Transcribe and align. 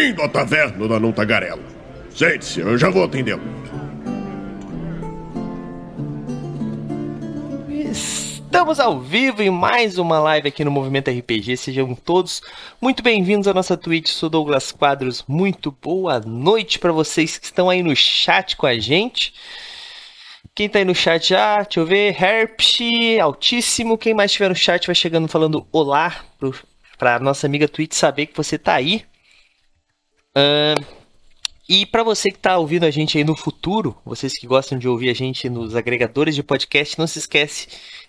Bem-vindo 0.00 0.22
à 0.22 0.28
taverna 0.30 0.88
da 0.88 0.98
Não 0.98 1.12
Tagarela. 1.12 1.62
Sente-se, 2.08 2.60
eu 2.60 2.78
já 2.78 2.88
vou 2.88 3.04
atendê-lo. 3.04 3.42
Estamos 7.68 8.80
ao 8.80 8.98
vivo 8.98 9.42
em 9.42 9.50
mais 9.50 9.98
uma 9.98 10.18
live 10.18 10.48
aqui 10.48 10.64
no 10.64 10.70
Movimento 10.70 11.10
RPG. 11.10 11.54
Sejam 11.58 11.94
todos 11.94 12.40
muito 12.80 13.02
bem-vindos 13.02 13.46
à 13.46 13.52
nossa 13.52 13.76
Twitch. 13.76 14.08
Sou 14.08 14.30
Douglas 14.30 14.72
Quadros. 14.72 15.22
Muito 15.28 15.70
boa 15.70 16.18
noite 16.18 16.78
para 16.78 16.92
vocês 16.92 17.36
que 17.36 17.44
estão 17.44 17.68
aí 17.68 17.82
no 17.82 17.94
chat 17.94 18.56
com 18.56 18.66
a 18.66 18.78
gente. 18.78 19.34
Quem 20.54 20.66
tá 20.66 20.78
aí 20.78 20.84
no 20.86 20.94
chat 20.94 21.28
já, 21.28 21.56
deixa 21.56 21.78
eu 21.78 21.84
ver, 21.84 22.16
Herpsh, 22.18 23.20
altíssimo. 23.20 23.98
Quem 23.98 24.14
mais 24.14 24.30
estiver 24.30 24.48
no 24.48 24.56
chat 24.56 24.86
vai 24.86 24.94
chegando 24.94 25.28
falando 25.28 25.66
olá 25.70 26.24
pro, 26.38 26.54
pra 26.96 27.18
nossa 27.18 27.46
amiga 27.46 27.68
Twitch 27.68 27.92
saber 27.92 28.24
que 28.24 28.36
você 28.36 28.56
tá 28.56 28.72
aí. 28.72 29.04
Uh, 30.36 31.00
e 31.68 31.86
para 31.86 32.02
você 32.02 32.30
que 32.30 32.38
tá 32.38 32.58
ouvindo 32.58 32.84
a 32.84 32.90
gente 32.90 33.16
aí 33.16 33.24
no 33.24 33.36
futuro, 33.36 33.96
vocês 34.04 34.36
que 34.36 34.46
gostam 34.46 34.78
de 34.78 34.88
ouvir 34.88 35.10
a 35.10 35.14
gente 35.14 35.48
nos 35.48 35.76
agregadores 35.76 36.34
de 36.34 36.42
podcast, 36.42 36.98
não 36.98 37.06
se 37.06 37.20
esquece 37.20 37.68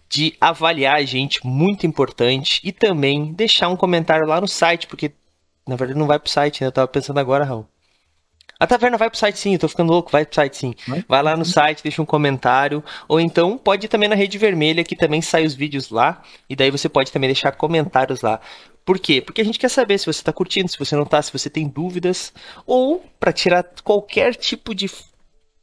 de 0.10 0.36
avaliar 0.42 0.98
a 0.98 1.04
gente, 1.04 1.46
muito 1.46 1.86
importante, 1.86 2.60
e 2.64 2.72
também 2.72 3.32
deixar 3.34 3.70
um 3.70 3.78
comentário 3.78 4.28
lá 4.28 4.42
no 4.42 4.48
site, 4.48 4.88
porque 4.88 5.12
na 5.68 5.76
verdade 5.76 5.98
não 5.98 6.08
vai 6.08 6.20
pro 6.20 6.30
site, 6.30 6.62
né? 6.62 6.68
Eu 6.68 6.72
tava 6.72 6.88
pensando 6.88 7.20
agora, 7.20 7.46
Raul. 7.46 7.66
A 8.60 8.68
taverna 8.68 8.98
vai 8.98 9.10
pro 9.10 9.18
site 9.18 9.40
sim, 9.40 9.54
eu 9.54 9.60
tô 9.60 9.68
ficando 9.68 9.92
louco, 9.92 10.12
vai 10.12 10.24
pro 10.26 10.36
site 10.36 10.58
sim. 10.58 10.76
Vai, 10.88 11.06
vai 11.08 11.24
lá 11.24 11.36
no 11.36 11.46
site, 11.46 11.82
deixa 11.82 12.02
um 12.02 12.06
comentário, 12.06 12.84
ou 13.08 13.20
então 13.20 13.58
pode 13.58 13.86
ir 13.86 13.90
também 13.90 14.10
na 14.10 14.16
Rede 14.16 14.38
Vermelha, 14.38 14.84
que 14.84 14.96
também 14.96 15.22
sai 15.22 15.46
os 15.46 15.56
vídeos 15.56 15.90
lá, 15.90 16.22
e 16.50 16.56
daí 16.56 16.70
você 16.70 16.88
pode 16.88 17.12
também 17.12 17.28
deixar 17.28 17.54
comentários 17.54 18.22
lá. 18.22 18.40
Por 18.86 19.00
quê? 19.00 19.22
Porque 19.22 19.42
a 19.42 19.46
gente 19.46 19.60
quer 19.60 19.70
saber 19.70 19.98
se 19.98 20.06
você 20.06 20.24
tá 20.24 20.34
curtindo, 20.34 20.70
se 20.70 20.80
você 20.80 20.96
não 20.96 21.06
tá, 21.06 21.22
se 21.22 21.32
você 21.32 21.50
tem 21.50 21.68
dúvidas, 21.68 22.34
ou 22.66 23.04
para 23.20 23.32
tirar 23.32 23.64
qualquer 23.84 24.36
tipo 24.36 24.74
de, 24.74 24.90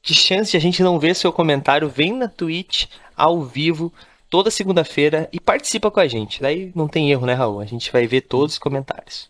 de 0.02 0.14
chance 0.14 0.50
de 0.50 0.56
a 0.56 0.60
gente 0.60 0.83
não 0.83 0.98
ver 0.98 1.14
seu 1.14 1.33
comentário, 1.33 1.88
vem 1.88 2.12
na 2.12 2.28
Twitch 2.28 2.86
ao 3.16 3.42
vivo, 3.42 3.92
toda 4.30 4.50
segunda-feira 4.50 5.28
e 5.33 5.41
participa 5.41 5.91
com 5.91 6.00
a 6.00 6.06
gente. 6.06 6.41
Daí 6.41 6.70
não 6.75 6.86
tem 6.86 7.10
erro, 7.10 7.27
né, 7.27 7.34
Raul? 7.34 7.60
A 7.60 7.66
gente 7.66 7.91
vai 7.91 8.06
ver 8.06 8.22
todos 8.22 8.55
os 8.55 8.58
comentários. 8.58 9.28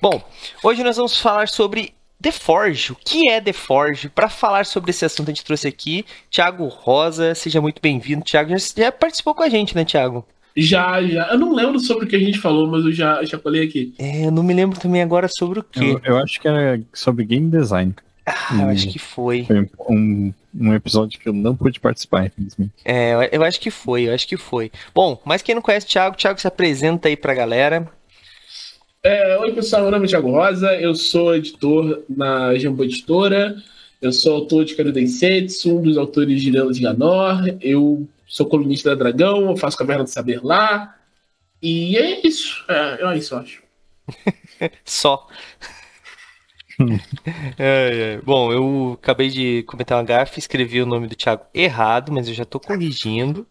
Bom, 0.00 0.22
hoje 0.62 0.82
nós 0.82 0.96
vamos 0.96 1.20
falar 1.20 1.48
sobre 1.48 1.94
The 2.22 2.32
Forge. 2.32 2.92
O 2.92 2.96
que 2.96 3.28
é 3.30 3.40
The 3.40 3.52
Forge? 3.52 4.08
Para 4.08 4.28
falar 4.28 4.64
sobre 4.64 4.90
esse 4.90 5.04
assunto, 5.04 5.28
a 5.28 5.34
gente 5.34 5.44
trouxe 5.44 5.68
aqui 5.68 6.04
Thiago 6.30 6.66
Rosa. 6.68 7.34
Seja 7.34 7.60
muito 7.60 7.82
bem-vindo, 7.82 8.24
Thiago. 8.24 8.54
Já 8.56 8.92
participou 8.92 9.34
com 9.34 9.42
a 9.42 9.48
gente, 9.48 9.74
né, 9.74 9.84
Thiago? 9.84 10.26
Já, 10.56 11.02
já. 11.02 11.28
Eu 11.32 11.38
não 11.38 11.54
lembro 11.54 11.78
sobre 11.78 12.06
o 12.06 12.08
que 12.08 12.16
a 12.16 12.20
gente 12.20 12.38
falou, 12.38 12.66
mas 12.66 12.84
eu 12.84 12.92
já, 12.92 13.22
já 13.24 13.38
falei 13.38 13.64
aqui. 13.64 13.92
É, 13.98 14.26
eu 14.26 14.30
não 14.30 14.42
me 14.42 14.54
lembro 14.54 14.80
também 14.80 15.02
agora 15.02 15.28
sobre 15.28 15.60
o 15.60 15.62
que. 15.62 15.84
Eu, 15.84 16.00
eu, 16.02 16.16
acho 16.16 16.40
que 16.40 16.48
era 16.48 16.80
sobre 16.94 17.24
game 17.24 17.50
design. 17.50 17.94
Ah, 18.24 18.62
eu 18.62 18.68
acho 18.70 18.88
que 18.88 18.98
foi. 18.98 19.44
Foi 19.44 19.68
um, 19.90 20.32
um 20.58 20.74
episódio 20.74 21.20
que 21.20 21.28
eu 21.28 21.32
não 21.32 21.54
pude 21.54 21.78
participar, 21.78 22.26
infelizmente. 22.26 22.72
É, 22.84 23.28
eu 23.30 23.44
acho 23.44 23.60
que 23.60 23.70
foi, 23.70 24.08
eu 24.08 24.14
acho 24.14 24.26
que 24.26 24.36
foi. 24.36 24.72
Bom, 24.94 25.20
mas 25.24 25.42
quem 25.42 25.54
não 25.54 25.62
conhece 25.62 25.86
o 25.86 25.90
Thiago, 25.90 26.16
Thiago 26.16 26.40
se 26.40 26.48
apresenta 26.48 27.08
aí 27.08 27.16
pra 27.16 27.34
galera. 27.34 27.86
É, 29.02 29.38
oi, 29.38 29.52
pessoal, 29.52 29.82
meu 29.82 29.90
nome 29.92 30.06
é 30.06 30.08
Thiago 30.08 30.30
Rosa, 30.30 30.74
eu 30.74 30.94
sou 30.94 31.36
editor 31.36 32.02
na 32.08 32.56
Jambô 32.56 32.82
Editora, 32.82 33.54
eu 34.02 34.10
sou 34.10 34.34
autor 34.34 34.64
de 34.64 34.74
Karudensetsu, 34.74 35.78
um 35.78 35.82
dos 35.82 35.96
autores 35.96 36.42
de 36.42 36.50
de 36.50 36.80
Ganor, 36.80 37.44
eu 37.60 38.08
sou 38.36 38.44
colunista 38.44 38.90
da 38.90 39.04
Dragão, 39.04 39.48
eu 39.48 39.56
faço 39.56 39.78
Caverna 39.78 40.04
do 40.04 40.10
Saber 40.10 40.44
lá, 40.44 40.94
e 41.62 41.96
é 41.96 42.20
isso, 42.22 42.62
é, 42.68 43.02
é 43.02 43.16
isso, 43.16 43.34
eu 43.34 43.38
acho. 43.38 43.62
Só. 44.84 45.26
é, 47.58 48.18
é. 48.18 48.20
Bom, 48.22 48.52
eu 48.52 48.98
acabei 49.02 49.30
de 49.30 49.62
comentar 49.62 49.96
uma 49.96 50.04
gafe, 50.04 50.38
escrevi 50.38 50.82
o 50.82 50.86
nome 50.86 51.06
do 51.06 51.16
Thiago 51.16 51.46
errado, 51.54 52.12
mas 52.12 52.28
eu 52.28 52.34
já 52.34 52.44
tô 52.44 52.60
corrigindo. 52.60 53.46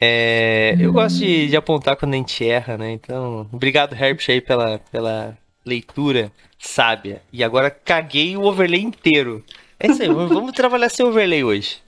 É, 0.00 0.74
eu 0.80 0.90
gosto 0.90 1.18
de, 1.18 1.48
de, 1.48 1.56
apontar 1.56 1.94
quando 1.96 2.14
a 2.14 2.16
gente 2.16 2.48
erra, 2.48 2.78
né? 2.78 2.92
Então, 2.92 3.46
obrigado, 3.52 3.94
Herbst, 3.94 4.30
aí 4.30 4.40
pela, 4.40 4.78
pela 4.90 5.36
leitura 5.66 6.32
sábia. 6.58 7.20
E 7.30 7.44
agora 7.44 7.70
caguei 7.70 8.38
o 8.38 8.44
overlay 8.44 8.80
inteiro. 8.80 9.44
É 9.78 9.88
isso 9.88 10.00
aí, 10.00 10.08
vamos 10.08 10.52
trabalhar 10.52 10.88
sem 10.88 11.04
overlay 11.04 11.44
hoje. 11.44 11.82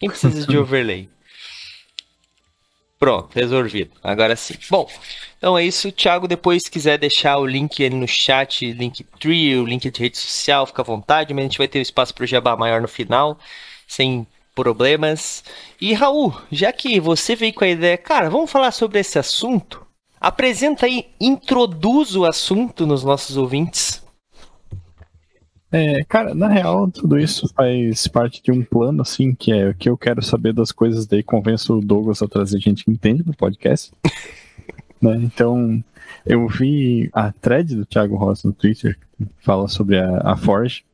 Quem 0.00 0.08
precisa 0.08 0.46
de 0.46 0.56
overlay? 0.56 1.10
Pronto, 3.06 3.28
resolvido. 3.32 3.92
Agora 4.02 4.34
sim. 4.34 4.56
Bom, 4.68 4.90
então 5.38 5.56
é 5.56 5.64
isso. 5.64 5.92
Thiago, 5.92 6.26
depois 6.26 6.64
se 6.64 6.70
quiser 6.72 6.98
deixar 6.98 7.38
o 7.38 7.46
link 7.46 7.84
ali 7.84 7.94
no 7.94 8.08
chat, 8.08 8.72
link 8.72 9.04
tree, 9.20 9.56
o 9.56 9.64
link 9.64 9.88
de 9.88 10.00
rede 10.00 10.18
social, 10.18 10.66
fica 10.66 10.82
à 10.82 10.84
vontade, 10.84 11.32
mas 11.32 11.42
a 11.42 11.46
gente 11.46 11.58
vai 11.58 11.68
ter 11.68 11.78
um 11.78 11.82
espaço 11.82 12.12
para 12.12 12.24
o 12.24 12.26
jabá 12.26 12.56
maior 12.56 12.82
no 12.82 12.88
final, 12.88 13.38
sem 13.86 14.26
problemas. 14.56 15.44
E 15.80 15.94
Raul, 15.94 16.34
já 16.50 16.72
que 16.72 16.98
você 16.98 17.36
veio 17.36 17.54
com 17.54 17.62
a 17.62 17.68
ideia, 17.68 17.96
cara, 17.96 18.28
vamos 18.28 18.50
falar 18.50 18.72
sobre 18.72 18.98
esse 18.98 19.20
assunto? 19.20 19.86
Apresenta 20.20 20.86
aí, 20.86 21.06
introduz 21.20 22.16
o 22.16 22.24
assunto 22.24 22.88
nos 22.88 23.04
nossos 23.04 23.36
ouvintes. 23.36 24.02
É, 25.70 26.04
cara, 26.04 26.34
na 26.34 26.48
real, 26.48 26.88
tudo 26.90 27.18
isso 27.18 27.52
faz 27.54 28.06
parte 28.06 28.42
de 28.42 28.52
um 28.52 28.64
plano, 28.64 29.02
assim, 29.02 29.34
que 29.34 29.52
é 29.52 29.74
que 29.74 29.88
eu 29.88 29.98
quero 29.98 30.22
saber 30.22 30.52
das 30.52 30.70
coisas, 30.70 31.06
daí 31.06 31.22
convenço 31.22 31.76
o 31.76 31.80
Douglas 31.80 32.22
a 32.22 32.28
trazer 32.28 32.60
gente 32.60 32.84
que 32.84 32.90
entende 32.90 33.24
no 33.26 33.34
podcast. 33.34 33.92
né? 35.02 35.16
Então, 35.16 35.82
eu 36.24 36.46
vi 36.46 37.10
a 37.12 37.32
thread 37.32 37.74
do 37.74 37.84
Thiago 37.84 38.16
Rosa 38.16 38.48
no 38.48 38.54
Twitter, 38.54 38.96
que 39.18 39.26
fala 39.38 39.66
sobre 39.66 39.98
a, 39.98 40.18
a 40.18 40.36
Forge, 40.36 40.84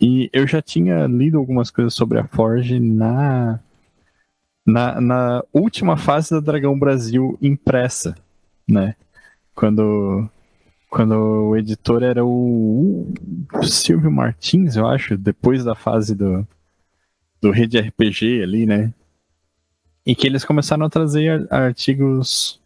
e 0.00 0.28
eu 0.32 0.46
já 0.46 0.60
tinha 0.60 1.06
lido 1.06 1.38
algumas 1.38 1.70
coisas 1.70 1.94
sobre 1.94 2.18
a 2.18 2.26
Forge 2.26 2.78
na, 2.80 3.60
na, 4.66 5.00
na 5.00 5.44
última 5.52 5.96
fase 5.96 6.30
da 6.30 6.40
Dragão 6.40 6.78
Brasil 6.78 7.38
impressa, 7.40 8.14
né? 8.68 8.94
Quando 9.54 10.28
quando 10.92 11.14
o 11.14 11.56
editor 11.56 12.02
era 12.02 12.22
o, 12.22 13.10
o 13.54 13.62
Silvio 13.64 14.12
Martins, 14.12 14.76
eu 14.76 14.86
acho, 14.86 15.16
depois 15.16 15.64
da 15.64 15.74
fase 15.74 16.14
do, 16.14 16.46
do 17.40 17.50
Rede 17.50 17.80
RPG 17.80 18.42
ali, 18.42 18.66
né? 18.66 18.92
E 20.04 20.14
que 20.14 20.26
eles 20.26 20.44
começaram 20.44 20.84
a 20.84 20.90
trazer 20.90 21.50
artigos 21.50 22.60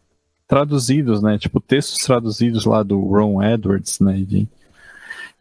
traduzidos, 0.45 1.21
né? 1.21 1.37
Tipo, 1.37 1.61
textos 1.61 1.99
traduzidos 1.99 2.65
lá 2.65 2.83
do 2.83 2.99
Ron 2.99 3.41
Edwards, 3.41 4.01
né? 4.01 4.17
De, 4.17 4.45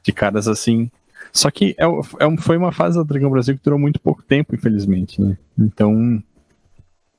de 0.05 0.13
caras 0.13 0.47
assim. 0.47 0.89
Só 1.33 1.51
que 1.51 1.75
é, 1.81 1.87
é, 1.87 2.37
foi 2.39 2.57
uma 2.57 2.71
fase 2.71 2.97
da 2.97 3.03
Dragão 3.03 3.31
Brasil 3.31 3.57
que 3.57 3.65
durou 3.65 3.81
muito 3.81 3.99
pouco 3.99 4.23
tempo, 4.23 4.55
infelizmente, 4.55 5.21
né? 5.21 5.37
Então, 5.59 6.23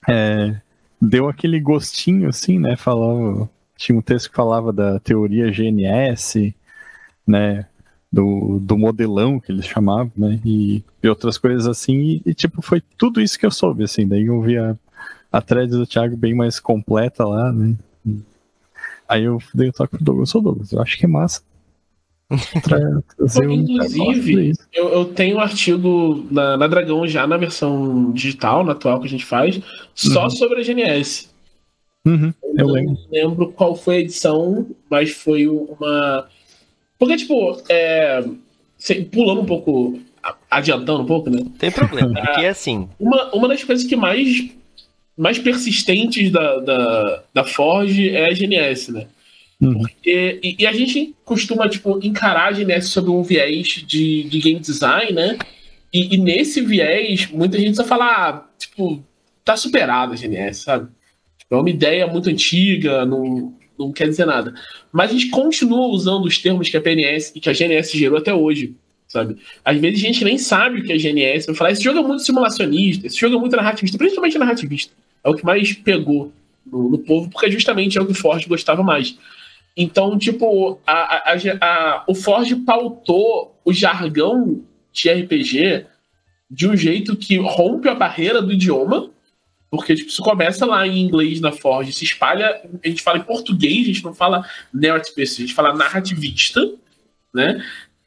é, 0.08 0.62
deu 1.02 1.28
aquele 1.28 1.60
gostinho, 1.60 2.30
assim, 2.30 2.58
né? 2.58 2.78
Falava, 2.78 3.50
tinha 3.78 3.98
um 3.98 4.02
texto 4.02 4.30
que 4.30 4.36
falava 4.36 4.74
da 4.74 5.00
teoria 5.00 5.52
GNS, 5.52 6.54
né? 7.26 7.66
Do, 8.12 8.60
do 8.60 8.78
modelão 8.78 9.40
que 9.40 9.52
eles 9.52 9.66
chamavam, 9.66 10.12
né? 10.16 10.40
E, 10.44 10.84
e 11.04 11.08
outras 11.08 11.38
coisas 11.38 11.68
assim. 11.68 11.96
E, 11.96 12.22
e, 12.26 12.34
tipo, 12.34 12.62
foi 12.62 12.82
tudo 12.98 13.22
isso 13.22 13.38
que 13.38 13.46
eu 13.46 13.52
soube, 13.52 13.84
assim. 13.84 14.08
Daí 14.08 14.26
eu 14.26 14.42
vi 14.42 14.58
a, 14.58 14.76
a 15.32 15.42
thread 15.42 15.72
do 15.72 15.86
Thiago 15.86 16.18
bem 16.18 16.34
mais 16.34 16.60
completa 16.60 17.26
lá, 17.26 17.52
né? 17.52 17.76
Aí 19.08 19.24
eu 19.24 19.42
dei 19.54 19.70
o 19.70 19.74
toque 19.74 19.96
pro 19.98 20.04
Douglas. 20.04 20.30
Sou 20.30 20.42
Douglas, 20.42 20.72
eu 20.72 20.82
acho 20.82 20.98
que 20.98 21.06
é 21.06 21.08
massa. 21.08 21.42
Inclusive, 23.50 24.54
eu, 24.74 24.90
eu, 24.90 25.06
tenho 25.06 25.38
um 25.38 25.40
artigo 25.40 26.28
na, 26.30 26.58
na, 26.58 26.68
Dragão 26.68 27.08
já 27.08 27.26
na 27.26 27.38
versão 27.38 28.12
digital, 28.12 28.66
na 28.66 28.74
atual 28.74 29.00
que 29.00 29.08
a 29.08 29.10
gente 29.10 29.24
faz, 29.24 29.62
só 29.96 30.24
uhum. 30.24 30.30
sobre 30.30 30.60
a 30.60 30.64
GNS. 30.64 31.30
Uhum, 32.08 32.34
eu, 32.42 32.56
eu 32.58 32.68
lembro. 32.68 32.94
não 32.94 33.12
lembro 33.12 33.52
qual 33.52 33.76
foi 33.76 33.98
a 33.98 34.00
edição, 34.00 34.66
mas 34.90 35.12
foi 35.12 35.46
uma. 35.46 36.26
Porque, 36.98 37.18
tipo, 37.18 37.62
é... 37.68 38.24
pulando 39.12 39.42
um 39.42 39.46
pouco, 39.46 40.00
adiantando 40.50 41.04
um 41.04 41.06
pouco, 41.06 41.30
né? 41.30 41.46
Tem 41.60 41.70
problema, 41.70 42.14
porque 42.24 42.42
é 42.42 42.50
assim. 42.50 42.88
Uma, 42.98 43.36
uma 43.36 43.48
das 43.50 43.62
coisas 43.62 43.86
que 43.86 43.98
mais, 43.98 44.50
mais 45.18 45.38
persistentes 45.38 46.32
da, 46.32 46.60
da, 46.60 47.24
da 47.34 47.44
Forge 47.44 48.10
é 48.10 48.30
a 48.30 48.34
GNS, 48.34 48.94
né? 48.94 49.08
Uhum. 49.60 49.80
Porque, 49.80 50.40
e, 50.42 50.56
e, 50.60 50.66
a 50.66 50.72
gente 50.72 51.14
costuma 51.26 51.68
tipo, 51.68 52.00
encarar 52.02 52.48
a 52.48 52.52
GNS 52.52 52.88
sob 52.88 53.10
um 53.10 53.22
viés 53.22 53.84
de, 53.86 54.24
de 54.24 54.40
game 54.40 54.60
design, 54.60 55.12
né? 55.12 55.38
E, 55.92 56.16
e, 56.16 56.18
nesse 56.18 56.62
viés, 56.62 57.28
muita 57.32 57.60
gente 57.60 57.76
só 57.76 57.84
fala, 57.84 58.06
ah, 58.06 58.46
tipo, 58.58 59.04
tá 59.44 59.58
superada 59.58 60.14
a 60.14 60.16
GNS, 60.16 60.62
sabe? 60.62 60.90
É 61.50 61.56
uma 61.56 61.70
ideia 61.70 62.08
muito 62.08 62.30
antiga, 62.30 63.06
não, 63.06 63.54
não 63.78 63.92
quer 63.92 64.08
dizer 64.08 64.26
nada. 64.26 64.54
Mas 64.92 65.12
a 65.12 65.14
gente 65.14 65.30
continua 65.30 65.88
usando 65.88 66.26
os 66.26 66.38
termos 66.38 66.70
que 66.70 66.78
a 66.78 66.82
PNS 66.82 67.34
e 67.36 67.40
que 67.40 67.50
a 67.50 67.54
GNS 67.54 67.98
gerou 67.98 68.18
até 68.18 68.34
hoje, 68.34 68.76
sabe? 69.08 69.38
Às 69.64 69.78
vezes 69.78 70.04
a 70.04 70.08
gente 70.08 70.24
nem 70.24 70.38
sabe 70.38 70.80
o 70.80 70.84
que 70.84 70.92
é 70.92 70.98
GNS, 70.98 71.48
vai 71.48 71.56
falar, 71.56 71.72
esse 71.72 71.84
jogo 71.84 72.00
é 72.00 72.04
muito 72.04 72.24
simulacionista, 72.24 73.08
esse 73.08 73.18
jogo 73.18 73.36
é 73.38 73.40
muito 73.40 73.56
narrativista, 73.56 73.98
principalmente 73.98 74.38
narrativista. 74.38 74.94
É 75.24 75.30
o 75.30 75.36
que 75.36 75.46
mais 75.46 75.74
pegou 75.74 76.32
no, 76.66 76.90
no 76.90 76.98
povo, 76.98 77.30
porque 77.30 77.50
justamente 77.52 77.98
é 77.98 78.02
o 78.02 78.06
que 78.06 78.12
o 78.12 78.16
Forte 78.16 78.50
gostava 78.50 78.84
mais. 78.84 79.18
Então, 79.76 80.18
tipo, 80.18 80.80
a, 80.88 81.32
a, 81.32 81.36
a, 81.62 82.04
o 82.08 82.16
Forge 82.16 82.56
pautou 82.56 83.56
o 83.64 83.72
jargão 83.72 84.62
de 84.92 85.10
RPG 85.10 85.86
de 86.50 86.68
um 86.68 86.76
jeito 86.76 87.16
que 87.16 87.38
rompe 87.38 87.88
a 87.88 87.94
barreira 87.94 88.42
do 88.42 88.52
idioma, 88.52 89.12
porque 89.70 89.96
tipo, 89.96 90.10
isso 90.10 90.24
começa 90.24 90.66
lá 90.66 90.88
em 90.88 91.00
inglês 91.00 91.42
na 91.42 91.52
Forge, 91.52 91.92
se 91.92 92.06
espalha, 92.06 92.62
a 92.84 92.88
gente 92.88 93.02
fala 93.02 93.18
em 93.18 93.24
português, 93.24 93.84
a 93.84 93.88
gente 93.88 94.04
não 94.04 94.14
fala 94.14 94.46
narrative, 94.74 95.22
a 95.22 95.26
gente 95.26 95.54
fala 95.54 95.76
narrativista, 95.76 96.74
né? 97.34 97.64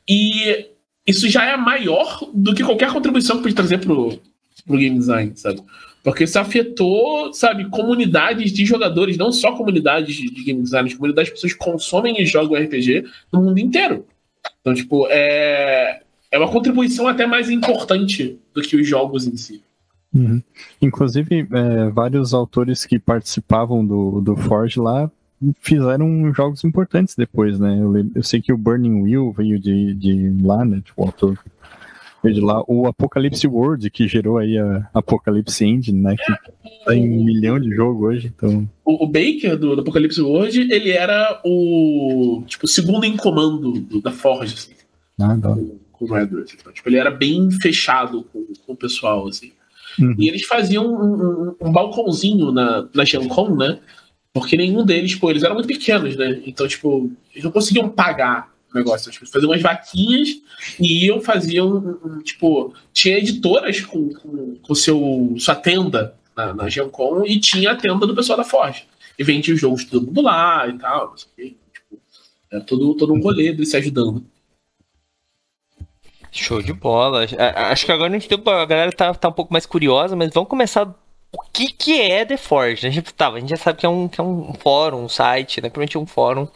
E 0.08 0.66
isso 1.06 1.28
já 1.28 1.44
é 1.44 1.56
maior 1.56 2.20
do 2.32 2.54
que 2.54 2.64
qualquer 2.64 2.92
contribuição 2.92 3.36
que 3.36 3.42
pode 3.42 3.54
trazer 3.54 3.78
pro, 3.78 4.20
pro 4.66 4.78
game 4.78 4.98
design, 4.98 5.32
sabe? 5.36 5.60
Porque 6.02 6.24
isso 6.24 6.38
afetou, 6.38 7.32
sabe, 7.34 7.68
comunidades 7.68 8.52
de 8.52 8.64
jogadores, 8.64 9.18
não 9.18 9.30
só 9.30 9.52
comunidades 9.52 10.16
de 10.16 10.44
game 10.44 10.62
design, 10.62 10.94
comunidades 10.94 11.28
de 11.28 11.34
pessoas 11.34 11.52
que 11.52 11.58
consomem 11.58 12.20
e 12.20 12.24
jogam 12.24 12.60
RPG 12.60 13.04
no 13.30 13.42
mundo 13.42 13.58
inteiro. 13.58 14.06
Então, 14.60 14.72
tipo, 14.72 15.06
é, 15.10 16.00
é 16.30 16.38
uma 16.38 16.50
contribuição 16.50 17.06
até 17.06 17.26
mais 17.26 17.50
importante 17.50 18.38
do 18.54 18.62
que 18.62 18.76
os 18.76 18.86
jogos 18.86 19.26
em 19.26 19.36
si. 19.36 19.62
Uhum. 20.12 20.42
Inclusive, 20.82 21.46
é, 21.50 21.90
vários 21.90 22.34
autores 22.34 22.84
que 22.84 22.98
participavam 22.98 23.86
do, 23.86 24.20
do 24.20 24.36
Forge 24.36 24.80
lá 24.80 25.10
fizeram 25.60 26.32
jogos 26.34 26.64
importantes 26.64 27.14
depois, 27.14 27.58
né? 27.58 27.78
Eu, 27.80 28.10
eu 28.14 28.22
sei 28.22 28.42
que 28.42 28.52
o 28.52 28.58
Burning 28.58 29.02
Wheel 29.02 29.32
veio 29.32 29.58
de, 29.58 29.94
de 29.94 30.36
lá, 30.42 30.64
né? 30.64 30.82
Tipo, 30.84 31.02
o 31.02 31.06
autor 31.06 31.38
veio 32.22 32.34
de 32.34 32.40
lá. 32.40 32.62
O 32.66 32.86
Apocalypse 32.86 33.46
World, 33.46 33.88
que 33.90 34.06
gerou 34.06 34.36
aí 34.36 34.58
a 34.58 34.88
Apocalypse 34.92 35.64
Engine, 35.64 35.98
né? 35.98 36.16
Que 36.16 36.84
tem 36.86 37.08
um 37.08 37.24
milhão 37.24 37.58
de 37.58 37.74
jogos 37.74 38.02
hoje, 38.02 38.32
então... 38.34 38.68
O, 38.84 39.04
o 39.04 39.06
Baker, 39.06 39.56
do, 39.56 39.76
do, 39.76 39.80
Apocalypse 39.80 40.20
World, 40.20 40.60
ele 40.72 40.90
era 40.90 41.40
o, 41.44 42.42
tipo, 42.46 42.66
segundo 42.66 43.04
em 43.04 43.16
comando 43.16 43.80
do, 43.80 44.02
da 44.02 44.12
Forge, 44.12 44.54
assim. 44.54 44.72
Ah, 45.18 45.36
dá. 45.36 45.56
Com, 45.92 46.04
o 46.04 46.18
Edward. 46.18 46.52
Então, 46.58 46.72
tipo, 46.72 46.88
ele 46.88 46.96
era 46.96 47.10
bem 47.10 47.50
fechado 47.50 48.24
com, 48.24 48.44
com 48.66 48.72
o 48.72 48.76
pessoal, 48.76 49.26
assim. 49.28 49.52
Uhum. 49.98 50.14
E 50.18 50.28
eles 50.28 50.44
faziam 50.44 50.86
um, 50.86 51.14
um, 51.14 51.68
um 51.68 51.72
balcãozinho 51.72 52.52
na, 52.52 52.88
na 52.94 53.04
Gen 53.04 53.28
Con, 53.28 53.56
né? 53.56 53.80
Porque 54.32 54.56
nenhum 54.56 54.84
deles, 54.84 55.14
pô, 55.14 55.30
eles 55.30 55.42
eram 55.42 55.54
muito 55.54 55.66
pequenos, 55.66 56.16
né? 56.16 56.40
Então, 56.46 56.66
tipo, 56.68 57.10
eles 57.32 57.42
não 57.42 57.50
conseguiam 57.50 57.88
pagar 57.88 58.52
o 58.72 58.78
negócio. 58.78 59.10
Tipo, 59.10 59.26
faziam 59.26 59.50
umas 59.50 59.60
vaquinhas 59.60 60.28
e 60.78 61.06
iam, 61.06 61.20
faziam, 61.20 62.20
tipo, 62.22 62.72
tinha 62.92 63.18
editoras 63.18 63.80
com, 63.80 64.12
com, 64.14 64.56
com 64.56 64.74
seu, 64.74 65.34
sua 65.38 65.56
tenda 65.56 66.14
na, 66.36 66.54
na 66.54 66.68
Gen 66.68 66.88
Con 66.88 67.24
e 67.26 67.40
tinha 67.40 67.72
a 67.72 67.76
tenda 67.76 68.06
do 68.06 68.14
pessoal 68.14 68.38
da 68.38 68.44
Forge. 68.44 68.84
E 69.18 69.24
vendia 69.24 69.52
os 69.52 69.60
jogos 69.60 69.84
todo 69.84 70.06
mundo 70.06 70.22
lá 70.22 70.66
e 70.68 70.78
tal, 70.78 71.10
não 71.10 71.16
sei 71.16 71.28
o 71.28 71.36
quê. 71.36 71.56
Tipo, 71.74 72.02
era 72.50 72.60
todo, 72.62 72.94
todo 72.94 73.12
um 73.12 73.20
rolê 73.20 73.52
deles 73.52 73.70
se 73.70 73.76
ajudando. 73.76 74.24
Show 76.32 76.62
de 76.62 76.72
bola. 76.72 77.26
Acho 77.56 77.86
que 77.86 77.92
agora 77.92 78.16
a 78.16 78.64
galera 78.64 78.92
tá, 78.92 79.12
tá 79.14 79.28
um 79.28 79.32
pouco 79.32 79.52
mais 79.52 79.66
curiosa, 79.66 80.14
mas 80.14 80.30
vamos 80.32 80.48
começar 80.48 80.94
o 81.32 81.42
que, 81.52 81.72
que 81.72 82.00
é 82.00 82.24
The 82.24 82.36
Forge? 82.36 82.86
A 82.86 82.90
gente, 82.90 83.14
tá, 83.14 83.28
a 83.28 83.38
gente 83.38 83.50
já 83.50 83.56
sabe 83.56 83.78
que 83.78 83.86
é 83.86 83.88
um, 83.88 84.08
que 84.08 84.20
é 84.20 84.24
um 84.24 84.52
fórum, 84.54 85.04
um 85.04 85.08
site, 85.08 85.60
né? 85.60 85.68
Provavelmente 85.68 85.96
é 85.96 86.00
um 86.00 86.06
fórum. 86.06 86.48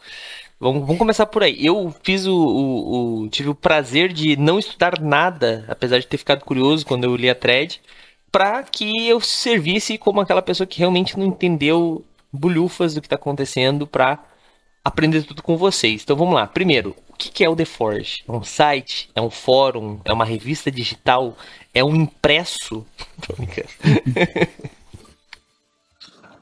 Vamos, 0.58 0.82
vamos 0.82 0.98
começar 0.98 1.26
por 1.26 1.42
aí. 1.42 1.64
Eu 1.64 1.94
fiz 2.02 2.26
o, 2.26 2.34
o, 2.34 3.22
o, 3.22 3.28
tive 3.28 3.50
o 3.50 3.54
prazer 3.54 4.12
de 4.12 4.36
não 4.36 4.58
estudar 4.58 5.00
nada, 5.00 5.64
apesar 5.68 5.98
de 5.98 6.06
ter 6.06 6.16
ficado 6.16 6.44
curioso 6.44 6.86
quando 6.86 7.04
eu 7.04 7.14
li 7.16 7.30
a 7.30 7.34
thread, 7.34 7.80
para 8.32 8.62
que 8.64 9.08
eu 9.08 9.20
servisse 9.20 9.98
como 9.98 10.20
aquela 10.20 10.42
pessoa 10.42 10.66
que 10.66 10.78
realmente 10.78 11.18
não 11.18 11.26
entendeu 11.26 12.04
bulhufas 12.32 12.94
do 12.94 13.00
que 13.00 13.06
está 13.06 13.16
acontecendo 13.16 13.86
para 13.86 14.18
aprender 14.84 15.22
tudo 15.22 15.42
com 15.42 15.56
vocês. 15.56 16.02
Então 16.02 16.16
vamos 16.16 16.34
lá. 16.34 16.46
Primeiro, 16.46 16.96
o 17.14 17.16
que 17.16 17.44
é 17.44 17.48
o 17.48 17.56
The 17.56 17.64
Forge? 17.64 18.24
É 18.28 18.32
um 18.32 18.42
site? 18.42 19.08
É 19.14 19.20
um 19.20 19.30
fórum? 19.30 20.00
É 20.04 20.12
uma 20.12 20.24
revista 20.24 20.70
digital? 20.70 21.36
É 21.72 21.84
um 21.84 21.94
impresso? 21.94 22.84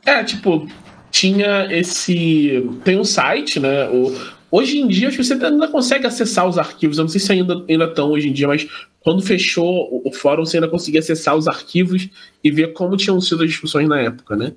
é, 0.05 0.25
tipo, 0.25 0.67
tinha 1.11 1.69
esse. 1.71 2.67
Tem 2.83 2.99
um 2.99 3.05
site, 3.05 3.61
né? 3.61 3.89
O... 3.91 4.43
Hoje 4.51 4.79
em 4.79 4.89
dia, 4.89 5.09
acho 5.09 5.17
que 5.17 5.25
você 5.25 5.35
ainda 5.35 5.69
consegue 5.69 6.07
acessar 6.07 6.47
os 6.49 6.59
arquivos. 6.59 6.99
Eu 6.99 7.05
não 7.05 7.09
sei 7.09 7.21
se 7.21 7.33
ainda 7.33 7.65
ainda 7.69 7.85
estão 7.85 8.11
hoje 8.11 8.29
em 8.29 8.33
dia, 8.33 8.49
mas 8.49 8.67
quando 9.01 9.23
fechou 9.23 10.03
o 10.05 10.13
fórum, 10.13 10.45
você 10.45 10.57
ainda 10.57 10.69
conseguia 10.69 11.01
acessar 11.01 11.37
os 11.37 11.49
arquivos 11.49 12.09
e 12.43 12.51
ver 12.51 12.73
como 12.73 12.97
tinham 12.97 13.21
sido 13.21 13.43
as 13.43 13.51
discussões 13.51 13.89
na 13.89 14.01
época, 14.01 14.37
né? 14.37 14.53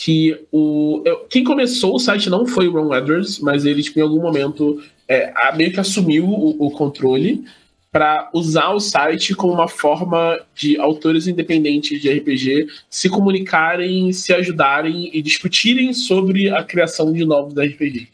Que 0.00 0.46
o 0.52 1.02
quem 1.28 1.42
começou 1.42 1.96
o 1.96 1.98
site 1.98 2.30
não 2.30 2.46
foi 2.46 2.68
o 2.68 2.72
Ron 2.72 2.94
Edwards, 2.94 3.40
mas 3.40 3.64
ele 3.64 3.82
tipo, 3.82 3.98
em 3.98 4.02
algum 4.02 4.22
momento 4.22 4.80
é, 5.08 5.32
meio 5.56 5.72
que 5.72 5.80
assumiu 5.80 6.24
o, 6.24 6.66
o 6.66 6.70
controle 6.70 7.44
para 7.90 8.30
usar 8.32 8.68
o 8.70 8.78
site 8.78 9.34
como 9.34 9.54
uma 9.54 9.66
forma 9.66 10.38
de 10.54 10.78
autores 10.78 11.26
independentes 11.26 12.00
de 12.00 12.12
RPG 12.12 12.68
se 12.88 13.08
comunicarem, 13.08 14.12
se 14.12 14.32
ajudarem 14.32 15.10
e 15.12 15.20
discutirem 15.20 15.92
sobre 15.92 16.48
a 16.48 16.62
criação 16.62 17.12
de 17.12 17.24
novos 17.24 17.54
RPGs. 17.54 18.08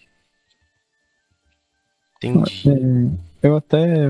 Entendi. 2.16 2.62
É, 3.42 3.48
eu 3.48 3.56
até 3.56 4.08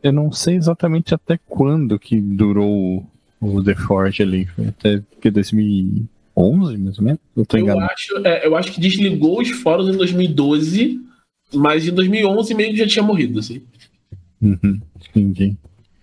eu 0.00 0.12
não 0.12 0.30
sei 0.30 0.54
exatamente 0.54 1.12
até 1.12 1.40
quando 1.44 1.98
que 1.98 2.20
durou 2.20 3.04
o 3.40 3.64
The 3.64 3.74
Forge 3.74 4.22
ali, 4.22 4.48
até 4.68 5.02
que 5.20 5.28
2000 5.28 6.08
11, 6.36 6.76
mais 6.78 6.98
ou 6.98 7.04
menos? 7.04 7.20
Eu, 7.36 7.46
tô 7.46 7.56
eu, 7.56 7.80
acho, 7.80 8.18
é, 8.24 8.46
eu 8.46 8.56
acho 8.56 8.72
que 8.72 8.80
desligou 8.80 9.40
os 9.40 9.50
fóruns 9.50 9.88
em 9.88 9.96
2012, 9.96 11.00
mas 11.54 11.86
em 11.86 11.92
2011 11.92 12.54
meio 12.54 12.70
que 12.70 12.78
já 12.78 12.86
tinha 12.86 13.02
morrido, 13.02 13.38
assim. 13.38 13.62
Uhum, 14.40 14.80
entendi. 15.14 15.56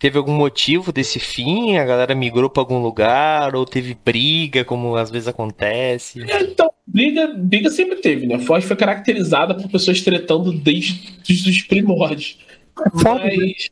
Teve 0.04 0.18
algum 0.18 0.34
motivo 0.34 0.92
desse 0.92 1.18
fim? 1.18 1.78
A 1.78 1.86
galera 1.86 2.14
migrou 2.14 2.50
para 2.50 2.62
algum 2.62 2.82
lugar? 2.82 3.56
Ou 3.56 3.66
teve 3.66 3.98
briga, 4.04 4.66
como 4.66 4.98
às 4.98 5.10
vezes 5.10 5.30
acontece? 5.30 6.22
É, 6.30 6.44
então, 6.44 6.70
briga, 6.86 7.28
briga 7.28 7.72
sempre 7.72 7.96
teve, 7.98 8.28
né? 8.28 8.36
A 8.36 8.40
Foz 8.40 8.66
foi 8.66 8.76
caracterizada 8.76 9.56
por 9.56 9.70
pessoas 9.70 10.02
tretando 10.02 10.52
desde, 10.52 11.10
desde 11.26 11.50
os 11.50 11.62
primórdios. 11.62 12.38
É, 12.78 12.90
mas, 13.02 13.70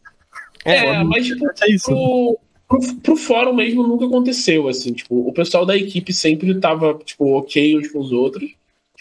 é, 0.64 0.76
é, 0.78 1.04
mas 1.04 1.26
tipo, 1.26 1.46
é 1.46 1.72
isso. 1.72 1.92
O, 1.94 2.40
Pro, 2.72 2.96
pro 3.04 3.16
fórum 3.18 3.54
mesmo 3.54 3.86
nunca 3.86 4.06
aconteceu, 4.06 4.70
assim, 4.70 4.94
tipo, 4.94 5.28
o 5.28 5.34
pessoal 5.34 5.66
da 5.66 5.76
equipe 5.76 6.14
sempre 6.14 6.58
tava, 6.58 6.98
tipo, 7.04 7.26
ok 7.34 7.78
uns 7.78 7.90
com 7.90 8.00
os 8.00 8.14
outros. 8.14 8.50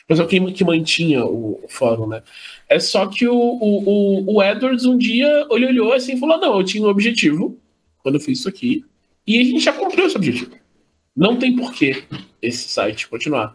O 0.02 0.06
pessoal 0.08 0.26
que, 0.26 0.40
que 0.52 0.64
mantinha 0.64 1.24
o, 1.24 1.60
o 1.62 1.68
fórum, 1.68 2.08
né? 2.08 2.20
É 2.68 2.80
só 2.80 3.06
que 3.06 3.28
o, 3.28 3.36
o, 3.36 4.34
o, 4.34 4.42
Edwards 4.42 4.84
um 4.84 4.98
dia 4.98 5.46
olhou, 5.48 5.70
olhou 5.70 5.92
assim 5.92 6.14
e 6.14 6.18
falou: 6.18 6.36
não, 6.38 6.58
eu 6.58 6.64
tinha 6.64 6.84
um 6.84 6.90
objetivo 6.90 7.56
quando 8.02 8.16
eu 8.16 8.20
fiz 8.20 8.40
isso 8.40 8.48
aqui, 8.48 8.84
e 9.24 9.38
a 9.38 9.44
gente 9.44 9.60
já 9.60 9.72
cumpriu 9.72 10.06
esse 10.06 10.16
objetivo. 10.16 10.50
Não 11.14 11.36
tem 11.36 11.54
porquê 11.54 12.02
esse 12.42 12.68
site 12.68 13.08
continuar. 13.08 13.54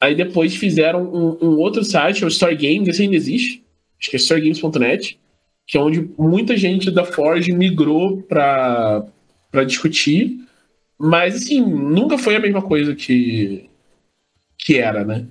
Aí 0.00 0.14
depois 0.14 0.54
fizeram 0.54 1.02
um, 1.02 1.38
um 1.44 1.58
outro 1.58 1.82
site, 1.82 2.24
o 2.24 2.28
Story 2.28 2.54
Games, 2.54 2.88
esse 2.88 3.02
ainda 3.02 3.16
existe, 3.16 3.64
acho 3.98 4.10
que 4.10 4.16
é 4.16 4.18
storygames.net, 4.18 5.18
que 5.66 5.76
é 5.76 5.80
onde 5.80 6.08
muita 6.16 6.56
gente 6.56 6.90
da 6.90 7.04
Forge 7.04 7.52
migrou 7.52 8.22
para 8.22 9.06
para 9.50 9.64
discutir, 9.64 10.40
mas 10.98 11.34
assim, 11.36 11.60
nunca 11.60 12.18
foi 12.18 12.36
a 12.36 12.40
mesma 12.40 12.62
coisa 12.62 12.94
que 12.94 13.68
que 14.58 14.78
era, 14.78 15.04
né? 15.04 15.26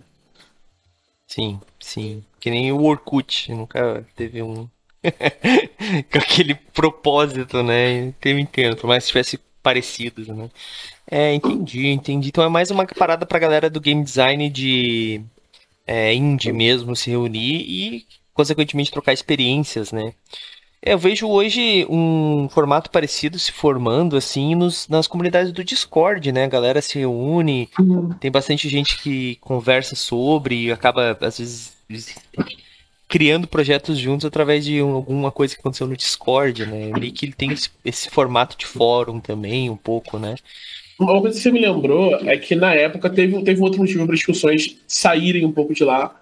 Sim, 1.28 1.60
sim. 1.80 2.24
Que 2.40 2.50
nem 2.50 2.72
o 2.72 2.82
Orkut, 2.84 3.52
nunca 3.52 4.06
teve 4.16 4.42
um 4.42 4.68
com 6.12 6.18
aquele 6.18 6.56
propósito, 6.56 7.64
né? 7.64 8.12
Teve 8.20 8.42
intento, 8.42 8.88
mas 8.88 9.04
se 9.04 9.10
tivesse 9.10 9.40
parecido, 9.62 10.34
né? 10.34 10.50
É, 11.10 11.34
entendi, 11.34 11.88
entendi. 11.88 12.30
Então 12.30 12.44
é 12.44 12.50
mais 12.50 12.72
uma 12.72 12.86
parada 12.86 13.26
pra 13.26 13.40
galera 13.40 13.70
do 13.70 13.80
game 13.80 14.04
design 14.04 14.50
de 14.50 15.22
é, 15.86 16.14
indie 16.14 16.52
mesmo 16.52 16.96
se 16.96 17.10
reunir 17.10 17.62
e, 17.62 18.06
consequentemente, 18.34 18.92
trocar 18.92 19.14
experiências, 19.14 19.92
né? 19.92 20.14
É, 20.82 20.94
eu 20.94 20.98
vejo 20.98 21.28
hoje 21.28 21.86
um 21.90 22.48
formato 22.50 22.90
parecido 22.90 23.38
se 23.38 23.52
formando 23.52 24.16
assim 24.16 24.56
nos, 24.56 24.88
nas 24.88 25.08
comunidades 25.08 25.52
do 25.52 25.64
Discord, 25.64 26.32
né? 26.32 26.46
A 26.46 26.48
galera 26.50 26.82
se 26.82 27.00
reúne, 27.00 27.70
uhum. 27.78 28.10
tem 28.14 28.32
bastante 28.32 28.70
gente 28.70 29.02
que 29.02 29.36
conversa 29.42 29.96
sobre 29.96 30.68
e 30.68 30.72
acaba, 30.72 31.18
às 31.20 31.38
vezes, 31.38 32.16
criando 33.10 33.48
projetos 33.48 33.98
juntos 33.98 34.26
através 34.26 34.64
de 34.64 34.80
alguma 34.80 35.32
coisa 35.32 35.54
que 35.54 35.60
aconteceu 35.60 35.88
no 35.88 35.98
Discord, 35.98 36.66
né? 36.66 36.92
Meio 36.98 37.12
que 37.12 37.26
ele 37.26 37.34
tem 37.34 37.52
esse, 37.52 37.70
esse 37.84 38.10
formato 38.10 38.58
de 38.58 38.66
fórum 38.66 39.20
também, 39.20 39.70
um 39.70 39.76
pouco, 39.78 40.18
né? 40.18 40.36
Uma 40.98 41.20
coisa 41.22 41.38
que 41.38 41.42
você 41.42 41.52
me 41.52 41.60
lembrou 41.60 42.16
é 42.28 42.38
que 42.38 42.56
na 42.56 42.74
época 42.74 43.10
teve, 43.10 43.42
teve 43.44 43.60
um 43.60 43.64
outro 43.64 43.80
motivo 43.80 44.06
para 44.06 44.14
as 44.14 44.20
discussões 44.20 44.78
saírem 44.86 45.46
um 45.46 45.52
pouco 45.52 45.74
de 45.74 45.84
lá, 45.84 46.19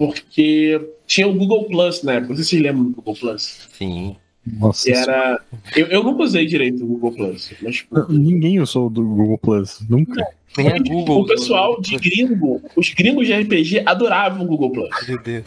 porque 0.00 0.80
tinha 1.06 1.28
o 1.28 1.34
Google 1.34 1.66
Plus 1.66 2.02
na 2.02 2.14
época. 2.14 2.30
Não 2.30 2.36
sei 2.36 2.44
se 2.44 2.50
vocês 2.52 2.62
lembram 2.62 2.84
do 2.84 2.92
Google 2.92 3.14
Plus. 3.14 3.68
Sim. 3.70 4.16
Nossa. 4.46 4.84
Que 4.90 4.96
era. 4.96 5.42
Eu, 5.76 5.88
eu 5.88 6.02
nunca 6.02 6.22
usei 6.22 6.46
direito 6.46 6.82
o 6.82 6.86
Google 6.86 7.12
Plus. 7.12 7.52
Mas, 7.60 7.76
tipo... 7.76 8.10
Ninguém 8.10 8.60
usou 8.60 8.88
do 8.88 9.04
Google 9.04 9.36
Plus, 9.36 9.82
nunca. 9.90 10.26
Nem 10.56 10.68
a 10.68 10.78
Google. 10.78 11.20
O 11.20 11.26
pessoal 11.26 11.78
de 11.82 11.98
gringo, 11.98 12.62
os 12.74 12.94
gringos 12.94 13.26
de 13.26 13.34
RPG 13.34 13.82
adoravam 13.84 14.46
o 14.46 14.48
Google 14.48 14.72
Plus. 14.72 14.88
Meu 15.06 15.22
Deus. 15.22 15.44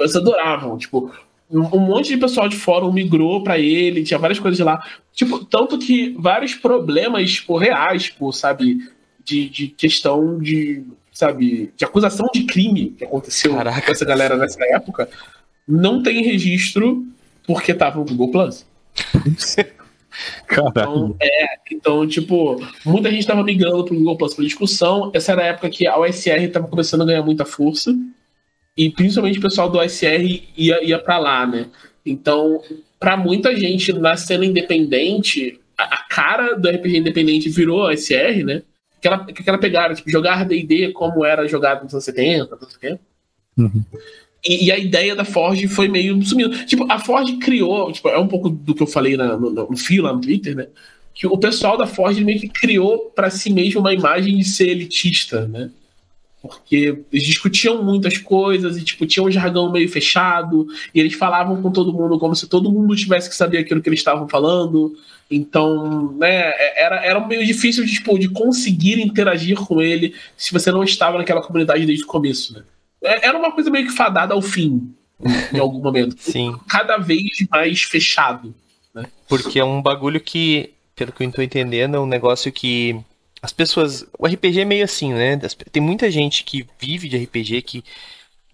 Eles 0.00 0.16
adoravam, 0.16 0.76
tipo, 0.76 1.12
um 1.48 1.60
um 1.60 1.78
monte 1.86 2.08
de 2.08 2.16
pessoal 2.16 2.48
de 2.48 2.56
fórum 2.56 2.92
migrou 2.92 3.44
pra 3.44 3.60
ele, 3.60 4.02
tinha 4.02 4.18
várias 4.18 4.40
coisas 4.40 4.58
lá. 4.58 4.84
Tipo, 5.12 5.44
tanto 5.44 5.78
que 5.78 6.16
vários 6.18 6.56
problemas, 6.56 7.30
tipo, 7.30 7.56
reais, 7.56 8.04
tipo, 8.04 8.32
sabe, 8.32 8.78
de, 9.24 9.48
de 9.48 9.68
questão 9.68 10.40
de, 10.40 10.82
sabe, 11.12 11.72
de 11.76 11.84
acusação 11.84 12.26
de 12.32 12.44
crime 12.44 12.94
que 12.98 13.04
aconteceu 13.04 13.54
Caraca. 13.54 13.82
com 13.82 13.92
essa 13.92 14.04
galera 14.04 14.36
nessa 14.36 14.64
época, 14.64 15.08
não 15.68 16.02
tem 16.02 16.22
registro 16.24 17.06
porque 17.46 17.74
tava 17.74 17.98
no 17.98 18.04
Google 18.04 18.30
Plus. 18.30 18.66
Caralho. 20.46 20.70
Então, 20.70 21.16
é, 21.20 21.46
então, 21.70 22.06
tipo, 22.06 22.56
muita 22.84 23.10
gente 23.10 23.26
tava 23.26 23.42
migrando 23.42 23.84
pro 23.84 23.94
Google 23.94 24.16
Plus 24.16 24.34
pra 24.34 24.44
discussão. 24.44 25.10
Essa 25.14 25.32
era 25.32 25.42
a 25.42 25.46
época 25.46 25.70
que 25.70 25.86
a 25.86 25.98
OSR 25.98 26.48
tava 26.52 26.68
começando 26.68 27.02
a 27.02 27.06
ganhar 27.06 27.22
muita 27.22 27.44
força. 27.44 27.94
E 28.76 28.90
principalmente 28.90 29.38
o 29.38 29.42
pessoal 29.42 29.68
do 29.68 29.78
OSR 29.78 30.42
ia, 30.56 30.82
ia 30.84 30.98
pra 30.98 31.18
lá, 31.18 31.46
né? 31.46 31.66
Então, 32.04 32.60
pra 32.98 33.16
muita 33.16 33.54
gente 33.56 33.92
na 33.92 34.16
cena 34.16 34.44
independente, 34.44 35.60
a, 35.76 35.84
a 35.84 36.08
cara 36.08 36.54
do 36.54 36.68
RPG 36.68 36.98
independente 36.98 37.48
virou 37.48 37.88
OSR, 37.88 38.44
né? 38.44 38.62
Aquela, 39.02 39.16
aquela 39.16 39.58
pegada, 39.58 39.94
tipo, 39.94 40.08
jogar 40.08 40.44
DD 40.44 40.92
como 40.92 41.24
era 41.24 41.48
jogado 41.48 41.82
nos 41.82 41.92
anos 41.92 42.04
70, 42.04 42.56
não 42.60 42.68
sei 42.70 42.76
o 42.76 42.80
quê. 42.80 42.98
Uhum. 43.58 43.84
E, 44.46 44.66
e 44.66 44.72
a 44.72 44.78
ideia 44.78 45.16
da 45.16 45.24
Forge 45.24 45.66
foi 45.66 45.88
meio 45.88 46.22
sumindo. 46.22 46.64
Tipo, 46.66 46.86
a 46.90 47.00
Forge 47.00 47.36
criou, 47.38 47.90
tipo, 47.92 48.08
é 48.08 48.18
um 48.18 48.28
pouco 48.28 48.48
do 48.48 48.74
que 48.74 48.82
eu 48.82 48.86
falei 48.86 49.16
na- 49.16 49.36
no, 49.36 49.50
no, 49.50 49.70
no 49.70 49.76
fio 49.76 50.04
lá 50.04 50.12
no 50.12 50.20
Twitter, 50.20 50.54
né? 50.54 50.68
Que 51.14 51.26
o 51.26 51.36
pessoal 51.36 51.76
da 51.76 51.86
Forge 51.86 52.24
meio 52.24 52.40
que 52.40 52.48
criou 52.48 53.10
pra 53.14 53.28
si 53.28 53.52
mesmo 53.52 53.80
uma 53.80 53.92
imagem 53.92 54.38
de 54.38 54.44
ser 54.44 54.68
elitista, 54.68 55.48
né? 55.48 55.70
Porque 56.40 56.98
eles 57.12 57.24
discutiam 57.24 57.82
muitas 57.84 58.18
coisas 58.18 58.76
e, 58.76 58.84
tipo, 58.84 59.06
tinha 59.06 59.24
um 59.24 59.30
jargão 59.30 59.70
meio 59.70 59.88
fechado, 59.88 60.66
e 60.92 60.98
eles 60.98 61.14
falavam 61.14 61.60
com 61.62 61.70
todo 61.70 61.92
mundo 61.92 62.18
como 62.18 62.34
se 62.34 62.48
todo 62.48 62.70
mundo 62.72 62.96
tivesse 62.96 63.28
que 63.28 63.36
saber 63.36 63.58
aquilo 63.58 63.80
que 63.80 63.88
eles 63.88 64.00
estavam 64.00 64.28
falando. 64.28 64.92
Então, 65.34 66.12
né, 66.12 66.52
era, 66.76 67.04
era 67.04 67.26
meio 67.26 67.44
difícil 67.44 67.84
de, 67.84 67.92
tipo, 67.92 68.18
de 68.18 68.28
conseguir 68.28 69.00
interagir 69.00 69.56
com 69.56 69.80
ele 69.80 70.14
se 70.36 70.52
você 70.52 70.70
não 70.70 70.84
estava 70.84 71.18
naquela 71.18 71.40
comunidade 71.42 71.86
desde 71.86 72.04
o 72.04 72.08
começo, 72.08 72.52
né? 72.54 72.62
É- 73.02 73.28
Era 73.28 73.38
uma 73.38 73.50
coisa 73.52 73.70
meio 73.70 73.86
que 73.86 73.92
fadada 73.92 74.34
ao 74.34 74.42
fim, 74.42 74.94
em 75.52 75.58
algum 75.58 75.80
momento. 75.80 76.16
Sim. 76.20 76.54
Cada 76.68 76.98
vez 76.98 77.22
mais 77.50 77.82
fechado. 77.82 78.54
Porque 79.28 79.58
é 79.58 79.64
um 79.64 79.80
bagulho 79.80 80.20
que, 80.20 80.74
pelo 80.94 81.12
que 81.12 81.24
eu 81.24 81.32
tô 81.32 81.40
entendendo, 81.40 81.96
é 81.96 82.00
um 82.00 82.06
negócio 82.06 82.52
que 82.52 83.00
as 83.40 83.52
pessoas. 83.52 84.06
O 84.18 84.26
RPG 84.26 84.60
é 84.60 84.64
meio 84.64 84.84
assim, 84.84 85.12
né? 85.14 85.38
Tem 85.72 85.82
muita 85.82 86.10
gente 86.10 86.44
que 86.44 86.66
vive 86.78 87.08
de 87.08 87.16
RPG, 87.16 87.62
que 87.62 87.84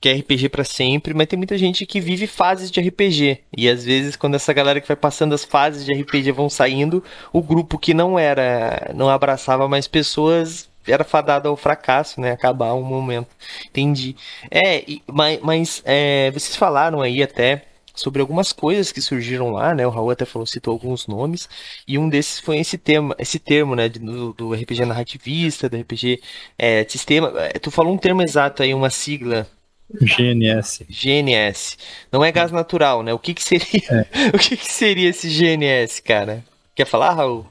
quer 0.00 0.16
RPG 0.18 0.48
pra 0.48 0.64
sempre, 0.64 1.14
mas 1.14 1.26
tem 1.26 1.36
muita 1.36 1.58
gente 1.58 1.84
que 1.86 2.00
vive 2.00 2.26
fases 2.26 2.70
de 2.70 2.80
RPG. 2.80 3.40
E 3.56 3.68
às 3.68 3.84
vezes, 3.84 4.16
quando 4.16 4.34
essa 4.34 4.52
galera 4.52 4.80
que 4.80 4.88
vai 4.88 4.96
passando 4.96 5.34
as 5.34 5.44
fases 5.44 5.84
de 5.84 5.92
RPG 5.92 6.32
vão 6.32 6.48
saindo, 6.48 7.02
o 7.32 7.42
grupo 7.42 7.78
que 7.78 7.94
não 7.94 8.18
era. 8.18 8.92
não 8.94 9.08
abraçava 9.08 9.68
mais 9.68 9.88
pessoas. 9.88 10.68
Era 10.86 11.04
fadado 11.04 11.48
ao 11.48 11.56
fracasso, 11.56 12.20
né? 12.20 12.32
Acabar 12.32 12.74
um 12.74 12.82
momento. 12.82 13.28
Entendi. 13.66 14.16
É, 14.50 14.82
mas, 15.06 15.40
mas, 15.42 15.82
é, 15.84 16.30
vocês 16.30 16.56
falaram 16.56 17.02
aí 17.02 17.22
até 17.22 17.64
sobre 17.98 18.20
algumas 18.20 18.52
coisas 18.52 18.92
que 18.92 19.00
surgiram 19.02 19.50
lá, 19.50 19.74
né? 19.74 19.86
O 19.86 19.90
Raul 19.90 20.10
até 20.10 20.24
falou, 20.24 20.46
citou 20.46 20.72
alguns 20.72 21.06
nomes, 21.06 21.48
e 21.86 21.98
um 21.98 22.08
desses 22.08 22.38
foi 22.38 22.58
esse 22.58 22.78
tema, 22.78 23.14
esse 23.18 23.38
termo, 23.38 23.74
né? 23.74 23.88
Do, 23.88 24.32
do 24.32 24.54
RPG 24.54 24.84
narrativista, 24.86 25.68
do 25.68 25.76
RPG 25.76 26.20
é, 26.58 26.84
sistema. 26.88 27.32
é, 27.36 27.58
Tu 27.58 27.70
falou 27.70 27.92
um 27.92 27.98
termo 27.98 28.22
exato 28.22 28.62
aí, 28.62 28.72
uma 28.72 28.90
sigla, 28.90 29.46
GNS. 29.90 30.84
GNS. 30.88 31.76
Não 32.12 32.24
é 32.24 32.30
gás 32.30 32.52
natural, 32.52 33.02
né? 33.02 33.12
O 33.12 33.18
que 33.18 33.34
que 33.34 33.42
seria? 33.42 34.06
O 34.34 34.38
que 34.38 34.56
que 34.56 34.66
seria 34.66 35.08
esse 35.08 35.28
GNS, 35.28 36.02
cara? 36.02 36.44
Quer 36.74 36.86
falar, 36.86 37.14
Raul? 37.14 37.46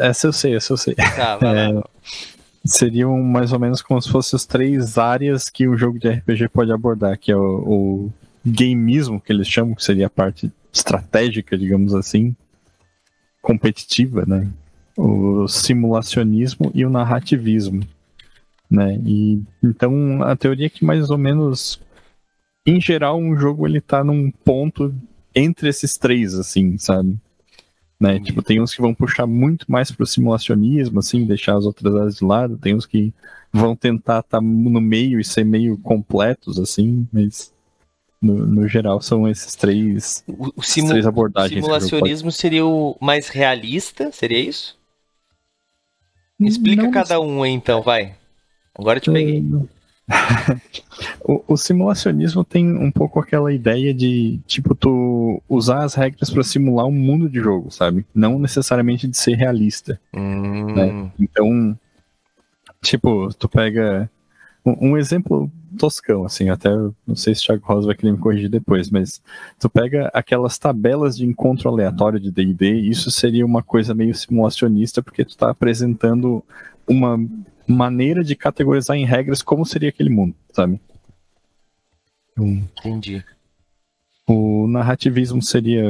Essa 0.00 0.26
eu 0.26 0.32
sei, 0.32 0.56
essa 0.56 0.72
eu 0.72 0.76
sei. 0.76 0.94
Tá. 0.94 1.38
É, 1.42 1.82
seriam 2.64 3.16
mais 3.22 3.52
ou 3.52 3.58
menos 3.58 3.80
como 3.80 4.00
se 4.00 4.10
fossem 4.10 4.36
as 4.36 4.44
três 4.44 4.98
áreas 4.98 5.48
que 5.48 5.66
o 5.66 5.76
jogo 5.76 5.98
de 5.98 6.08
RPG 6.08 6.48
pode 6.48 6.72
abordar, 6.72 7.18
que 7.18 7.32
é 7.32 7.36
o, 7.36 7.40
o 7.40 8.12
gameismo, 8.44 9.20
que 9.20 9.32
eles 9.32 9.48
chamam, 9.48 9.74
que 9.74 9.82
seria 9.82 10.06
a 10.06 10.10
parte 10.10 10.52
estratégica, 10.72 11.56
digamos 11.56 11.94
assim, 11.94 12.36
competitiva, 13.40 14.24
né? 14.26 14.48
O 14.96 15.46
simulacionismo 15.48 16.70
e 16.74 16.84
o 16.84 16.90
narrativismo, 16.90 17.82
né? 18.70 18.98
E 19.04 19.42
então 19.62 20.22
a 20.22 20.36
teoria 20.36 20.66
é 20.66 20.70
que 20.70 20.84
mais 20.84 21.10
ou 21.10 21.18
menos 21.18 21.80
em 22.66 22.80
geral 22.80 23.18
um 23.18 23.36
jogo 23.36 23.66
ele 23.66 23.80
tá 23.80 24.04
num 24.04 24.30
ponto 24.30 24.94
entre 25.34 25.68
esses 25.68 25.96
três 25.96 26.34
assim, 26.34 26.76
sabe? 26.78 27.16
Né? 28.00 28.12
Entendi. 28.14 28.26
Tipo, 28.26 28.42
tem 28.42 28.60
uns 28.60 28.74
que 28.74 28.80
vão 28.80 28.94
puxar 28.94 29.26
muito 29.26 29.70
mais 29.70 29.90
pro 29.90 30.06
simulacionismo, 30.06 31.00
assim, 31.00 31.24
deixar 31.26 31.56
as 31.56 31.64
outras 31.64 31.94
áreas 31.96 32.16
de 32.16 32.24
lado, 32.24 32.56
tem 32.56 32.74
uns 32.74 32.86
que 32.86 33.12
vão 33.52 33.74
tentar 33.74 34.20
estar 34.20 34.40
no 34.40 34.80
meio 34.80 35.18
e 35.18 35.24
ser 35.24 35.44
meio 35.44 35.76
completos, 35.78 36.58
assim, 36.60 37.08
mas 37.12 37.52
no, 38.22 38.46
no 38.46 38.68
geral 38.68 39.00
são 39.00 39.28
esses 39.28 39.54
três, 39.54 40.22
O, 40.28 40.52
o 40.56 40.62
simu- 40.62 40.90
três 40.90 41.06
abordagens. 41.06 41.58
o 41.58 41.62
simulacionismo 41.62 42.30
seria 42.30 42.64
o 42.66 42.96
mais 43.00 43.28
realista? 43.28 44.12
Seria 44.12 44.38
isso? 44.38 44.78
Explica 46.40 46.84
Não 46.84 46.90
cada 46.92 47.20
um 47.20 47.42
aí, 47.42 47.50
então, 47.50 47.82
vai. 47.82 48.14
Agora 48.78 48.98
eu 48.98 49.02
te 49.02 49.10
peguei. 49.10 49.44
o, 51.24 51.42
o 51.48 51.56
simulacionismo 51.56 52.44
tem 52.44 52.66
um 52.76 52.90
pouco 52.90 53.20
aquela 53.20 53.52
ideia 53.52 53.92
de, 53.92 54.40
tipo, 54.46 54.74
tu 54.74 55.42
usar 55.48 55.84
as 55.84 55.94
regras 55.94 56.30
para 56.30 56.42
simular 56.44 56.86
um 56.86 56.92
mundo 56.92 57.28
de 57.28 57.40
jogo, 57.40 57.70
sabe? 57.70 58.06
Não 58.14 58.38
necessariamente 58.38 59.06
de 59.06 59.16
ser 59.16 59.34
realista. 59.34 60.00
Hum, 60.14 60.74
né? 60.74 61.10
Então, 61.18 61.78
tipo, 62.82 63.28
tu 63.34 63.48
pega 63.48 64.10
um, 64.64 64.90
um 64.90 64.96
exemplo 64.96 65.50
toscão, 65.78 66.24
assim, 66.24 66.48
até 66.48 66.70
não 67.06 67.14
sei 67.14 67.34
se 67.34 67.42
o 67.42 67.46
Thiago 67.46 67.66
Rosa 67.66 67.86
vai 67.88 67.94
querer 67.94 68.12
me 68.12 68.18
corrigir 68.18 68.48
depois, 68.48 68.90
mas 68.90 69.22
tu 69.58 69.68
pega 69.68 70.10
aquelas 70.14 70.58
tabelas 70.58 71.16
de 71.16 71.26
encontro 71.26 71.68
aleatório 71.68 72.18
de 72.18 72.30
D&D, 72.30 72.80
isso 72.80 73.10
seria 73.10 73.44
uma 73.44 73.62
coisa 73.62 73.94
meio 73.94 74.14
simulacionista, 74.14 75.02
porque 75.02 75.24
tu 75.24 75.36
tá 75.36 75.50
apresentando 75.50 76.42
uma 76.88 77.18
maneira 77.66 78.24
de 78.24 78.34
categorizar 78.34 78.96
em 78.96 79.04
regras 79.04 79.42
como 79.42 79.64
seria 79.64 79.90
aquele 79.90 80.10
mundo, 80.10 80.34
sabe? 80.52 80.80
Um, 82.38 82.62
entendi. 82.78 83.24
o 84.28 84.66
narrativismo 84.68 85.42
seria. 85.42 85.82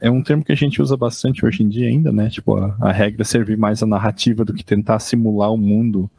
É 0.00 0.10
um 0.10 0.22
termo 0.22 0.44
que 0.44 0.52
a 0.52 0.56
gente 0.56 0.82
usa 0.82 0.96
bastante 0.96 1.44
hoje 1.46 1.62
em 1.62 1.68
dia 1.68 1.88
ainda, 1.88 2.12
né? 2.12 2.28
Tipo, 2.28 2.56
a, 2.56 2.76
a 2.80 2.92
regra 2.92 3.24
servir 3.24 3.56
mais 3.56 3.82
a 3.82 3.86
narrativa 3.86 4.44
do 4.44 4.52
que 4.54 4.64
tentar 4.64 4.98
simular 4.98 5.52
o 5.52 5.56
mundo 5.56 6.10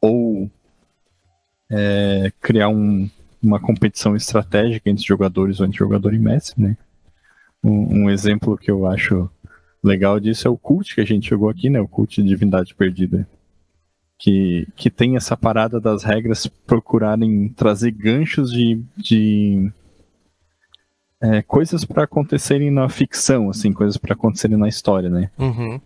ou 0.00 0.50
é, 1.70 2.32
criar 2.40 2.68
um- 2.68 3.08
uma 3.42 3.58
competição 3.60 4.14
estratégica 4.16 4.90
entre 4.90 5.04
jogadores 5.04 5.60
ou 5.60 5.66
entre 5.66 5.78
jogador 5.78 6.12
e 6.14 6.18
mestre, 6.18 6.60
né? 6.62 6.76
Um, 7.62 8.04
um 8.04 8.10
exemplo 8.10 8.56
que 8.56 8.70
eu 8.70 8.86
acho 8.86 9.30
legal 9.82 10.18
disso 10.20 10.46
é 10.46 10.50
o 10.50 10.56
cult 10.58 10.94
que 10.94 11.00
a 11.00 11.04
gente 11.06 11.28
jogou 11.28 11.48
aqui, 11.48 11.68
né? 11.70 11.80
O 11.80 11.88
cult 11.88 12.22
de 12.22 12.28
Divindade 12.28 12.74
Perdida. 12.74 13.26
Que, 14.22 14.68
que 14.76 14.90
tem 14.90 15.16
essa 15.16 15.34
parada 15.34 15.80
das 15.80 16.04
regras 16.04 16.46
procurarem 16.46 17.48
trazer 17.48 17.90
ganchos 17.90 18.52
de, 18.52 18.82
de 18.94 19.72
é, 21.22 21.40
coisas 21.40 21.86
para 21.86 22.04
acontecerem 22.04 22.70
na 22.70 22.86
ficção, 22.88 23.48
assim, 23.48 23.72
coisas 23.72 23.96
para 23.96 24.12
acontecerem 24.12 24.58
na 24.58 24.68
história, 24.68 25.08
né? 25.08 25.30
Uhum. 25.38 25.80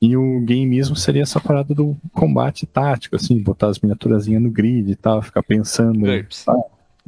E 0.00 0.16
o 0.16 0.40
gameismo 0.44 0.94
seria 0.94 1.22
essa 1.22 1.40
parada 1.40 1.74
do 1.74 1.96
combate 2.12 2.66
tático, 2.66 3.16
assim, 3.16 3.42
botar 3.42 3.68
as 3.68 3.80
miniaturazinhas 3.80 4.42
no 4.42 4.50
grid 4.50 4.90
e 4.90 4.94
tal, 4.96 5.22
ficar 5.22 5.42
pensando, 5.42 6.00
GURPS. 6.00 6.44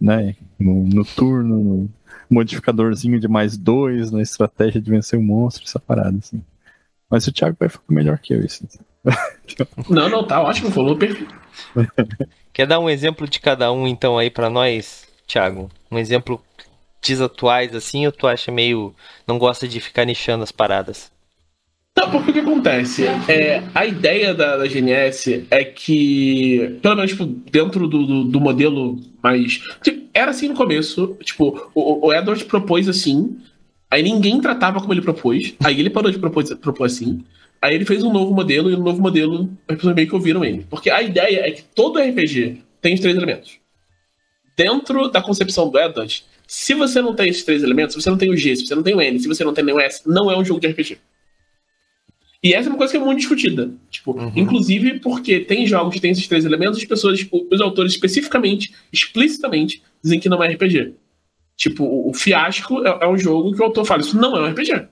né, 0.00 0.34
no, 0.58 0.84
no 0.84 1.04
turno, 1.04 1.62
no 1.62 1.90
modificadorzinho 2.30 3.20
de 3.20 3.28
mais 3.28 3.56
dois, 3.56 4.10
na 4.10 4.22
estratégia 4.22 4.80
de 4.80 4.90
vencer 4.90 5.18
o 5.18 5.22
monstro, 5.22 5.64
essa 5.64 5.78
parada, 5.78 6.16
assim. 6.18 6.42
Mas 7.10 7.26
o 7.26 7.32
Thiago 7.32 7.56
vai 7.58 7.68
ficar 7.68 7.84
melhor 7.88 8.18
que 8.18 8.32
eu, 8.32 8.40
isso. 8.40 8.66
Não, 9.88 10.08
não, 10.08 10.24
tá 10.24 10.40
ótimo, 10.40 10.70
falou 10.70 10.96
perfeito. 10.96 11.34
Quer 12.52 12.66
dar 12.66 12.78
um 12.78 12.90
exemplo 12.90 13.26
de 13.26 13.40
cada 13.40 13.72
um, 13.72 13.86
então, 13.86 14.18
aí 14.18 14.30
pra 14.30 14.50
nós, 14.50 15.08
Thiago? 15.26 15.70
Um 15.90 15.98
exemplo 15.98 16.40
desatuais, 17.02 17.74
assim, 17.74 18.06
ou 18.06 18.12
tu 18.12 18.26
acha 18.26 18.52
meio. 18.52 18.94
não 19.26 19.38
gosta 19.38 19.66
de 19.66 19.80
ficar 19.80 20.04
nichando 20.04 20.44
as 20.44 20.52
paradas? 20.52 21.10
Não, 21.96 22.10
porque 22.10 22.30
o 22.30 22.34
que 22.34 22.40
acontece? 22.40 23.06
É, 23.28 23.62
a 23.74 23.84
ideia 23.84 24.32
da, 24.32 24.56
da 24.56 24.66
GNS 24.66 25.46
é 25.50 25.64
que, 25.64 26.78
pelo 26.80 26.94
menos 26.94 27.10
tipo, 27.10 27.26
dentro 27.26 27.88
do, 27.88 28.06
do, 28.06 28.24
do 28.24 28.40
modelo 28.40 29.00
mais. 29.20 29.60
tipo, 29.82 30.08
era 30.14 30.30
assim 30.30 30.48
no 30.48 30.54
começo. 30.54 31.16
Tipo, 31.22 31.70
o, 31.74 32.06
o 32.06 32.12
Edward 32.12 32.44
propôs 32.44 32.88
assim, 32.88 33.36
aí 33.90 34.02
ninguém 34.02 34.40
tratava 34.40 34.80
como 34.80 34.92
ele 34.92 35.02
propôs, 35.02 35.54
aí 35.64 35.80
ele 35.80 35.90
parou 35.90 36.10
de 36.10 36.18
propor, 36.18 36.44
propor 36.58 36.84
assim. 36.84 37.24
Aí 37.60 37.74
ele 37.74 37.84
fez 37.84 38.02
um 38.02 38.12
novo 38.12 38.32
modelo, 38.34 38.70
e 38.70 38.76
no 38.76 38.84
novo 38.84 39.00
modelo 39.00 39.50
as 39.66 39.76
pessoas 39.76 39.94
meio 39.94 40.08
que 40.08 40.14
ouviram 40.14 40.44
ele. 40.44 40.66
Porque 40.70 40.90
a 40.90 41.02
ideia 41.02 41.40
é 41.40 41.50
que 41.50 41.62
todo 41.62 41.98
RPG 41.98 42.62
tem 42.80 42.94
os 42.94 43.00
três 43.00 43.16
elementos. 43.16 43.58
Dentro 44.56 45.08
da 45.08 45.20
concepção 45.20 45.68
do 45.68 45.78
Edward, 45.78 46.24
se 46.46 46.74
você 46.74 47.02
não 47.02 47.14
tem 47.14 47.28
esses 47.28 47.44
três 47.44 47.62
elementos, 47.62 47.94
se 47.94 48.02
você 48.02 48.10
não 48.10 48.18
tem 48.18 48.30
o 48.30 48.36
G, 48.36 48.56
se 48.56 48.66
você 48.66 48.74
não 48.74 48.82
tem 48.82 48.94
o 48.94 49.00
N, 49.00 49.18
se 49.18 49.28
você 49.28 49.44
não 49.44 49.52
tem 49.52 49.64
o 49.64 49.80
S, 49.80 50.02
não 50.06 50.30
é 50.30 50.36
um 50.36 50.44
jogo 50.44 50.60
de 50.60 50.68
RPG. 50.68 50.98
E 52.42 52.54
essa 52.54 52.68
é 52.68 52.70
uma 52.70 52.78
coisa 52.78 52.92
que 52.92 52.96
é 52.96 53.00
muito 53.00 53.18
discutida. 53.18 53.70
Tipo, 53.90 54.12
uhum. 54.12 54.32
inclusive 54.34 55.00
porque 55.00 55.40
tem 55.40 55.66
jogos 55.66 55.92
que 55.92 56.00
têm 56.00 56.12
esses 56.12 56.26
três 56.28 56.44
elementos, 56.44 56.78
as 56.78 56.84
pessoas, 56.84 57.18
tipo, 57.18 57.46
os 57.50 57.60
autores 57.60 57.92
especificamente, 57.92 58.72
explicitamente, 58.92 59.82
dizem 60.02 60.20
que 60.20 60.28
não 60.28 60.42
é 60.42 60.48
RPG. 60.48 60.94
Tipo, 61.56 61.84
o, 61.84 62.10
o 62.10 62.14
Fiasco 62.14 62.86
é, 62.86 62.98
é, 63.02 63.08
um 63.08 63.18
jogo 63.18 63.52
que 63.52 63.60
o 63.60 63.64
autor 63.64 63.84
fala, 63.84 64.00
isso 64.00 64.16
não 64.16 64.36
é 64.36 64.40
um 64.40 64.50
RPG. 64.52 64.88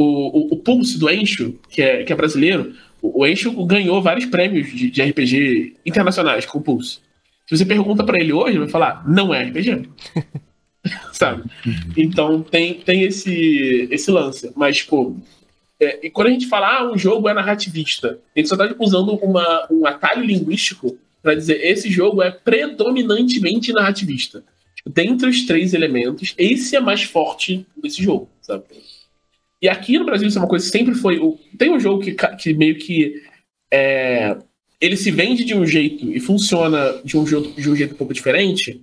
O, 0.00 0.04
o, 0.04 0.54
o 0.54 0.56
Pulse 0.56 0.96
do 0.96 1.10
Encho, 1.10 1.58
que 1.68 1.82
é, 1.82 2.04
que 2.04 2.12
é 2.12 2.16
brasileiro, 2.16 2.72
o, 3.02 3.22
o 3.22 3.26
Encho 3.26 3.52
ganhou 3.66 4.00
vários 4.00 4.26
prêmios 4.26 4.70
de, 4.70 4.90
de 4.90 5.02
RPG 5.02 5.74
internacionais 5.84 6.46
com 6.46 6.58
o 6.58 6.62
Pulse. 6.62 7.00
Se 7.48 7.56
você 7.56 7.64
pergunta 7.64 8.04
para 8.04 8.20
ele 8.20 8.32
hoje, 8.32 8.52
ele 8.52 8.60
vai 8.60 8.68
falar, 8.68 9.08
não 9.08 9.34
é 9.34 9.44
RPG. 9.44 9.88
Sabe? 11.12 11.42
Uhum. 11.66 11.92
Então 11.96 12.42
tem, 12.42 12.74
tem 12.74 13.02
esse, 13.02 13.88
esse 13.90 14.10
lance. 14.10 14.52
Mas, 14.54 14.76
tipo, 14.76 15.20
é, 15.80 16.06
e 16.06 16.10
quando 16.10 16.28
a 16.28 16.30
gente 16.30 16.46
fala, 16.46 16.78
ah, 16.78 16.92
um 16.92 16.96
jogo 16.96 17.28
é 17.28 17.34
narrativista, 17.34 18.20
a 18.36 18.38
gente 18.38 18.48
só 18.48 18.54
está 18.54 18.74
usando 18.78 19.14
uma, 19.16 19.66
um 19.70 19.86
atalho 19.86 20.24
linguístico 20.24 20.96
para 21.22 21.34
dizer 21.34 21.64
esse 21.64 21.90
jogo 21.90 22.22
é 22.22 22.30
predominantemente 22.30 23.72
narrativista. 23.72 24.44
Tipo, 24.74 24.90
dentre 24.90 25.28
os 25.28 25.44
três 25.44 25.74
elementos, 25.74 26.34
esse 26.38 26.76
é 26.76 26.80
mais 26.80 27.02
forte 27.02 27.66
desse 27.76 28.02
jogo, 28.02 28.28
sabe? 28.40 28.64
E 29.60 29.68
aqui 29.68 29.98
no 29.98 30.04
Brasil 30.04 30.28
isso 30.28 30.38
é 30.38 30.40
uma 30.40 30.48
coisa 30.48 30.64
que 30.64 30.70
sempre 30.70 30.94
foi. 30.94 31.20
Tem 31.56 31.70
um 31.70 31.80
jogo 31.80 32.02
que, 32.02 32.14
que 32.14 32.54
meio 32.54 32.76
que. 32.78 33.22
É, 33.72 34.36
ele 34.80 34.96
se 34.96 35.10
vende 35.10 35.44
de 35.44 35.54
um 35.54 35.66
jeito 35.66 36.10
e 36.10 36.20
funciona 36.20 37.00
de 37.04 37.16
um, 37.16 37.26
jeito, 37.26 37.60
de 37.60 37.68
um 37.68 37.74
jeito 37.74 37.94
um 37.94 37.98
pouco 37.98 38.14
diferente, 38.14 38.80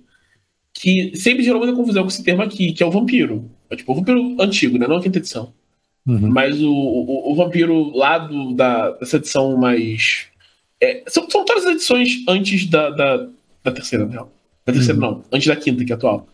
que 0.74 1.12
sempre 1.16 1.42
gerou 1.42 1.58
muita 1.58 1.74
confusão 1.74 2.02
com 2.02 2.10
esse 2.10 2.22
termo 2.22 2.42
aqui, 2.42 2.72
que 2.72 2.82
é 2.82 2.86
o 2.86 2.90
vampiro. 2.90 3.50
É 3.70 3.76
tipo 3.76 3.92
o 3.92 3.94
vampiro 3.94 4.36
antigo, 4.38 4.78
né? 4.78 4.86
Não 4.86 4.96
a 4.96 5.02
quinta 5.02 5.18
edição. 5.18 5.52
Uhum. 6.06 6.28
Mas 6.28 6.62
o, 6.62 6.70
o, 6.70 7.32
o, 7.32 7.34
vampiro 7.34 7.96
lá 7.96 8.18
do, 8.18 8.52
da, 8.54 8.90
dessa 8.92 9.16
edição 9.16 9.56
mais. 9.56 10.26
É, 10.80 11.02
são, 11.08 11.28
são 11.28 11.44
todas 11.44 11.64
as 11.64 11.72
edições 11.72 12.22
antes 12.28 12.66
da, 12.66 12.90
da, 12.90 13.28
da 13.64 13.72
terceira, 13.72 14.04
não. 14.04 14.28
Da 14.64 14.72
terceira, 14.72 15.00
uhum. 15.00 15.00
não. 15.00 15.24
Antes 15.32 15.48
da 15.48 15.56
quinta, 15.56 15.84
que 15.84 15.92
é 15.92 15.94
atual. 15.96 16.28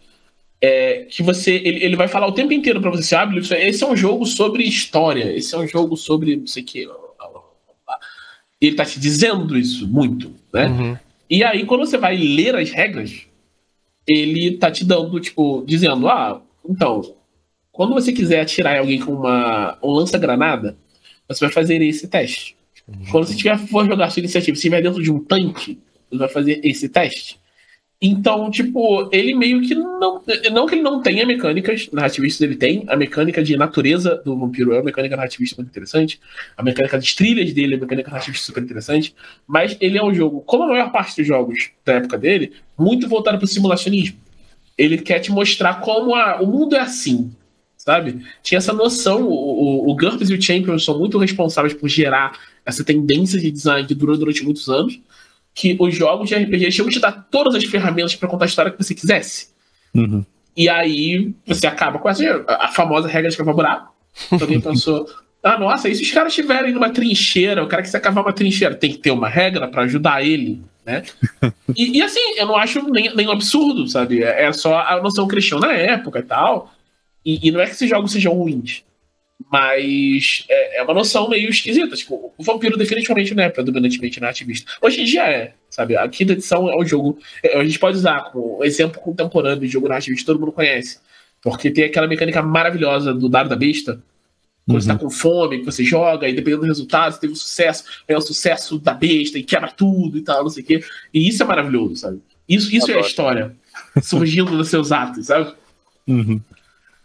É, 0.64 1.07
que 1.11 1.25
você. 1.25 1.54
Ele, 1.54 1.85
ele 1.85 1.97
vai 1.97 2.07
falar 2.07 2.28
o 2.28 2.33
tempo 2.33 2.52
inteiro 2.52 2.81
pra 2.81 2.90
você, 2.90 3.02
se 3.02 3.14
abre, 3.16 3.40
esse 3.40 3.83
é 3.83 3.87
um 3.87 3.97
jogo 3.97 4.25
sobre 4.25 4.62
história, 4.62 5.37
esse 5.37 5.52
é 5.54 5.59
um 5.59 5.66
jogo 5.66 5.97
sobre 5.97 6.37
não 6.37 6.47
sei 6.47 6.62
o 6.62 6.66
que. 6.66 6.88
Ele 8.61 8.76
tá 8.76 8.85
te 8.85 9.00
dizendo 9.00 9.59
isso 9.59 9.88
muito, 9.88 10.33
né? 10.52 10.69
Uhum. 10.69 10.97
E 11.28 11.42
aí, 11.42 11.66
quando 11.66 11.85
você 11.85 11.99
vai 11.99 12.16
ler 12.16 12.54
as 12.54 12.71
regras, 12.71 13.26
ele 14.07 14.57
tá 14.57 14.71
te 14.71 14.85
dando, 14.85 15.19
tipo, 15.19 15.64
dizendo, 15.66 16.09
ah, 16.09 16.40
então, 16.69 17.16
quando 17.73 17.92
você 17.92 18.12
quiser 18.12 18.40
atirar 18.40 18.76
em 18.76 18.78
alguém 18.78 19.00
com 19.00 19.14
uma, 19.14 19.76
um 19.83 19.90
lança-granada, 19.90 20.76
você 21.26 21.45
vai 21.45 21.52
fazer 21.52 21.83
esse 21.83 22.07
teste. 22.07 22.54
Uhum. 22.87 23.04
Quando 23.11 23.26
você 23.26 23.35
tiver, 23.35 23.59
for 23.59 23.85
jogar 23.85 24.11
sua 24.11 24.21
iniciativa, 24.21 24.54
se 24.54 24.61
estiver 24.61 24.83
dentro 24.83 25.02
de 25.02 25.11
um 25.11 25.19
tanque, 25.19 25.81
você 26.11 26.19
vai 26.19 26.28
fazer 26.28 26.61
esse 26.62 26.88
teste. 26.88 27.40
Então, 28.04 28.50
tipo, 28.50 29.09
ele 29.12 29.32
meio 29.32 29.62
que 29.62 29.76
não. 29.76 30.21
Não 30.50 30.66
que 30.66 30.75
ele 30.75 30.82
não 30.82 31.00
tenha 31.00 31.25
mecânicas 31.25 31.88
narrativistas, 31.92 32.40
ele 32.40 32.56
tem. 32.56 32.82
A 32.88 32.97
mecânica 32.97 33.40
de 33.40 33.56
natureza 33.56 34.21
do 34.25 34.37
vampiro 34.37 34.73
é 34.73 34.78
uma 34.78 34.82
mecânica 34.82 35.14
narrativista 35.14 35.54
muito 35.56 35.71
interessante. 35.71 36.21
A 36.56 36.64
mecânica 36.64 36.99
de 36.99 37.14
trilhas 37.14 37.52
dele 37.52 37.75
é 37.75 37.76
uma 37.76 37.82
mecânica 37.82 38.11
narrativista 38.11 38.47
super 38.47 38.61
interessante. 38.64 39.14
Mas 39.47 39.76
ele 39.80 39.97
é 39.97 40.02
um 40.02 40.12
jogo, 40.12 40.41
como 40.41 40.65
a 40.65 40.69
maior 40.69 40.91
parte 40.91 41.17
dos 41.17 41.25
jogos 41.25 41.71
da 41.84 41.93
época 41.93 42.19
dele, 42.19 42.52
muito 42.76 43.08
voltado 43.08 43.38
para 43.38 43.45
o 43.45 43.49
simulacionismo. 43.49 44.19
Ele 44.76 44.99
quer 44.99 45.21
te 45.21 45.30
mostrar 45.30 45.80
como 45.80 46.17
a, 46.17 46.43
o 46.43 46.47
mundo 46.47 46.75
é 46.75 46.80
assim 46.80 47.30
sabe? 47.76 48.25
Tinha 48.45 48.58
essa 48.58 48.73
noção, 48.73 49.25
o, 49.25 49.32
o, 49.32 49.91
o 49.91 49.97
GURPS 49.97 50.30
e 50.30 50.34
o 50.34 50.41
Champion 50.41 50.78
são 50.78 50.97
muito 50.97 51.19
responsáveis 51.19 51.75
por 51.75 51.88
gerar 51.88 52.38
essa 52.65 52.84
tendência 52.84 53.41
de 53.41 53.50
design 53.50 53.88
que 53.88 53.95
durou 53.95 54.17
durante 54.17 54.45
muitos 54.45 54.69
anos, 54.69 55.00
que 55.54 55.76
os 55.78 55.95
jogos 55.95 56.28
de 56.28 56.34
RPG 56.34 56.67
a 56.67 56.71
te 56.71 57.00
dar 57.00 57.28
todas 57.30 57.54
as 57.54 57.65
ferramentas 57.65 58.15
para 58.15 58.28
contar 58.28 58.47
a 58.47 58.49
história 58.49 58.71
que 58.71 58.82
você 58.82 58.95
quisesse. 58.95 59.49
Uhum. 59.95 60.25
E 60.56 60.69
aí 60.69 61.34
você 61.47 61.67
acaba 61.67 61.99
com 61.99 62.08
essa, 62.08 62.45
a 62.49 62.69
famosa 62.69 63.08
regra 63.08 63.30
de 63.30 63.36
cavar 63.36 63.54
buraco. 63.54 63.95
Alguém 64.41 64.60
pensou, 64.60 65.06
ah, 65.43 65.58
nossa, 65.58 65.88
e 65.88 65.95
se 65.95 66.02
os 66.02 66.10
caras 66.10 66.32
estiverem 66.32 66.73
numa 66.73 66.91
trincheira, 66.91 67.65
o 67.65 67.69
cara 67.69 67.82
que 67.82 67.88
se 67.88 67.99
cavar 67.99 68.25
uma 68.25 68.32
trincheira 68.32 68.75
tem 68.75 68.93
que 68.93 68.99
ter 68.99 69.10
uma 69.10 69.28
regra 69.28 69.67
para 69.67 69.82
ajudar 69.82 70.25
ele, 70.25 70.62
né? 70.84 71.02
E, 71.75 71.99
e, 71.99 72.02
assim, 72.02 72.21
eu 72.36 72.47
não 72.47 72.56
acho 72.56 72.82
nem, 72.91 73.15
nem 73.17 73.26
um 73.26 73.30
absurdo, 73.30 73.88
sabe? 73.88 74.23
É, 74.23 74.45
é 74.45 74.52
só 74.52 74.78
a 74.80 75.00
noção 75.00 75.26
cristã 75.26 75.58
na 75.58 75.73
época 75.73 76.19
e 76.19 76.23
tal. 76.23 76.71
E, 77.25 77.49
e, 77.49 77.50
não 77.50 77.60
é 77.60 77.65
que 77.65 77.73
esses 77.73 77.88
jogos 77.88 78.12
sejam 78.12 78.34
ruins, 78.34 78.82
mas 79.50 80.45
é, 80.49 80.78
é, 80.78 80.83
uma 80.83 80.95
noção 80.95 81.28
meio 81.28 81.49
esquisita. 81.49 81.97
Tipo, 81.97 82.33
o 82.37 82.43
Vampiro 82.43 82.76
definitivamente 82.76 83.35
não 83.35 83.45
é 83.45 83.49
predominantemente 83.49 84.21
narrativista. 84.21 84.71
Hoje 84.81 85.00
em 85.00 85.05
dia 85.05 85.23
é, 85.23 85.55
sabe? 85.71 85.97
A 85.97 86.09
quinta 86.09 86.33
edição 86.33 86.69
é 86.69 86.76
um 86.76 86.85
jogo. 86.85 87.19
É, 87.43 87.59
a 87.59 87.65
gente 87.65 87.78
pode 87.78 87.97
usar 87.97 88.31
como 88.31 88.63
exemplo 88.65 89.00
contemporâneo 89.00 89.61
de 89.61 89.69
jogo 89.69 89.89
narrativista, 89.89 90.33
todo 90.33 90.41
mundo 90.41 90.52
conhece. 90.52 90.99
Porque 91.41 91.71
tem 91.71 91.85
aquela 91.85 92.07
mecânica 92.07 92.43
maravilhosa 92.43 93.13
do 93.13 93.28
dado 93.28 93.49
da 93.49 93.57
besta. 93.57 94.02
Quando 94.65 94.76
uhum. 94.76 94.81
você 94.81 94.89
tá 94.89 94.97
com 94.97 95.11
fome, 95.11 95.59
que 95.59 95.65
você 95.65 95.83
joga, 95.83 96.28
e 96.28 96.33
dependendo 96.33 96.63
do 96.63 96.69
resultado, 96.69 97.13
você 97.13 97.21
teve 97.21 97.33
um 97.33 97.37
sucesso, 97.37 97.85
é 98.07 98.17
o 98.17 98.21
sucesso 98.21 98.78
da 98.78 98.95
besta 98.95 99.37
e 99.39 99.43
quebra 99.43 99.73
tudo 99.73 100.19
e 100.19 100.23
tal, 100.23 100.45
não 100.45 100.50
sei 100.50 100.63
o 100.63 100.67
quê. 100.67 100.85
E 101.13 101.28
isso 101.28 101.43
é 101.43 101.47
maravilhoso, 101.47 101.97
sabe? 101.97 102.21
Isso, 102.49 102.75
isso 102.75 102.91
é 102.91 102.97
a 102.97 103.00
história 103.00 103.57
surgindo 104.02 104.57
dos 104.57 104.69
seus 104.69 104.93
atos, 104.93 105.26
sabe? 105.26 105.52
Uhum. 106.07 106.41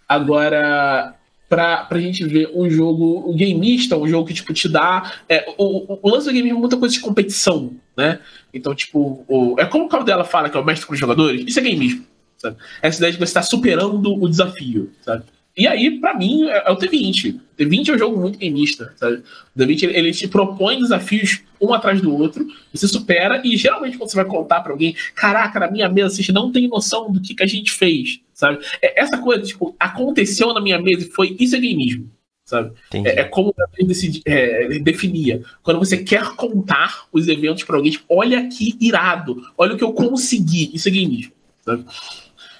Agora, 0.07 1.16
pra, 1.49 1.85
pra 1.85 1.99
gente 1.99 2.25
ver 2.25 2.49
um 2.53 2.69
jogo 2.69 3.33
gameista, 3.35 3.97
um 3.97 4.07
jogo 4.07 4.27
que, 4.27 4.33
tipo, 4.33 4.53
te 4.53 4.67
dá. 4.67 5.13
É, 5.27 5.53
o, 5.57 5.99
o, 6.01 6.09
lance 6.09 6.27
do 6.27 6.33
game 6.33 6.49
é 6.49 6.53
muita 6.53 6.77
coisa 6.77 6.93
de 6.93 7.01
competição, 7.01 7.73
né? 7.95 8.19
Então, 8.53 8.73
tipo, 8.75 9.25
o, 9.27 9.55
é 9.57 9.65
como 9.65 9.85
o 9.85 9.89
carro 9.89 10.03
dela 10.03 10.23
fala, 10.23 10.49
que 10.49 10.57
é 10.57 10.59
o 10.59 10.65
mestre 10.65 10.87
com 10.87 10.93
os 10.93 10.99
jogadores, 10.99 11.43
isso 11.47 11.59
é 11.59 11.63
gameismo, 11.63 12.05
sabe? 12.37 12.57
Essa 12.81 12.97
ideia 12.97 13.13
de 13.13 13.19
você 13.19 13.23
estar 13.25 13.43
superando 13.43 14.13
o 14.13 14.29
desafio, 14.29 14.91
sabe? 15.01 15.23
E 15.57 15.65
aí, 15.65 15.99
para 15.99 16.13
mim, 16.13 16.45
é, 16.45 16.63
é, 16.67 16.71
o 16.71 16.77
T20. 16.77 17.35
O 17.35 17.41
T20 17.57 17.89
é 17.89 17.95
um 17.95 17.97
jogo 17.97 18.21
muito 18.21 18.37
gameista, 18.37 18.93
sabe? 18.95 19.23
O 19.55 19.59
T20 19.59 19.83
ele, 19.83 19.97
ele 19.97 20.11
te 20.11 20.27
propõe 20.27 20.79
desafios 20.79 21.41
um 21.59 21.73
atrás 21.73 21.99
do 21.99 22.13
outro, 22.13 22.45
você 22.71 22.87
supera, 22.87 23.41
e 23.43 23.57
geralmente 23.57 23.97
quando 23.97 24.11
você 24.11 24.15
vai 24.15 24.25
contar 24.25 24.61
para 24.61 24.71
alguém, 24.71 24.95
caraca, 25.15 25.59
na 25.59 25.71
minha 25.71 25.89
mesa 25.89 26.13
vocês 26.13 26.27
não 26.29 26.51
tem 26.51 26.67
noção 26.67 27.11
do 27.11 27.19
que, 27.19 27.33
que 27.33 27.41
a 27.41 27.47
gente 27.47 27.71
fez, 27.71 28.19
sabe? 28.37 28.63
É, 28.81 29.01
essa 29.01 29.17
coisa, 29.17 29.41
tipo, 29.41 29.75
aconteceu 29.79 30.53
na 30.53 30.61
minha 30.61 30.79
mesa 30.79 31.05
e 31.05 31.09
foi. 31.09 31.35
Isso 31.39 31.55
é 31.55 31.59
gameismo, 31.59 32.09
sabe? 32.45 32.71
É, 32.93 33.21
é, 33.21 33.23
como 33.23 33.53
gente 33.77 34.21
é, 34.25 34.79
definia. 34.79 35.43
Quando 35.63 35.79
você 35.79 35.97
quer 35.97 36.35
contar 36.35 37.07
os 37.11 37.27
eventos 37.27 37.63
para 37.63 37.75
alguém, 37.75 37.91
tipo, 37.91 38.05
olha 38.07 38.47
que 38.47 38.77
irado, 38.79 39.43
olha 39.57 39.73
o 39.73 39.77
que 39.77 39.83
eu 39.83 39.91
consegui, 39.91 40.69
isso 40.73 40.87
é 40.87 40.91
gameismo, 40.91 41.33
sabe? 41.65 41.83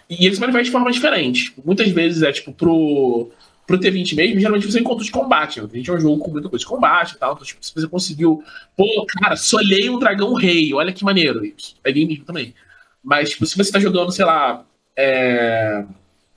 E 0.09 0.25
eles 0.25 0.39
manifestam 0.39 0.63
de 0.63 0.71
forma 0.71 0.91
diferente. 0.91 1.53
Muitas 1.63 1.89
vezes 1.89 2.23
é 2.23 2.31
tipo 2.31 2.51
pro, 2.53 3.29
pro 3.67 3.77
T20 3.79 4.15
mesmo, 4.15 4.39
geralmente 4.39 4.71
você 4.71 4.79
encontra 4.79 5.05
de 5.05 5.11
combate. 5.11 5.61
Né? 5.61 5.67
A 5.71 5.75
gente 5.75 5.89
é 5.89 5.93
um 5.93 5.99
jogo 5.99 6.23
com 6.23 6.31
muita 6.31 6.49
coisa 6.49 6.63
de 6.63 6.69
combate 6.69 7.13
e 7.13 7.17
tal. 7.19 7.33
Então, 7.33 7.45
tipo, 7.45 7.63
se 7.63 7.75
você 7.75 7.87
conseguiu. 7.87 8.41
Pô, 8.75 9.05
cara, 9.05 9.35
solhei 9.35 9.89
um 9.89 9.99
dragão 9.99 10.33
rei, 10.33 10.73
olha 10.73 10.93
que 10.93 11.03
maneiro. 11.03 11.45
Isso 11.45 11.75
é 11.83 11.91
game 11.91 12.07
mesmo 12.07 12.25
também. 12.25 12.55
Mas, 13.03 13.29
tipo, 13.29 13.45
se 13.45 13.55
você 13.55 13.71
tá 13.71 13.79
jogando, 13.79 14.11
sei 14.11 14.25
lá, 14.25 14.65
é... 14.97 15.85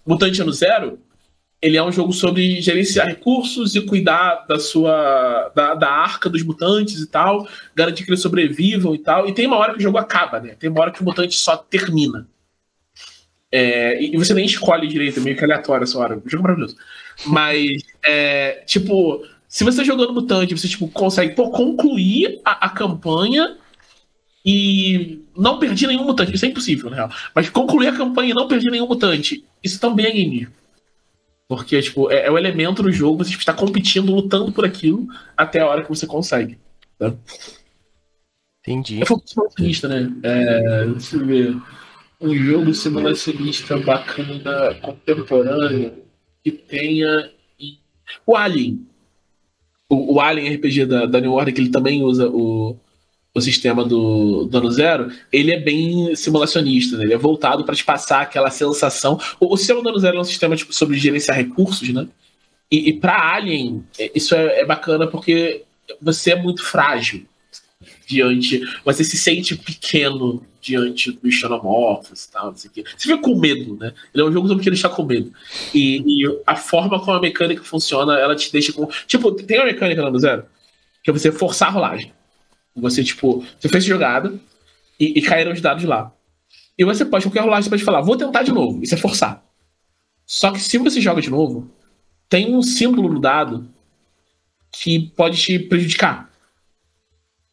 Mutante 0.06 0.42
Ano 0.42 0.52
Zero, 0.52 0.98
ele 1.62 1.76
é 1.76 1.82
um 1.82 1.92
jogo 1.92 2.12
sobre 2.12 2.60
gerenciar 2.60 3.06
recursos 3.06 3.74
e 3.76 3.82
cuidar 3.82 4.46
da 4.48 4.58
sua. 4.58 5.52
da, 5.54 5.74
da 5.74 5.90
arca 5.90 6.28
dos 6.28 6.42
mutantes 6.42 7.00
e 7.00 7.06
tal, 7.06 7.46
garantir 7.74 8.04
que 8.04 8.10
eles 8.10 8.22
sobrevivam 8.22 8.94
e 8.94 8.98
tal. 8.98 9.28
E 9.28 9.32
tem 9.32 9.46
uma 9.46 9.56
hora 9.56 9.72
que 9.72 9.78
o 9.78 9.82
jogo 9.82 9.98
acaba, 9.98 10.40
né? 10.40 10.54
Tem 10.58 10.70
uma 10.70 10.80
hora 10.80 10.90
que 10.90 11.02
o 11.02 11.04
mutante 11.04 11.36
só 11.36 11.56
termina. 11.56 12.26
É, 13.52 14.00
e 14.02 14.16
você 14.16 14.32
nem 14.32 14.46
escolhe 14.46 14.86
direito, 14.86 15.18
é 15.18 15.22
meio 15.22 15.36
que 15.36 15.44
aleatório 15.44 15.84
essa 15.84 15.98
hora. 15.98 16.22
Jogo 16.24 16.44
maravilhoso. 16.44 16.76
Mas, 17.26 17.82
é, 18.02 18.62
tipo, 18.64 19.22
se 19.48 19.64
você 19.64 19.84
jogando 19.84 20.14
Mutante, 20.14 20.56
você 20.56 20.68
tipo, 20.68 20.88
consegue 20.88 21.34
pô, 21.34 21.50
concluir 21.50 22.40
a, 22.44 22.66
a, 22.66 22.68
campanha 22.70 23.56
e 24.44 25.19
não 25.40 25.58
perder 25.58 25.86
nenhum 25.86 26.04
mutante. 26.04 26.34
Isso 26.34 26.44
é 26.44 26.48
impossível, 26.48 26.90
na 26.90 26.96
real. 26.96 27.10
Mas 27.34 27.48
concluir 27.48 27.88
a 27.88 27.96
campanha 27.96 28.30
e 28.30 28.34
não 28.34 28.46
perder 28.46 28.70
nenhum 28.70 28.86
mutante, 28.86 29.44
isso 29.62 29.80
também 29.80 30.06
é 30.06 30.10
game. 30.12 30.48
Porque, 31.48 31.80
tipo, 31.82 32.10
é, 32.12 32.26
é 32.26 32.30
o 32.30 32.38
elemento 32.38 32.82
do 32.82 32.92
jogo, 32.92 33.24
você 33.24 33.30
tipo, 33.30 33.40
está 33.40 33.52
competindo, 33.52 34.14
lutando 34.14 34.52
por 34.52 34.64
aquilo 34.64 35.08
até 35.36 35.60
a 35.60 35.66
hora 35.66 35.82
que 35.82 35.88
você 35.88 36.06
consegue. 36.06 36.58
Tá? 36.98 37.12
Entendi. 38.60 39.02
É 39.02 39.06
focussista, 39.06 39.88
né? 39.88 40.12
É, 40.22 40.86
deixa 40.86 41.16
eu 41.16 41.26
ver 41.26 41.56
um 42.20 42.34
jogo 42.36 42.74
simulacionista 42.74 43.78
bacana, 43.78 44.74
contemporâneo, 44.82 46.04
que 46.44 46.52
tenha. 46.52 47.30
O 48.26 48.36
Alien. 48.36 48.86
o, 49.88 50.14
o 50.14 50.20
Alien 50.20 50.54
RPG 50.54 50.86
da, 50.86 51.06
da 51.06 51.20
New 51.20 51.32
Order, 51.32 51.54
que 51.54 51.60
ele 51.60 51.70
também 51.70 52.02
usa 52.02 52.28
o, 52.28 52.76
o 53.40 53.42
sistema 53.42 53.84
do, 53.84 54.44
do 54.44 54.58
ano 54.58 54.70
zero, 54.70 55.10
ele 55.32 55.52
é 55.52 55.58
bem 55.58 56.14
simulacionista, 56.14 56.96
né? 56.96 57.04
ele 57.04 57.14
é 57.14 57.18
voltado 57.18 57.64
para 57.64 57.74
te 57.74 57.84
passar 57.84 58.22
aquela 58.22 58.50
sensação. 58.50 59.18
O, 59.40 59.52
o 59.52 59.56
sistema 59.56 59.82
do 59.82 59.88
ano 59.88 59.98
zero 59.98 60.16
é 60.16 60.20
um 60.20 60.24
sistema 60.24 60.54
tipo, 60.54 60.72
sobre 60.72 60.98
gerenciar 60.98 61.36
recursos, 61.36 61.88
né? 61.88 62.06
E, 62.70 62.90
e 62.90 62.92
para 62.92 63.34
Alien, 63.34 63.84
é, 63.98 64.12
isso 64.14 64.34
é, 64.34 64.60
é, 64.60 64.64
bacana 64.64 65.06
porque 65.06 65.64
você 66.00 66.32
é 66.32 66.36
muito 66.36 66.62
frágil 66.62 67.26
diante. 68.06 68.62
Você 68.84 69.02
se 69.02 69.16
sente 69.16 69.56
pequeno 69.56 70.46
diante 70.60 71.10
dos 71.10 71.34
xenomorfos 71.34 72.24
e 72.24 72.30
tal, 72.30 72.46
não 72.46 72.56
sei 72.56 72.70
o 72.70 72.72
quê. 72.72 72.84
Você 72.96 73.08
fica 73.08 73.18
com 73.20 73.34
medo, 73.34 73.76
né? 73.76 73.92
Ele 74.14 74.22
é 74.22 74.26
um 74.26 74.32
jogo 74.32 74.46
sobre 74.46 74.62
te 74.62 74.70
deixar 74.70 74.90
com 74.90 75.02
medo. 75.02 75.32
E, 75.74 75.98
e, 76.06 76.40
a 76.46 76.54
forma 76.54 77.00
como 77.00 77.16
a 77.16 77.20
mecânica 77.20 77.64
funciona, 77.64 78.18
ela 78.18 78.36
te 78.36 78.52
deixa 78.52 78.72
com. 78.72 78.86
Tipo, 79.06 79.32
tem 79.32 79.58
uma 79.58 79.66
mecânica 79.66 80.00
no 80.02 80.08
ano 80.08 80.18
zero 80.18 80.44
que 81.02 81.10
é 81.10 81.12
você 81.12 81.32
forçar 81.32 81.68
a 81.68 81.72
rolagem. 81.72 82.12
Você, 82.80 83.04
tipo, 83.04 83.44
você 83.58 83.68
fez 83.68 83.84
jogada 83.84 84.38
e, 84.98 85.18
e 85.18 85.22
caíram 85.22 85.52
os 85.52 85.60
dados 85.60 85.84
lá. 85.84 86.12
E 86.78 86.84
você 86.84 87.04
pode, 87.04 87.24
qualquer 87.26 87.40
rolagem, 87.40 87.64
você 87.64 87.70
pode 87.70 87.84
falar, 87.84 88.00
vou 88.00 88.16
tentar 88.16 88.42
de 88.42 88.52
novo. 88.52 88.82
Isso 88.82 88.94
é 88.94 88.98
forçar. 88.98 89.44
Só 90.26 90.50
que 90.52 90.60
se 90.60 90.78
você 90.78 91.00
joga 91.00 91.20
de 91.20 91.30
novo, 91.30 91.70
tem 92.28 92.54
um 92.54 92.62
símbolo 92.62 93.12
no 93.12 93.20
dado 93.20 93.68
que 94.72 95.10
pode 95.16 95.36
te 95.36 95.58
prejudicar. 95.58 96.30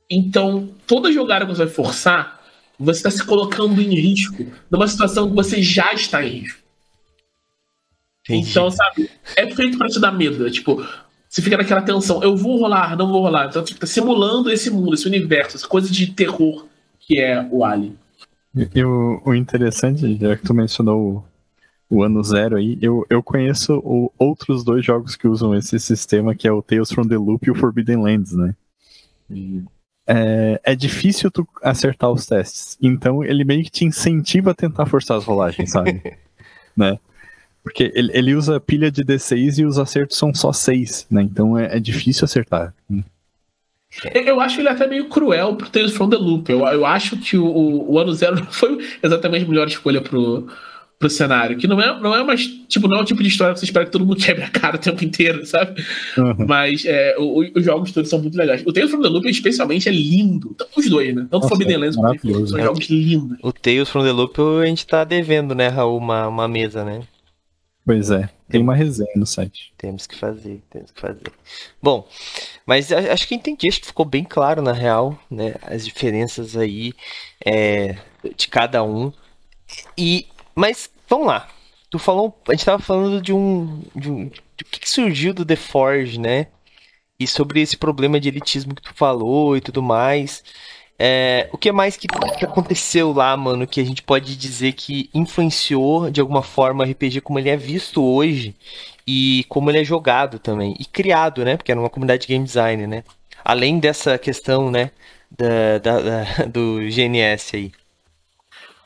Então, 0.09 0.73
toda 0.85 1.11
jogada 1.11 1.45
que 1.45 1.51
você 1.51 1.65
vai 1.65 1.73
forçar, 1.73 2.41
você 2.79 2.99
está 2.99 3.11
se 3.11 3.25
colocando 3.25 3.81
em 3.81 3.95
risco 3.95 4.45
numa 4.69 4.87
situação 4.87 5.29
que 5.29 5.35
você 5.35 5.61
já 5.61 5.93
está 5.93 6.23
em 6.23 6.41
risco. 6.41 6.59
Entendi. 8.23 8.51
Então, 8.51 8.69
sabe, 8.69 9.09
é 9.35 9.53
feito 9.53 9.77
para 9.77 9.87
te 9.87 9.99
dar 9.99 10.11
medo. 10.11 10.45
É 10.45 10.51
tipo, 10.51 10.85
você 11.29 11.41
fica 11.41 11.57
naquela 11.57 11.81
tensão, 11.81 12.23
eu 12.23 12.35
vou 12.35 12.57
rolar, 12.59 12.95
não 12.95 13.09
vou 13.09 13.21
rolar. 13.21 13.47
Então, 13.47 13.65
você 13.65 13.73
fica 13.73 13.87
simulando 13.87 14.51
esse 14.51 14.69
mundo, 14.69 14.93
esse 14.93 15.07
universo, 15.07 15.57
essa 15.57 15.67
coisa 15.67 15.91
de 15.91 16.07
terror 16.07 16.65
que 17.07 17.19
é 17.19 17.47
o 17.49 17.63
Alien. 17.63 17.97
E 18.75 18.83
o, 18.83 19.21
o 19.25 19.33
interessante, 19.33 20.17
já 20.17 20.35
que 20.35 20.43
tu 20.43 20.53
mencionou 20.53 21.25
o, 21.89 21.97
o 21.97 22.03
ano 22.03 22.21
zero 22.21 22.57
aí, 22.57 22.77
eu, 22.81 23.05
eu 23.09 23.23
conheço 23.23 23.77
o, 23.77 24.11
outros 24.17 24.63
dois 24.63 24.83
jogos 24.83 25.15
que 25.15 25.27
usam 25.27 25.55
esse 25.55 25.79
sistema, 25.79 26.35
que 26.35 26.47
é 26.47 26.51
o 26.51 26.61
Tales 26.61 26.91
from 26.91 27.07
the 27.07 27.15
Loop 27.15 27.47
e 27.47 27.51
o 27.51 27.55
Forbidden 27.55 27.97
Lands, 27.97 28.33
né? 28.33 28.55
É, 30.05 30.59
é 30.63 30.75
difícil 30.75 31.31
tu 31.31 31.47
acertar 31.61 32.11
os 32.11 32.25
testes. 32.25 32.77
Então 32.81 33.23
ele 33.23 33.45
meio 33.45 33.63
que 33.63 33.71
te 33.71 33.85
incentiva 33.85 34.51
a 34.51 34.55
tentar 34.55 34.85
forçar 34.85 35.17
as 35.17 35.23
rolagens, 35.23 35.71
sabe? 35.71 36.01
né? 36.75 36.99
Porque 37.67 37.91
ele, 37.93 38.11
ele 38.13 38.33
usa 38.33 38.61
pilha 38.61 38.89
de 38.89 39.03
D6 39.03 39.59
e 39.59 39.65
os 39.65 39.77
acertos 39.77 40.17
são 40.17 40.33
só 40.33 40.53
6, 40.53 41.07
né? 41.11 41.21
Então 41.21 41.57
é, 41.57 41.75
é 41.75 41.79
difícil 41.81 42.23
acertar. 42.23 42.73
Eu 44.13 44.39
acho 44.39 44.61
ele 44.61 44.69
até 44.69 44.87
meio 44.87 45.09
cruel 45.09 45.53
pro 45.53 45.69
Tales 45.69 45.91
from 45.91 46.09
the 46.09 46.15
Loop. 46.15 46.49
Eu, 46.49 46.59
eu 46.65 46.85
acho 46.85 47.17
que 47.17 47.37
o, 47.37 47.91
o 47.91 47.99
ano 47.99 48.13
zero 48.13 48.37
não 48.37 48.45
foi 48.49 48.77
exatamente 49.03 49.43
a 49.43 49.49
melhor 49.49 49.67
escolha 49.67 49.99
pro, 49.99 50.47
pro 50.97 51.09
cenário. 51.09 51.57
Que 51.57 51.67
não 51.67 51.81
é, 51.81 51.99
não 51.99 52.15
é 52.15 52.23
mais. 52.23 52.47
Tipo, 52.69 52.87
não 52.87 52.99
é 52.99 53.01
o 53.01 53.05
tipo 53.05 53.21
de 53.21 53.27
história 53.27 53.53
que 53.53 53.59
você 53.59 53.65
espera 53.65 53.85
que 53.85 53.91
todo 53.91 54.05
mundo 54.05 54.15
quebre 54.23 54.45
a 54.45 54.49
cara 54.49 54.77
o 54.77 54.79
tempo 54.79 55.03
inteiro, 55.03 55.45
sabe? 55.45 55.83
Uhum. 56.17 56.45
Mas 56.47 56.85
é, 56.85 57.17
o, 57.19 57.43
os 57.53 57.65
jogos 57.65 57.91
todos 57.91 58.09
são 58.09 58.21
muito 58.21 58.37
legais. 58.37 58.63
O 58.65 58.71
Tales 58.71 58.89
from 58.89 59.01
the 59.01 59.09
Loop, 59.09 59.27
especialmente, 59.27 59.89
é 59.89 59.91
lindo. 59.91 60.55
Os 60.73 60.89
dois, 60.89 61.13
né? 61.13 61.27
Tanto 61.29 61.45
o 61.45 61.49
Forbidden 61.49 61.79
Lands 61.79 61.97
quanto 61.97 62.47
são 62.47 62.61
jogos 62.61 62.89
lindos. 62.89 63.37
O 63.43 63.51
Tales 63.51 63.89
from 63.89 64.05
the 64.05 64.11
Loop 64.13 64.39
a 64.63 64.65
gente 64.65 64.87
tá 64.87 65.03
devendo, 65.03 65.53
né, 65.53 65.67
Raul, 65.67 65.97
uma, 65.97 66.29
uma 66.29 66.47
mesa, 66.47 66.85
né? 66.85 67.01
Pois 67.87 68.11
é, 68.11 68.29
tem 68.49 68.59
uma 68.59 68.75
resenha 68.75 69.13
no 69.15 69.25
site. 69.25 69.73
Temos 69.77 70.05
que 70.05 70.13
fazer, 70.13 70.61
temos 70.69 70.91
que 70.91 70.99
fazer. 70.99 71.31
Bom, 71.81 72.05
mas 72.65 72.91
acho 72.91 73.25
que 73.25 73.33
entendi, 73.33 73.65
acho 73.69 73.79
que 73.79 73.87
ficou 73.87 74.05
bem 74.05 74.25
claro 74.25 74.61
na 74.61 74.73
real, 74.73 75.17
né? 75.31 75.55
As 75.61 75.85
diferenças 75.85 76.57
aí 76.57 76.91
é, 77.45 77.97
de 78.35 78.49
cada 78.49 78.83
um. 78.83 79.13
E, 79.97 80.27
mas 80.53 80.89
vamos 81.07 81.27
lá. 81.27 81.47
Tu 81.89 81.97
falou, 81.97 82.37
a 82.49 82.51
gente 82.51 82.65
tava 82.65 82.83
falando 82.83 83.21
de 83.21 83.31
um, 83.31 83.81
de 83.95 84.11
um, 84.11 84.25
de 84.27 84.65
que, 84.69 84.81
que 84.81 84.89
surgiu 84.89 85.33
do 85.33 85.45
The 85.45 85.55
Forge, 85.55 86.19
né? 86.19 86.47
E 87.17 87.25
sobre 87.25 87.61
esse 87.61 87.77
problema 87.77 88.19
de 88.19 88.27
elitismo 88.27 88.75
que 88.75 88.81
tu 88.81 88.93
falou 88.95 89.55
e 89.55 89.61
tudo 89.61 89.81
mais. 89.81 90.43
É, 90.99 91.47
o 91.51 91.57
que 91.57 91.71
mais 91.71 91.95
que, 91.95 92.07
que, 92.07 92.45
aconteceu 92.45 93.13
lá, 93.13 93.37
mano, 93.37 93.67
que 93.67 93.79
a 93.79 93.83
gente 93.83 94.01
pode 94.01 94.35
dizer 94.35 94.73
que 94.73 95.09
influenciou 95.13 96.09
de 96.09 96.19
alguma 96.19 96.41
forma 96.41 96.83
o 96.83 96.89
RPG 96.89 97.21
como 97.21 97.37
ele 97.37 97.49
é 97.49 97.57
visto 97.57 98.03
hoje 98.03 98.55
e 99.05 99.45
como 99.47 99.69
ele 99.69 99.79
é 99.79 99.83
jogado 99.83 100.39
também 100.39 100.75
e 100.79 100.85
criado, 100.85 101.45
né? 101.45 101.55
Porque 101.55 101.71
era 101.71 101.79
uma 101.79 101.89
comunidade 101.89 102.23
de 102.23 102.27
game 102.27 102.43
design, 102.43 102.87
né? 102.87 103.03
Além 103.45 103.79
dessa 103.79 104.17
questão, 104.17 104.71
né, 104.71 104.89
da, 105.29 105.77
da, 105.77 106.01
da 106.01 106.45
do 106.51 106.79
GNS 106.89 107.55
aí. 107.55 107.71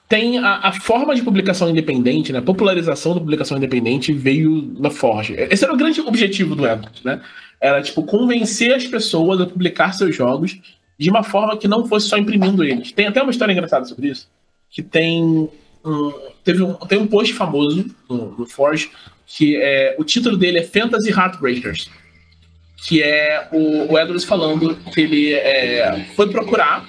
Tem 0.10 0.38
a, 0.38 0.68
a, 0.68 0.74
forma 0.74 1.16
de 1.16 1.22
publicação 1.22 1.70
independente, 1.70 2.34
né? 2.34 2.40
A 2.40 2.44
popularização 2.44 3.14
da 3.14 3.22
publicação 3.22 3.58
independente 3.58 4.12
veio 4.12 4.76
na 4.78 4.90
Forge. 4.90 5.34
Esse 5.38 5.64
era 5.64 5.74
o 5.74 5.78
grande 5.78 6.02
objetivo 6.02 6.54
do 6.54 6.68
Edward, 6.68 7.00
né? 7.06 7.22
Era, 7.62 7.82
tipo, 7.82 8.04
convencer 8.04 8.74
as 8.74 8.86
pessoas 8.86 9.40
a 9.40 9.46
publicar 9.46 9.94
seus 9.94 10.14
jogos 10.14 10.60
de 11.02 11.10
uma 11.10 11.24
forma 11.24 11.58
que 11.58 11.68
não 11.68 11.88
fosse 11.88 12.08
só 12.08 12.16
imprimindo 12.16 12.64
eles. 12.64 12.92
Tem 12.92 13.08
até 13.08 13.24
uma 13.24 13.32
história 13.32 13.52
engraçada 13.52 13.84
sobre 13.86 14.10
isso, 14.10 14.30
que 14.70 14.84
tem 14.84 15.50
um, 15.84 16.14
teve 16.44 16.62
um, 16.62 16.76
tem 16.76 17.00
um 17.00 17.08
post 17.08 17.34
famoso 17.34 17.90
no, 18.08 18.38
no 18.38 18.46
Forge, 18.46 18.92
que 19.26 19.56
é, 19.56 19.96
o 19.98 20.04
título 20.04 20.38
dele 20.38 20.60
é 20.60 20.64
Fantasy 20.64 21.10
Heartbreakers, 21.10 21.90
que 22.88 23.02
é 23.02 23.50
o, 23.52 23.92
o 23.92 23.98
Edwards 23.98 24.26
falando 24.26 24.76
que 24.94 25.02
ele 25.02 25.34
é, 25.34 26.06
foi 26.16 26.30
procurar 26.30 26.88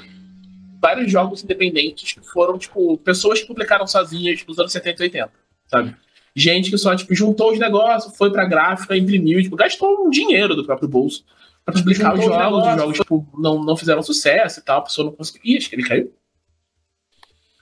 vários 0.79 1.11
jogos 1.11 1.43
independentes 1.43 2.13
que 2.13 2.21
foram, 2.21 2.59
tipo, 2.59 2.99
pessoas 2.99 3.41
que 3.41 3.47
publicaram 3.47 3.87
sozinhas 3.87 4.45
nos 4.47 4.59
anos 4.59 4.73
70 4.73 5.05
e 5.05 5.07
80, 5.07 5.31
sabe? 5.69 5.97
Gente 6.37 6.71
que 6.71 6.77
só, 6.77 6.95
tipo, 6.95 7.15
juntou 7.15 7.51
os 7.51 7.59
negócios, 7.59 8.15
foi 8.15 8.31
pra 8.31 8.45
gráfica, 8.45 8.95
imprimiu, 8.95 9.43
tipo, 9.43 9.57
gastou 9.57 10.07
um 10.07 10.11
dinheiro 10.11 10.55
do 10.55 10.67
próprio 10.67 10.87
bolso 10.87 11.25
pra 11.65 11.75
publicar 11.75 12.15
os 12.15 12.25
jogos, 12.25 12.67
os 12.67 12.77
jogos 12.77 12.99
tipo, 12.99 13.29
não, 13.39 13.63
não 13.63 13.77
fizeram 13.77 14.03
sucesso 14.03 14.61
e 14.61 14.63
tal, 14.63 14.79
a 14.79 14.83
pessoa 14.83 15.07
não 15.07 15.13
conseguiu. 15.13 15.43
Ih, 15.45 15.57
acho 15.59 15.69
que 15.69 15.77
ele 15.77 15.89
caiu. 15.89 16.13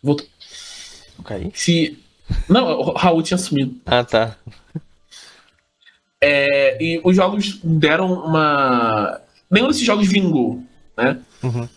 Voltou. 0.02 0.26
Caiu? 1.24 1.50
Se. 1.54 1.98
Não, 2.48 2.80
o 2.80 2.92
Raul 2.92 3.22
tinha 3.22 3.38
sumido. 3.38 3.80
Ah, 3.84 4.04
tá. 4.04 4.36
É, 6.20 6.82
e 6.82 7.00
os 7.02 7.16
jogos 7.16 7.58
deram 7.62 8.12
uma. 8.12 9.20
Nenhum 9.50 9.68
desses 9.68 9.82
jogos 9.82 10.06
vingou, 10.06 10.62
né? 10.96 11.20
Uhum. 11.42 11.68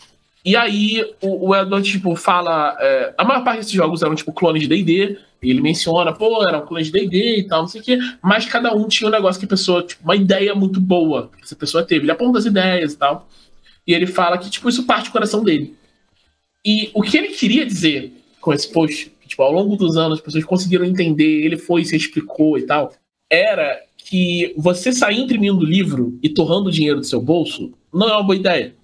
E 0.46 0.56
aí 0.56 1.04
o, 1.22 1.50
o 1.50 1.56
Edward, 1.56 1.90
tipo, 1.90 2.16
fala. 2.16 2.76
É, 2.80 3.14
a 3.18 3.24
maior 3.24 3.44
parte 3.44 3.60
desses 3.60 3.72
jogos 3.72 4.02
eram, 4.02 4.16
tipo, 4.16 4.34
clones 4.34 4.62
de 4.62 4.68
DD. 4.68 5.18
E 5.42 5.50
ele 5.50 5.62
menciona, 5.62 6.14
pô, 6.14 6.48
eram 6.48 6.66
clones 6.66 6.88
de 6.88 6.94
DD 6.94 7.40
e 7.40 7.44
tal, 7.44 7.62
não 7.64 7.68
sei 7.68 7.82
o 7.82 7.84
quê. 7.84 7.98
Mas 8.22 8.46
cada 8.46 8.74
um 8.74 8.88
tinha 8.88 9.10
um 9.10 9.12
negócio 9.12 9.40
que 9.40 9.46
a 9.46 9.50
pessoa, 9.50 9.84
tipo, 9.84 10.04
uma 10.04 10.16
ideia 10.16 10.56
muito 10.56 10.80
boa 10.80 11.30
que 11.38 11.44
essa 11.44 11.56
pessoa 11.56 11.84
teve. 11.84 12.06
Ele 12.06 12.12
aponta 12.12 12.40
as 12.40 12.46
ideias 12.46 12.94
e 12.94 12.98
tal. 12.98 13.28
E 13.86 13.94
ele 13.94 14.08
fala 14.08 14.38
que, 14.38 14.50
tipo, 14.50 14.70
isso 14.70 14.86
parte 14.86 15.06
do 15.06 15.12
coração 15.12 15.44
dele. 15.44 15.76
E 16.66 16.90
o 16.94 17.02
que 17.02 17.18
ele 17.18 17.30
queria 17.30 17.66
dizer 17.66 18.14
com 18.40 18.54
esse 18.54 18.72
post, 18.72 19.12
que, 19.22 19.28
tipo, 19.28 19.42
ao 19.42 19.52
longo 19.52 19.76
dos 19.76 19.98
anos 19.98 20.18
as 20.18 20.24
pessoas 20.24 20.44
conseguiram 20.44 20.86
entender, 20.86 21.46
ele 21.46 21.58
foi, 21.58 21.84
se 21.86 21.96
explicou 21.96 22.58
e 22.58 22.64
tal, 22.64 22.94
era 23.30 23.82
que 23.98 24.54
você 24.58 24.92
sair 24.92 25.20
imprimindo 25.20 25.64
livro 25.64 26.20
e 26.22 26.30
torrando 26.30 26.72
dinheiro 26.72 27.00
do 27.00 27.06
seu 27.06 27.22
bolso 27.22 27.74
não 27.94 28.10
é 28.10 28.14
uma 28.14 28.24
boa 28.24 28.36
ideia. 28.36 28.76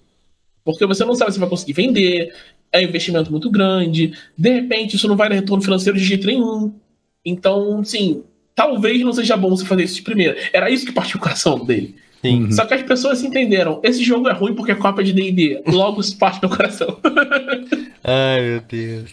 Porque 0.64 0.86
você 0.86 1.04
não 1.04 1.14
sabe 1.14 1.32
se 1.32 1.38
vai 1.38 1.48
conseguir 1.48 1.72
vender, 1.72 2.32
é 2.72 2.80
um 2.80 2.82
investimento 2.82 3.30
muito 3.30 3.50
grande, 3.50 4.12
de 4.36 4.50
repente 4.50 4.96
isso 4.96 5.08
não 5.08 5.16
vai 5.16 5.28
dar 5.28 5.34
retorno 5.34 5.62
financeiro 5.62 5.98
de 5.98 6.04
jeito 6.04 6.26
nenhum. 6.26 6.72
Então, 7.24 7.82
sim, 7.84 8.22
talvez 8.54 9.00
não 9.02 9.12
seja 9.12 9.36
bom 9.36 9.50
você 9.50 9.64
fazer 9.64 9.84
isso 9.84 9.96
de 9.96 10.02
primeira. 10.02 10.36
Era 10.52 10.70
isso 10.70 10.86
que 10.86 10.92
partiu 10.92 11.18
o 11.18 11.20
coração 11.20 11.64
dele. 11.64 11.96
Sim. 12.22 12.50
Só 12.52 12.66
que 12.66 12.74
as 12.74 12.82
pessoas 12.82 13.22
entenderam, 13.22 13.80
esse 13.82 14.04
jogo 14.04 14.28
é 14.28 14.32
ruim 14.32 14.54
porque 14.54 14.72
é 14.72 14.74
cópia 14.74 15.02
de 15.02 15.12
D&D, 15.12 15.62
logo 15.66 16.00
isso 16.00 16.16
parte 16.18 16.40
do 16.40 16.48
coração. 16.48 16.98
Ai, 18.04 18.42
meu 18.42 18.60
Deus. 18.60 19.10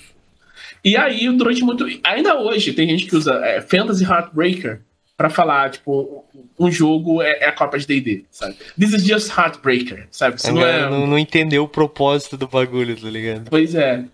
E 0.84 0.96
aí, 0.96 1.30
durante 1.36 1.64
muito... 1.64 1.86
Ainda 2.04 2.40
hoje, 2.40 2.74
tem 2.74 2.88
gente 2.88 3.06
que 3.06 3.16
usa 3.16 3.34
é, 3.44 3.62
Fantasy 3.62 4.04
Heartbreaker 4.04 4.82
para 5.18 5.32
falar, 5.32 5.72
tipo, 5.72 6.24
um 6.60 6.72
jogo 6.72 7.24
é, 7.24 7.40
é 7.40 7.48
a 7.48 7.52
cópia 7.52 7.80
de 7.80 7.88
D&D, 7.88 8.26
sabe? 8.30 8.56
This 8.80 8.94
is 8.94 9.04
just 9.04 9.36
Heartbreaker, 9.36 10.08
sabe? 10.12 10.40
Você 10.40 10.52
não, 10.52 10.64
é... 10.64 10.88
não, 10.88 11.08
não 11.08 11.18
entendeu 11.18 11.64
o 11.64 11.68
propósito 11.68 12.38
do 12.38 12.48
bagulho, 12.48 12.96
tá 12.96 13.10
ligado? 13.10 13.50
Pois 13.50 13.74
é. 13.74 14.06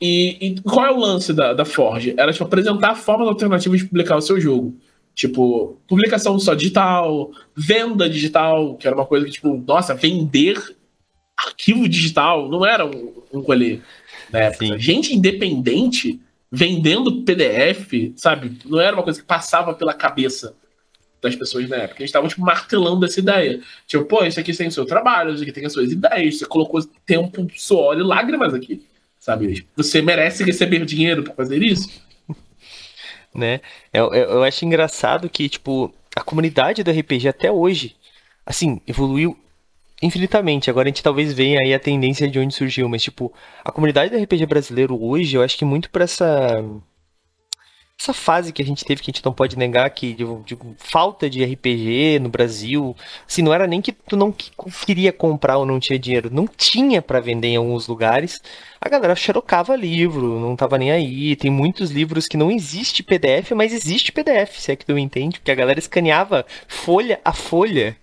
E, 0.00 0.38
e, 0.40 0.60
qual 0.62 0.86
é 0.86 0.90
o 0.90 0.98
lance 0.98 1.34
da, 1.34 1.52
da 1.52 1.66
Forge? 1.66 2.14
Era, 2.16 2.32
tipo, 2.32 2.44
apresentar 2.44 2.94
formas 2.94 3.28
alternativas 3.28 3.80
de 3.80 3.86
publicar 3.86 4.16
o 4.16 4.22
seu 4.22 4.40
jogo. 4.40 4.74
Tipo, 5.14 5.78
publicação 5.86 6.38
só 6.38 6.54
digital, 6.54 7.30
venda 7.54 8.08
digital, 8.08 8.76
que 8.76 8.86
era 8.86 8.96
uma 8.96 9.06
coisa 9.06 9.26
que, 9.26 9.32
tipo, 9.32 9.62
nossa, 9.66 9.94
vender 9.94 10.58
arquivo 11.36 11.86
digital 11.86 12.48
não 12.48 12.64
era 12.64 12.86
um, 12.86 13.12
um 13.32 13.42
colher 13.42 13.82
época. 14.32 14.78
Gente 14.78 15.14
independente 15.14 16.18
vendendo 16.50 17.24
PDF, 17.24 18.12
sabe? 18.16 18.58
Não 18.64 18.80
era 18.80 18.94
uma 18.94 19.02
coisa 19.02 19.20
que 19.20 19.26
passava 19.26 19.74
pela 19.74 19.92
cabeça 19.92 20.54
das 21.20 21.34
pessoas 21.34 21.68
na 21.68 21.76
época. 21.76 22.00
Eles 22.00 22.10
estavam, 22.10 22.28
tipo, 22.28 22.42
martelando 22.42 23.04
essa 23.04 23.20
ideia. 23.20 23.60
Tipo, 23.86 24.04
pô, 24.04 24.24
isso 24.24 24.38
aqui 24.38 24.52
tem 24.52 24.68
o 24.68 24.72
seu 24.72 24.86
trabalho, 24.86 25.32
isso 25.32 25.42
aqui 25.42 25.52
tem 25.52 25.66
as 25.66 25.72
suas 25.72 25.90
ideias, 25.90 26.38
você 26.38 26.46
colocou 26.46 26.80
tempo, 27.04 27.46
suor 27.56 27.98
e 27.98 28.02
lágrimas 28.02 28.54
aqui, 28.54 28.84
sabe? 29.18 29.66
Você 29.76 30.00
merece 30.00 30.44
receber 30.44 30.84
dinheiro 30.84 31.22
para 31.22 31.34
fazer 31.34 31.62
isso? 31.62 31.90
né? 33.34 33.60
Eu, 33.92 34.12
eu, 34.14 34.30
eu 34.30 34.44
acho 34.44 34.64
engraçado 34.64 35.28
que, 35.28 35.48
tipo, 35.48 35.92
a 36.14 36.22
comunidade 36.22 36.82
do 36.82 36.90
RPG 36.90 37.28
até 37.28 37.50
hoje, 37.50 37.96
assim, 38.44 38.80
evoluiu 38.86 39.36
infinitamente. 40.02 40.70
Agora 40.70 40.88
a 40.88 40.90
gente 40.90 41.02
talvez 41.02 41.32
venha 41.32 41.60
aí 41.60 41.74
a 41.74 41.80
tendência 41.80 42.28
de 42.28 42.38
onde 42.38 42.54
surgiu, 42.54 42.88
mas, 42.88 43.02
tipo, 43.02 43.32
a 43.64 43.72
comunidade 43.72 44.10
do 44.10 44.22
RPG 44.22 44.46
brasileiro 44.46 45.02
hoje, 45.02 45.36
eu 45.36 45.42
acho 45.42 45.56
que 45.56 45.64
muito 45.64 45.90
para 45.90 46.04
essa 46.04 46.62
essa 47.98 48.12
fase 48.12 48.52
que 48.52 48.60
a 48.60 48.64
gente 48.64 48.84
teve, 48.84 49.02
que 49.02 49.10
a 49.10 49.12
gente 49.12 49.24
não 49.24 49.32
pode 49.32 49.56
negar, 49.56 49.88
que 49.88 50.12
de, 50.12 50.24
de, 50.44 50.58
falta 50.76 51.30
de 51.30 51.42
RPG 51.42 52.18
no 52.20 52.28
Brasil, 52.28 52.94
assim, 53.26 53.40
não 53.40 53.54
era 53.54 53.66
nem 53.66 53.80
que 53.80 53.90
tu 53.90 54.16
não 54.16 54.32
queria 54.84 55.12
comprar 55.12 55.56
ou 55.56 55.64
não 55.64 55.80
tinha 55.80 55.98
dinheiro, 55.98 56.28
não 56.30 56.46
tinha 56.46 57.00
para 57.00 57.20
vender 57.20 57.48
em 57.48 57.56
alguns 57.56 57.88
lugares, 57.88 58.40
a 58.78 58.88
galera 58.88 59.16
xerocava 59.16 59.74
livro, 59.74 60.38
não 60.38 60.54
tava 60.54 60.76
nem 60.76 60.92
aí, 60.92 61.34
tem 61.36 61.50
muitos 61.50 61.90
livros 61.90 62.28
que 62.28 62.36
não 62.36 62.50
existe 62.50 63.02
PDF, 63.02 63.52
mas 63.52 63.72
existe 63.72 64.12
PDF, 64.12 64.58
se 64.58 64.72
é 64.72 64.76
que 64.76 64.84
tu 64.84 64.98
entende, 64.98 65.38
porque 65.38 65.50
a 65.50 65.56
galera 65.56 65.78
escaneava 65.78 66.44
folha 66.68 67.18
a 67.24 67.32
folha, 67.32 67.96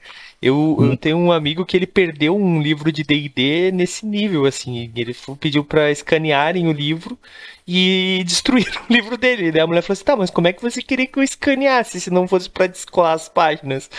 eu, 0.43 0.77
hum. 0.77 0.91
eu, 0.91 0.97
tenho 0.97 1.17
um 1.17 1.31
amigo 1.31 1.65
que 1.65 1.77
ele 1.77 1.87
perdeu 1.87 2.35
um 2.35 2.61
livro 2.61 2.91
de 2.91 3.01
D&D 3.01 3.71
nesse 3.71 4.05
nível, 4.05 4.45
assim. 4.45 4.91
Ele 4.93 5.15
pediu 5.39 5.63
para 5.63 5.89
escanearem 5.89 6.67
o 6.67 6.73
livro 6.73 7.17
e 7.65 8.21
destruíram 8.27 8.81
o 8.89 8.93
livro 8.93 9.17
dele. 9.17 9.51
Daí 9.51 9.61
a 9.61 9.67
mulher 9.67 9.81
falou 9.81 9.93
assim, 9.93 10.03
tá, 10.03 10.15
mas 10.17 10.29
como 10.29 10.47
é 10.47 10.53
que 10.53 10.61
você 10.61 10.81
queria 10.81 11.07
que 11.07 11.17
eu 11.17 11.23
escaneasse 11.23 12.01
se 12.01 12.09
não 12.09 12.27
fosse 12.27 12.49
para 12.49 12.67
descolar 12.67 13.13
as 13.13 13.29
páginas? 13.29 13.89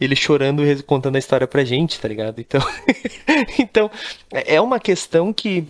Ele 0.00 0.16
chorando, 0.16 0.62
contando 0.84 1.16
a 1.16 1.18
história 1.18 1.46
pra 1.46 1.62
gente, 1.62 2.00
tá 2.00 2.08
ligado? 2.08 2.40
Então, 2.40 2.60
então 3.58 3.90
é 4.30 4.60
uma 4.60 4.80
questão 4.80 5.30
que 5.30 5.66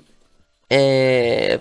é, 0.74 1.60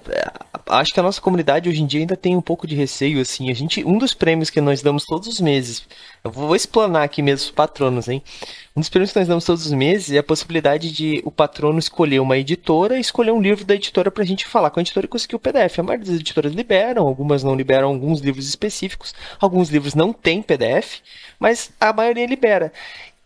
acho 0.68 0.94
que 0.94 1.00
a 1.02 1.04
nossa 1.04 1.20
comunidade 1.20 1.68
hoje 1.68 1.82
em 1.82 1.86
dia 1.86 2.00
ainda 2.00 2.16
tem 2.16 2.38
um 2.38 2.42
pouco 2.42 2.66
de 2.66 2.76
receio, 2.76 3.20
assim. 3.20 3.52
A 3.52 3.54
gente, 3.54 3.84
um 3.84 3.98
dos 3.98 4.14
prêmios 4.14 4.50
que 4.50 4.62
nós 4.62 4.82
damos 4.82 5.06
todos 5.06 5.28
os 5.28 5.42
meses, 5.42 5.86
eu 6.24 6.32
vou 6.32 6.56
explanar 6.56 7.04
aqui 7.04 7.22
mesmo 7.22 7.46
os 7.46 7.52
patronos, 7.52 8.08
hein? 8.08 8.24
Um 8.74 8.80
dos 8.80 8.88
prêmios 8.88 9.12
que 9.12 9.20
nós 9.20 9.28
damos 9.28 9.44
todos 9.44 9.66
os 9.66 9.72
meses 9.74 10.16
é 10.16 10.20
a 10.20 10.24
possibilidade 10.24 10.94
de 10.94 11.22
o 11.26 11.32
patrono 11.32 11.78
escolher 11.78 12.22
uma 12.22 12.38
editora 12.38 12.98
e 12.98 13.02
escolher 13.02 13.32
um 13.32 13.42
livro 13.42 13.66
da 13.66 13.76
editora 13.76 14.10
pra 14.10 14.24
gente 14.24 14.48
falar 14.48 14.70
com 14.70 14.80
a 14.80 14.84
editora 14.84 15.06
e 15.06 15.10
conseguir 15.10 15.36
o 15.36 15.40
PDF. 15.40 15.80
A 15.80 15.84
maioria 15.84 16.06
das 16.06 16.16
editoras 16.16 16.54
liberam, 16.54 17.06
algumas 17.06 17.44
não 17.44 17.54
liberam 17.54 17.90
alguns 17.90 18.22
livros 18.22 18.48
específicos, 18.48 19.14
alguns 19.42 19.70
livros 19.70 19.94
não 19.94 20.14
têm 20.14 20.42
PDF, 20.42 21.02
mas 21.38 21.72
a 21.82 21.92
maioria 21.92 22.26
libera. 22.26 22.72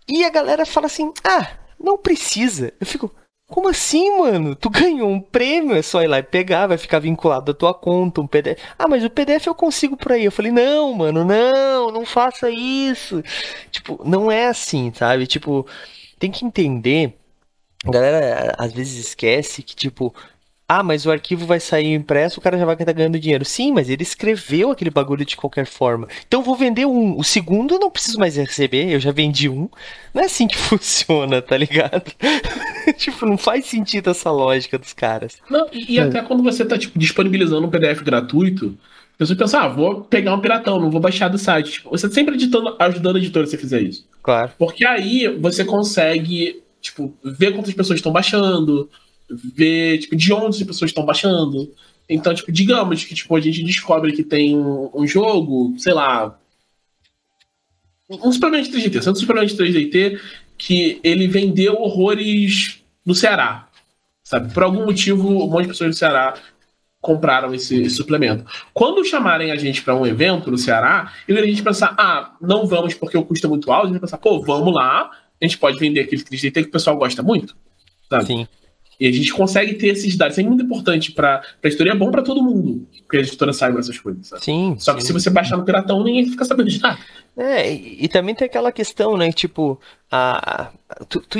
E 0.07 0.25
a 0.25 0.31
galera 0.31 0.65
fala 0.65 0.87
assim: 0.87 1.13
ah, 1.23 1.51
não 1.79 1.95
precisa. 1.95 2.73
Eu 2.79 2.87
fico. 2.87 3.13
Como 3.47 3.69
assim, 3.69 4.17
mano? 4.17 4.55
Tu 4.55 4.69
ganhou 4.71 5.09
um 5.09 5.21
prêmio, 5.21 5.75
é 5.75 5.81
só 5.81 6.01
ir 6.01 6.07
lá 6.07 6.19
e 6.19 6.23
pegar, 6.23 6.67
vai 6.67 6.77
ficar 6.77 6.99
vinculado 6.99 7.51
à 7.51 7.53
tua 7.53 7.73
conta, 7.73 8.21
um 8.21 8.27
PDF. 8.27 8.59
Ah, 8.77 8.87
mas 8.87 9.03
o 9.03 9.09
PDF 9.09 9.47
eu 9.47 9.55
consigo 9.55 9.95
por 9.95 10.11
aí. 10.13 10.25
Eu 10.25 10.31
falei, 10.31 10.51
não, 10.51 10.93
mano, 10.93 11.23
não, 11.23 11.91
não 11.91 12.05
faça 12.05 12.49
isso. 12.49 13.23
Tipo, 13.71 14.01
não 14.03 14.31
é 14.31 14.47
assim, 14.47 14.91
sabe? 14.93 15.27
Tipo, 15.27 15.65
tem 16.19 16.31
que 16.31 16.45
entender. 16.45 17.15
A 17.85 17.91
galera 17.91 18.55
às 18.57 18.73
vezes 18.73 19.07
esquece 19.07 19.61
que, 19.61 19.75
tipo, 19.75 20.13
ah, 20.67 20.81
mas 20.81 21.05
o 21.05 21.11
arquivo 21.11 21.45
vai 21.45 21.59
sair 21.59 21.93
impresso, 21.93 22.39
o 22.39 22.41
cara 22.41 22.57
já 22.57 22.65
vai 22.65 22.73
estar 22.73 22.91
ganhando 22.91 23.19
dinheiro. 23.19 23.45
Sim, 23.45 23.71
mas 23.71 23.87
ele 23.87 24.01
escreveu 24.01 24.71
aquele 24.71 24.89
bagulho 24.89 25.23
de 25.23 25.37
qualquer 25.37 25.67
forma. 25.67 26.07
Então 26.27 26.41
vou 26.41 26.55
vender 26.55 26.87
um. 26.87 27.17
O 27.17 27.23
segundo 27.23 27.75
eu 27.75 27.79
não 27.79 27.91
preciso 27.91 28.17
mais 28.17 28.35
receber, 28.35 28.91
eu 28.91 28.99
já 28.99 29.11
vendi 29.11 29.47
um. 29.47 29.69
Não 30.11 30.23
é 30.23 30.25
assim 30.25 30.47
que 30.47 30.57
funciona, 30.57 31.39
tá 31.39 31.55
ligado? 31.55 32.11
tipo, 32.97 33.27
não 33.27 33.37
faz 33.37 33.65
sentido 33.65 34.09
essa 34.09 34.31
lógica 34.31 34.77
dos 34.79 34.91
caras. 34.91 35.37
Não, 35.49 35.67
e, 35.71 35.93
e 35.93 35.99
é. 35.99 36.01
até 36.01 36.23
quando 36.23 36.41
você 36.41 36.65
tá, 36.65 36.77
tipo, 36.79 36.97
disponibilizando 36.97 37.67
um 37.67 37.69
PDF 37.69 38.01
gratuito, 38.01 38.75
a 39.13 39.17
pessoa 39.19 39.37
pensa, 39.37 39.59
ah, 39.59 39.67
vou 39.67 40.01
pegar 40.01 40.33
um 40.33 40.41
piratão, 40.41 40.79
não 40.79 40.89
vou 40.89 40.99
baixar 40.99 41.27
do 41.27 41.37
site. 41.37 41.73
Tipo, 41.73 41.91
você 41.91 42.07
tá 42.07 42.13
sempre 42.15 42.33
editando, 42.33 42.75
ajudando 42.79 43.17
a 43.17 43.19
editora 43.19 43.45
se 43.45 43.51
você 43.51 43.57
fizer 43.59 43.81
isso. 43.81 44.07
Claro. 44.23 44.51
Porque 44.57 44.83
aí 44.83 45.27
você 45.39 45.63
consegue, 45.63 46.63
tipo, 46.81 47.15
ver 47.23 47.53
quantas 47.53 47.75
pessoas 47.75 47.99
estão 47.99 48.11
baixando 48.11 48.89
ver 49.29 49.99
tipo, 49.99 50.15
de 50.15 50.33
onde 50.33 50.57
as 50.57 50.67
pessoas 50.67 50.91
estão 50.91 51.05
baixando. 51.05 51.71
Então, 52.07 52.33
tipo, 52.33 52.51
digamos 52.51 53.03
que 53.03 53.15
tipo, 53.15 53.35
a 53.35 53.39
gente 53.39 53.63
descobre 53.63 54.13
que 54.13 54.23
tem 54.23 54.55
um, 54.55 54.89
um 54.93 55.07
jogo, 55.07 55.75
sei 55.77 55.93
lá. 55.93 56.39
Um 58.09 58.29
de 58.29 58.39
3DT, 58.39 59.11
um 59.11 59.15
suplemento 59.15 59.55
de 59.55 59.63
3DT 59.63 60.19
que 60.57 60.99
ele 61.03 61.27
vendeu 61.27 61.75
horrores 61.75 62.81
no 63.05 63.15
Ceará. 63.15 63.67
Sabe? 64.23 64.53
Por 64.53 64.63
algum 64.63 64.85
motivo, 64.85 65.27
um 65.27 65.49
monte 65.49 65.63
de 65.63 65.69
pessoas 65.69 65.91
do 65.91 65.97
Ceará 65.97 66.35
compraram 67.01 67.53
esse, 67.53 67.83
esse 67.83 67.95
suplemento. 67.95 68.43
Quando 68.73 69.05
chamarem 69.05 69.51
a 69.51 69.55
gente 69.55 69.83
para 69.83 69.95
um 69.95 70.07
evento 70.07 70.49
no 70.49 70.57
Ceará, 70.57 71.13
eu 71.27 71.37
a 71.37 71.45
gente 71.45 71.61
pensar, 71.61 71.93
ah, 71.99 72.35
não 72.41 72.65
vamos 72.65 72.95
porque 72.95 73.15
o 73.15 73.23
custo 73.23 73.45
é 73.45 73.49
muito 73.49 73.71
alto, 73.71 73.85
a 73.85 73.89
gente 73.91 74.01
pensar, 74.01 74.17
pô, 74.17 74.41
vamos 74.41 74.73
lá, 74.73 75.11
a 75.39 75.45
gente 75.45 75.59
pode 75.59 75.77
vender 75.77 76.01
aquele 76.01 76.23
3DT 76.23 76.51
que 76.51 76.69
o 76.69 76.71
pessoal 76.71 76.97
gosta 76.97 77.21
muito. 77.21 77.55
Sabe? 78.09 78.25
Sim. 78.25 78.47
E 78.99 79.07
a 79.07 79.11
gente 79.11 79.33
consegue 79.33 79.73
ter 79.73 79.87
esses 79.87 80.15
dados. 80.15 80.37
Isso 80.37 80.45
é 80.45 80.49
muito 80.49 80.63
importante 80.63 81.11
para 81.11 81.41
a 81.63 81.67
história. 81.67 81.91
É 81.91 81.95
bom 81.95 82.11
para 82.11 82.21
todo 82.21 82.41
mundo 82.41 82.87
que 83.09 83.17
a 83.17 83.19
editora 83.19 83.53
saiba 83.53 83.79
essas 83.79 83.97
coisas. 83.97 84.27
Sabe? 84.27 84.43
Sim. 84.43 84.75
Só 84.79 84.93
que 84.93 85.03
se 85.03 85.11
você 85.11 85.29
baixar 85.29 85.57
no 85.57 85.65
Piratão, 85.65 86.03
ninguém 86.03 86.25
fica 86.29 86.45
sabendo 86.45 86.69
de 86.69 86.81
nada. 86.81 86.99
É, 87.37 87.71
e, 87.71 88.05
e 88.05 88.07
também 88.07 88.33
tem 88.33 88.45
aquela 88.45 88.71
questão, 88.71 89.17
né? 89.17 89.31
Tipo, 89.31 89.79
a, 90.11 90.71
a 90.89 91.05
tu, 91.05 91.19
tu 91.21 91.39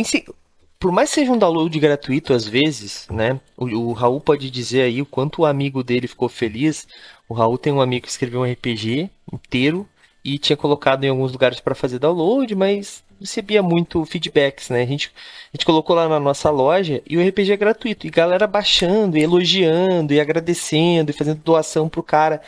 por 0.79 0.91
mais 0.91 1.09
que 1.09 1.15
seja 1.15 1.31
um 1.31 1.37
download 1.37 1.79
gratuito 1.79 2.33
às 2.33 2.47
vezes, 2.47 3.07
né? 3.09 3.39
O, 3.57 3.65
o, 3.65 3.93
Raul 3.93 4.19
pode 4.19 4.51
dizer 4.51 4.81
aí 4.81 5.01
o 5.01 5.05
quanto 5.05 5.41
o 5.41 5.45
amigo 5.45 5.83
dele 5.83 6.07
ficou 6.07 6.29
feliz. 6.29 6.87
O 7.27 7.33
Raul 7.33 7.57
tem 7.57 7.73
um 7.73 7.81
amigo 7.81 8.05
que 8.05 8.11
escreveu 8.11 8.41
um 8.41 8.51
RPG 8.51 9.09
inteiro 9.33 9.87
e 10.23 10.37
tinha 10.37 10.57
colocado 10.57 11.03
em 11.03 11.09
alguns 11.09 11.31
lugares 11.31 11.59
para 11.59 11.75
fazer 11.75 11.99
download, 11.99 12.53
mas 12.55 13.03
recebia 13.19 13.63
muito 13.63 14.03
feedbacks, 14.05 14.69
né? 14.69 14.81
A 14.81 14.85
gente, 14.85 15.11
a 15.53 15.57
gente 15.57 15.65
colocou 15.65 15.95
lá 15.95 16.07
na 16.07 16.19
nossa 16.19 16.49
loja 16.49 17.01
e 17.07 17.17
o 17.17 17.27
RPG 17.27 17.53
é 17.53 17.57
gratuito. 17.57 18.07
E 18.07 18.09
galera 18.09 18.47
baixando, 18.47 19.17
e 19.17 19.21
elogiando, 19.23 20.13
e 20.13 20.19
agradecendo, 20.19 21.11
e 21.11 21.13
fazendo 21.13 21.41
doação 21.43 21.89
pro 21.89 22.03
cara. 22.03 22.41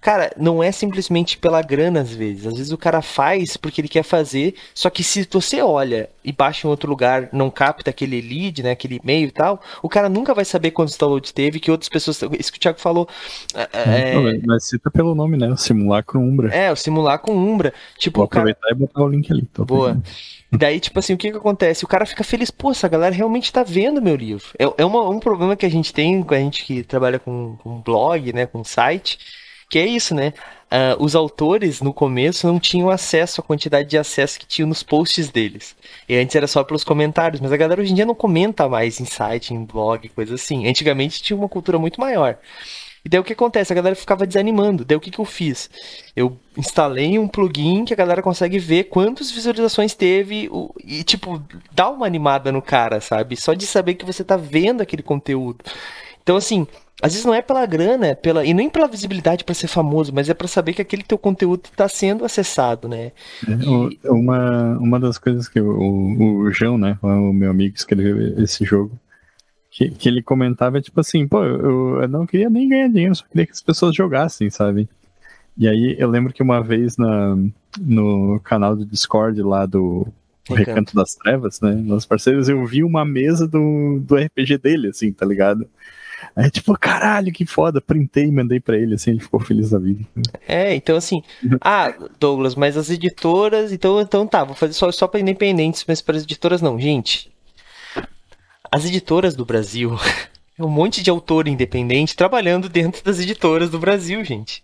Cara, 0.00 0.30
não 0.36 0.62
é 0.62 0.70
simplesmente 0.70 1.36
pela 1.36 1.60
grana 1.62 2.00
às 2.00 2.14
vezes. 2.14 2.46
Às 2.46 2.54
vezes 2.56 2.72
o 2.72 2.78
cara 2.78 3.02
faz 3.02 3.56
porque 3.56 3.80
ele 3.80 3.88
quer 3.88 4.04
fazer, 4.04 4.54
só 4.74 4.88
que 4.88 5.02
se 5.02 5.26
você 5.28 5.60
olha 5.60 6.08
e 6.24 6.30
baixa 6.30 6.66
em 6.66 6.70
outro 6.70 6.88
lugar, 6.88 7.28
não 7.32 7.50
capta 7.50 7.90
aquele 7.90 8.20
lead, 8.20 8.62
né, 8.62 8.70
aquele 8.70 9.00
e-mail 9.02 9.28
e 9.28 9.32
tal, 9.32 9.60
o 9.82 9.88
cara 9.88 10.08
nunca 10.08 10.32
vai 10.32 10.44
saber 10.44 10.70
quantos 10.70 10.96
downloads 10.96 11.32
teve, 11.32 11.58
que 11.58 11.70
outras 11.70 11.88
pessoas. 11.88 12.20
Isso 12.38 12.52
que 12.52 12.58
o 12.58 12.60
Thiago 12.60 12.78
falou. 12.78 13.08
É... 13.72 14.14
Não, 14.14 14.22
mas 14.46 14.68
cita 14.68 14.90
pelo 14.90 15.14
nome, 15.14 15.36
né? 15.36 15.48
O 15.48 15.56
Simulacro 15.56 16.20
Umbra. 16.20 16.54
É, 16.54 16.70
o 16.70 16.76
Simulacro 16.76 17.32
Umbra. 17.32 17.72
Tipo, 17.98 18.18
Vou 18.18 18.26
aproveitar 18.26 18.60
cara... 18.60 18.74
e 18.74 18.78
botar 18.78 19.02
o 19.02 19.08
link 19.08 19.32
ali. 19.32 19.48
Boa. 19.58 20.00
E 20.52 20.56
daí, 20.56 20.78
tipo 20.78 20.98
assim, 21.00 21.14
o 21.14 21.16
que 21.16 21.32
que 21.32 21.36
acontece? 21.36 21.84
O 21.84 21.88
cara 21.88 22.06
fica 22.06 22.22
feliz, 22.22 22.50
pô, 22.50 22.70
essa 22.70 22.86
galera 22.86 23.14
realmente 23.14 23.52
tá 23.52 23.64
vendo 23.64 24.00
meu 24.00 24.14
livro. 24.14 24.46
É, 24.56 24.64
é 24.78 24.84
uma, 24.84 25.08
um 25.08 25.18
problema 25.18 25.56
que 25.56 25.66
a 25.66 25.70
gente 25.70 25.92
tem 25.92 26.22
com 26.22 26.34
a 26.34 26.38
gente 26.38 26.64
que 26.64 26.84
trabalha 26.84 27.18
com, 27.18 27.56
com 27.56 27.80
blog, 27.80 28.32
né, 28.32 28.46
com 28.46 28.62
site 28.62 29.18
que 29.68 29.78
é 29.78 29.86
isso, 29.86 30.14
né? 30.14 30.32
Uh, 30.66 31.02
os 31.02 31.14
autores 31.14 31.80
no 31.80 31.92
começo 31.92 32.46
não 32.46 32.58
tinham 32.58 32.90
acesso 32.90 33.40
à 33.40 33.44
quantidade 33.44 33.88
de 33.88 33.96
acesso 33.96 34.38
que 34.38 34.46
tinham 34.46 34.68
nos 34.68 34.82
posts 34.82 35.28
deles. 35.28 35.76
E 36.08 36.16
antes 36.16 36.34
era 36.34 36.46
só 36.46 36.64
pelos 36.64 36.82
comentários, 36.82 37.40
mas 37.40 37.52
a 37.52 37.56
galera 37.56 37.80
hoje 37.80 37.92
em 37.92 37.94
dia 37.94 38.06
não 38.06 38.14
comenta 38.14 38.68
mais 38.68 39.00
em 39.00 39.04
site, 39.04 39.54
em 39.54 39.64
blog, 39.64 40.08
coisa 40.08 40.34
assim. 40.34 40.66
Antigamente 40.66 41.22
tinha 41.22 41.36
uma 41.36 41.48
cultura 41.48 41.78
muito 41.78 42.00
maior. 42.00 42.38
E 43.06 43.08
daí 43.08 43.20
o 43.20 43.24
que 43.24 43.34
acontece? 43.34 43.72
A 43.72 43.76
galera 43.76 43.94
ficava 43.94 44.26
desanimando. 44.26 44.84
Daí 44.84 44.96
o 44.96 45.00
que, 45.00 45.12
que 45.12 45.20
eu 45.20 45.24
fiz? 45.24 45.70
Eu 46.16 46.36
instalei 46.56 47.16
um 47.20 47.28
plugin 47.28 47.84
que 47.84 47.94
a 47.94 47.96
galera 47.96 48.20
consegue 48.20 48.58
ver 48.58 48.84
quantas 48.84 49.30
visualizações 49.30 49.94
teve 49.94 50.50
e, 50.84 51.04
tipo, 51.04 51.40
dá 51.70 51.88
uma 51.88 52.04
animada 52.04 52.50
no 52.50 52.60
cara, 52.60 53.00
sabe? 53.00 53.36
Só 53.36 53.54
de 53.54 53.64
saber 53.64 53.94
que 53.94 54.04
você 54.04 54.24
tá 54.24 54.36
vendo 54.36 54.80
aquele 54.80 55.04
conteúdo. 55.04 55.64
Então, 56.26 56.34
assim, 56.34 56.66
às 57.00 57.12
vezes 57.12 57.24
não 57.24 57.32
é 57.32 57.40
pela 57.40 57.64
grana, 57.64 58.08
é 58.08 58.14
pela 58.16 58.44
e 58.44 58.52
nem 58.52 58.68
pela 58.68 58.88
visibilidade 58.88 59.44
para 59.44 59.54
ser 59.54 59.68
famoso, 59.68 60.12
mas 60.12 60.28
é 60.28 60.34
para 60.34 60.48
saber 60.48 60.72
que 60.72 60.82
aquele 60.82 61.04
teu 61.04 61.16
conteúdo 61.16 61.66
está 61.70 61.88
sendo 61.88 62.24
acessado, 62.24 62.88
né? 62.88 63.12
É, 63.46 64.10
uma, 64.10 64.76
uma 64.76 64.98
das 64.98 65.18
coisas 65.18 65.46
que 65.46 65.60
o, 65.60 66.40
o 66.40 66.50
João, 66.50 66.76
né, 66.76 66.98
o 67.00 67.32
meu 67.32 67.48
amigo 67.48 67.76
escreveu 67.76 68.42
esse 68.42 68.64
jogo, 68.64 68.98
que, 69.70 69.88
que 69.88 70.08
ele 70.08 70.20
comentava 70.20 70.80
tipo 70.80 70.98
assim, 70.98 71.28
pô, 71.28 71.44
eu, 71.44 72.02
eu 72.02 72.08
não 72.08 72.26
queria 72.26 72.50
nem 72.50 72.68
ganhar 72.68 72.88
dinheiro, 72.88 73.14
só 73.14 73.24
queria 73.30 73.46
que 73.46 73.52
as 73.52 73.62
pessoas 73.62 73.94
jogassem, 73.94 74.50
sabe? 74.50 74.88
E 75.56 75.68
aí 75.68 75.94
eu 75.96 76.10
lembro 76.10 76.32
que 76.32 76.42
uma 76.42 76.60
vez 76.60 76.96
na, 76.96 77.36
no 77.80 78.40
canal 78.40 78.74
do 78.74 78.84
Discord 78.84 79.40
lá 79.42 79.64
do 79.64 80.08
Recanto, 80.48 80.70
Recanto 80.70 80.96
das 80.96 81.14
Trevas, 81.14 81.60
né, 81.60 81.70
nossos 81.70 82.04
parceiros, 82.06 82.48
eu 82.48 82.66
vi 82.66 82.82
uma 82.82 83.04
mesa 83.04 83.46
do, 83.46 84.00
do 84.00 84.16
RPG 84.16 84.58
dele, 84.58 84.88
assim, 84.88 85.12
tá 85.12 85.24
ligado? 85.24 85.68
Aí, 86.36 86.50
tipo, 86.50 86.78
caralho, 86.78 87.32
que 87.32 87.46
foda. 87.46 87.80
Printei 87.80 88.24
e 88.24 88.32
mandei 88.32 88.60
pra 88.60 88.76
ele, 88.76 88.94
assim, 88.94 89.12
ele 89.12 89.20
ficou 89.20 89.40
feliz 89.40 89.70
da 89.70 89.78
vida. 89.78 90.04
É, 90.46 90.74
então 90.74 90.96
assim. 90.96 91.22
Ah, 91.60 91.94
Douglas, 92.20 92.54
mas 92.54 92.76
as 92.76 92.90
editoras. 92.90 93.72
Então, 93.72 94.00
então 94.00 94.26
tá, 94.26 94.44
vou 94.44 94.54
fazer 94.54 94.74
só, 94.74 94.92
só 94.92 95.08
pra 95.08 95.18
independentes, 95.20 95.84
mas 95.88 96.02
para 96.02 96.16
as 96.16 96.24
editoras 96.24 96.60
não. 96.60 96.78
Gente, 96.78 97.32
as 98.70 98.84
editoras 98.84 99.34
do 99.34 99.44
Brasil. 99.44 99.92
É 100.58 100.64
um 100.64 100.70
monte 100.70 101.02
de 101.02 101.10
autor 101.10 101.48
independente 101.48 102.16
trabalhando 102.16 102.66
dentro 102.66 103.04
das 103.04 103.20
editoras 103.20 103.68
do 103.68 103.78
Brasil, 103.78 104.24
gente 104.24 104.62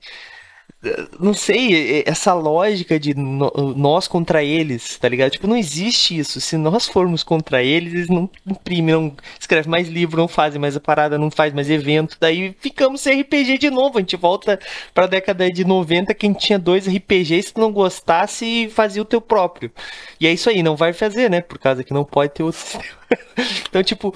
não 1.21 1.33
sei, 1.33 2.03
essa 2.05 2.35
lógica 2.35 2.99
de 2.99 3.15
nós 3.15 4.09
contra 4.09 4.43
eles, 4.43 4.99
tá 4.99 5.09
ligado? 5.09 5.31
Tipo, 5.31 5.47
não 5.47 5.57
existe 5.57 6.19
isso. 6.19 6.41
Se 6.41 6.57
nós 6.57 6.89
formos 6.89 7.23
contra 7.23 7.63
eles, 7.63 7.95
eles 7.95 8.09
não 8.09 8.29
imprimem, 8.45 8.93
não 8.93 9.17
escrevem 9.39 9.71
mais 9.71 9.89
livro, 9.89 10.17
não 10.17 10.27
fazem 10.27 10.61
mais 10.61 10.77
a 10.77 10.81
parada, 10.81 11.17
não 11.17 11.31
faz 11.31 11.53
mais 11.53 11.71
evento. 11.71 12.17
Daí 12.19 12.57
ficamos 12.59 13.01
sem 13.01 13.21
RPG 13.21 13.59
de 13.59 13.71
novo. 13.71 13.99
A 13.99 14.01
gente 14.01 14.17
volta 14.17 14.59
pra 14.93 15.07
década 15.07 15.49
de 15.51 15.65
90, 15.65 16.13
quem 16.15 16.33
tinha 16.33 16.59
dois 16.59 16.89
RPGs, 16.89 17.49
se 17.49 17.55
tu 17.55 17.61
não 17.61 17.71
gostasse, 17.71 18.69
fazia 18.71 19.03
o 19.03 19.05
teu 19.05 19.21
próprio. 19.21 19.71
E 20.19 20.27
é 20.27 20.33
isso 20.33 20.51
aí, 20.51 20.65
não 20.65 20.75
vai 20.75 20.93
fazer, 20.93 21.31
né? 21.31 21.41
Por 21.41 21.59
causa 21.59 21.85
que 21.85 21.95
não 21.95 22.05
pode 22.05 22.33
ter 22.33 22.43
outro 22.43 22.61
então, 23.69 23.83
tipo, 23.85 24.15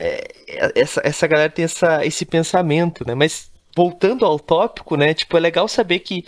é, 0.00 0.26
essa, 0.74 1.00
essa 1.04 1.26
galera 1.28 1.50
tem 1.50 1.64
essa, 1.64 2.04
esse 2.04 2.24
pensamento, 2.24 3.06
né? 3.06 3.14
Mas 3.14 3.50
voltando 3.78 4.26
ao 4.26 4.40
tópico, 4.40 4.96
né? 4.96 5.14
Tipo, 5.14 5.36
é 5.36 5.40
legal 5.40 5.68
saber 5.68 6.00
que 6.00 6.24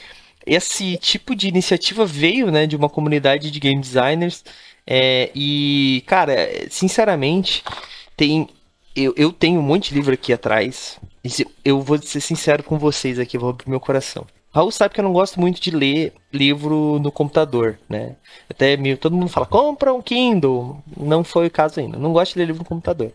esse 0.47 0.97
tipo 0.99 1.35
de 1.35 1.49
iniciativa 1.49 2.07
veio, 2.07 2.49
né, 2.49 2.65
de 2.65 2.77
uma 2.77 2.89
comunidade 2.89 3.51
de 3.51 3.59
game 3.59 3.81
designers. 3.81 4.45
É, 4.87 5.31
e, 5.35 6.05
cara, 6.07 6.37
sinceramente, 6.71 7.65
tem. 8.17 8.49
Eu, 8.95 9.13
eu 9.17 9.33
tenho 9.33 9.59
um 9.59 9.63
monte 9.63 9.89
de 9.89 9.97
livro 9.97 10.15
aqui 10.15 10.33
atrás. 10.33 11.01
Eu 11.65 11.81
vou 11.81 11.99
ser 11.99 12.21
sincero 12.21 12.63
com 12.63 12.79
vocês 12.79 13.19
aqui, 13.19 13.37
vou 13.37 13.51
abrir 13.51 13.69
meu 13.69 13.81
coração. 13.81 14.25
Raul 14.53 14.71
sabe 14.71 14.95
que 14.95 15.01
eu 15.01 15.05
não 15.05 15.13
gosto 15.13 15.41
muito 15.41 15.61
de 15.61 15.71
ler 15.71 16.13
livro 16.33 16.99
no 17.01 17.11
computador, 17.11 17.79
né? 17.89 18.17
Até 18.49 18.77
meio, 18.77 18.97
todo 18.97 19.17
mundo 19.17 19.29
fala, 19.29 19.47
compra 19.47 19.93
um 19.93 20.03
Kindle. 20.03 20.83
Não 20.97 21.25
foi 21.25 21.49
o 21.49 21.51
caso 21.51 21.81
ainda. 21.81 21.99
Não 21.99 22.13
gosto 22.13 22.35
de 22.35 22.41
ler 22.41 22.47
livro 22.47 22.63
no 22.63 22.69
computador. 22.69 23.13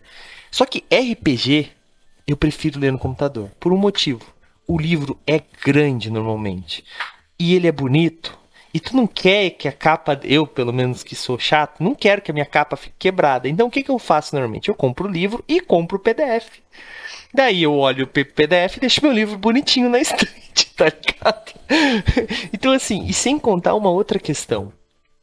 Só 0.50 0.64
que 0.66 0.84
RPG 0.90 1.75
eu 2.26 2.36
prefiro 2.36 2.80
ler 2.80 2.92
no 2.92 2.98
computador. 2.98 3.50
Por 3.60 3.72
um 3.72 3.76
motivo. 3.76 4.24
O 4.66 4.78
livro 4.78 5.18
é 5.26 5.40
grande 5.64 6.10
normalmente. 6.10 6.84
E 7.38 7.54
ele 7.54 7.68
é 7.68 7.72
bonito. 7.72 8.36
E 8.74 8.80
tu 8.80 8.96
não 8.96 9.06
quer 9.06 9.50
que 9.50 9.68
a 9.68 9.72
capa, 9.72 10.20
eu 10.24 10.46
pelo 10.46 10.72
menos 10.72 11.02
que 11.02 11.14
sou 11.14 11.38
chato, 11.38 11.82
não 11.82 11.94
quero 11.94 12.20
que 12.20 12.30
a 12.30 12.34
minha 12.34 12.44
capa 12.44 12.76
fique 12.76 12.96
quebrada. 12.98 13.48
Então 13.48 13.68
o 13.68 13.70
que, 13.70 13.82
que 13.82 13.90
eu 13.90 13.98
faço 13.98 14.34
normalmente? 14.34 14.68
Eu 14.68 14.74
compro 14.74 15.08
o 15.08 15.10
livro 15.10 15.44
e 15.48 15.60
compro 15.60 15.96
o 15.96 16.00
PDF. 16.00 16.48
Daí 17.32 17.62
eu 17.62 17.74
olho 17.74 18.04
o 18.04 18.08
PDF 18.08 18.76
e 18.76 18.80
deixo 18.80 19.02
meu 19.02 19.12
livro 19.12 19.38
bonitinho 19.38 19.88
na 19.88 19.98
estante, 20.00 20.74
tá 20.74 20.86
ligado? 20.86 21.52
então 22.52 22.72
assim, 22.72 23.06
e 23.06 23.12
sem 23.12 23.38
contar 23.38 23.74
uma 23.74 23.90
outra 23.90 24.18
questão. 24.18 24.72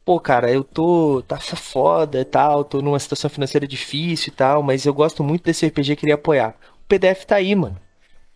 Pô, 0.04 0.20
cara, 0.20 0.50
eu 0.50 0.62
tô. 0.62 1.22
tá 1.26 1.38
foda 1.38 2.20
e 2.20 2.24
tal, 2.24 2.62
tô 2.62 2.82
numa 2.82 2.98
situação 2.98 3.30
financeira 3.30 3.66
difícil 3.66 4.32
e 4.32 4.36
tal, 4.36 4.62
mas 4.62 4.84
eu 4.84 4.92
gosto 4.92 5.24
muito 5.24 5.44
desse 5.44 5.66
RPG 5.66 5.92
e 5.92 5.96
queria 5.96 6.14
apoiar. 6.16 6.54
O 6.84 6.86
PDF 6.86 7.24
tá 7.26 7.36
aí, 7.36 7.54
mano. 7.54 7.76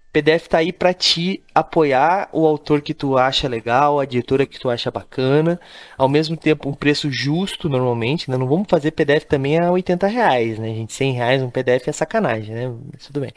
O 0.09 0.13
PDF 0.13 0.49
tá 0.49 0.59
aí 0.59 0.73
para 0.73 0.95
te 0.95 1.43
apoiar 1.55 2.31
o 2.33 2.47
autor 2.47 2.81
que 2.81 2.95
tu 2.95 3.19
acha 3.19 3.47
legal, 3.47 4.01
a 4.01 4.05
editora 4.05 4.47
que 4.47 4.59
tu 4.59 4.71
acha 4.71 4.91
bacana, 4.91 5.61
ao 5.99 6.09
mesmo 6.09 6.35
tempo 6.37 6.69
um 6.69 6.73
preço 6.73 7.11
justo 7.11 7.69
normalmente, 7.69 8.31
né? 8.31 8.37
Não 8.39 8.49
vamos 8.49 8.67
fazer 8.69 8.93
PDF 8.93 9.27
também 9.27 9.59
a 9.59 9.71
80 9.71 10.07
reais, 10.07 10.59
né, 10.59 10.69
gente? 10.75 10.95
100 10.95 11.13
reais 11.13 11.43
um 11.43 11.51
PDF 11.51 11.89
é 11.89 11.93
sacanagem, 11.93 12.55
né? 12.55 12.75
Mas 12.91 13.07
tudo 13.07 13.21
bem. 13.21 13.33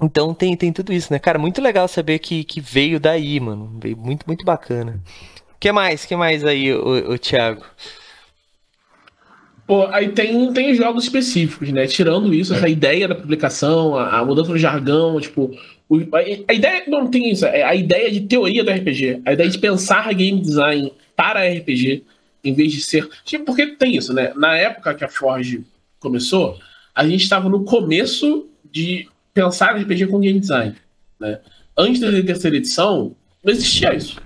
Então 0.00 0.32
tem, 0.34 0.56
tem 0.56 0.72
tudo 0.72 0.92
isso, 0.92 1.12
né? 1.12 1.18
Cara, 1.18 1.38
muito 1.38 1.60
legal 1.60 1.88
saber 1.88 2.18
que, 2.20 2.44
que 2.44 2.60
veio 2.60 3.00
daí, 3.00 3.38
mano. 3.40 3.78
Veio 3.80 3.96
muito, 3.96 4.24
muito 4.26 4.44
bacana. 4.44 5.00
O 5.54 5.58
que 5.58 5.70
mais? 5.72 6.04
que 6.04 6.16
mais 6.16 6.44
aí, 6.44 6.72
o, 6.72 7.12
o 7.12 7.18
Thiago? 7.18 7.64
Pô, 9.66 9.86
aí 9.86 10.08
tem, 10.08 10.52
tem 10.52 10.74
jogos 10.74 11.04
específicos, 11.04 11.70
né? 11.70 11.86
Tirando 11.86 12.34
isso, 12.34 12.52
essa 12.52 12.68
ideia 12.68 13.06
da 13.06 13.14
publicação, 13.14 13.96
a, 13.96 14.18
a 14.18 14.24
mudança 14.24 14.50
no 14.50 14.58
jargão, 14.58 15.20
tipo. 15.20 15.56
O, 15.88 15.98
a, 16.14 16.18
a, 16.18 16.54
ideia 16.54 16.84
não 16.88 17.08
tem 17.08 17.30
isso, 17.30 17.44
é 17.46 17.62
a 17.62 17.74
ideia 17.74 18.10
de 18.10 18.22
teoria 18.22 18.64
do 18.64 18.70
RPG, 18.70 19.22
a 19.24 19.32
ideia 19.32 19.48
de 19.48 19.58
pensar 19.58 20.12
game 20.14 20.40
design 20.40 20.92
para 21.14 21.46
RPG, 21.46 22.02
em 22.42 22.54
vez 22.54 22.72
de 22.72 22.80
ser. 22.80 23.08
Tipo, 23.24 23.44
porque 23.44 23.76
tem 23.76 23.96
isso, 23.96 24.12
né? 24.12 24.32
Na 24.36 24.56
época 24.56 24.94
que 24.94 25.04
a 25.04 25.08
Forge 25.08 25.64
começou, 26.00 26.58
a 26.94 27.06
gente 27.06 27.22
estava 27.22 27.48
no 27.48 27.64
começo 27.64 28.48
de 28.70 29.08
pensar 29.32 29.76
RPG 29.76 30.06
com 30.08 30.18
game 30.18 30.40
design. 30.40 30.74
Né? 31.20 31.40
Antes 31.76 32.00
da 32.00 32.10
terceira 32.22 32.56
edição, 32.56 33.14
não 33.44 33.52
existia 33.52 33.94
isso. 33.94 34.20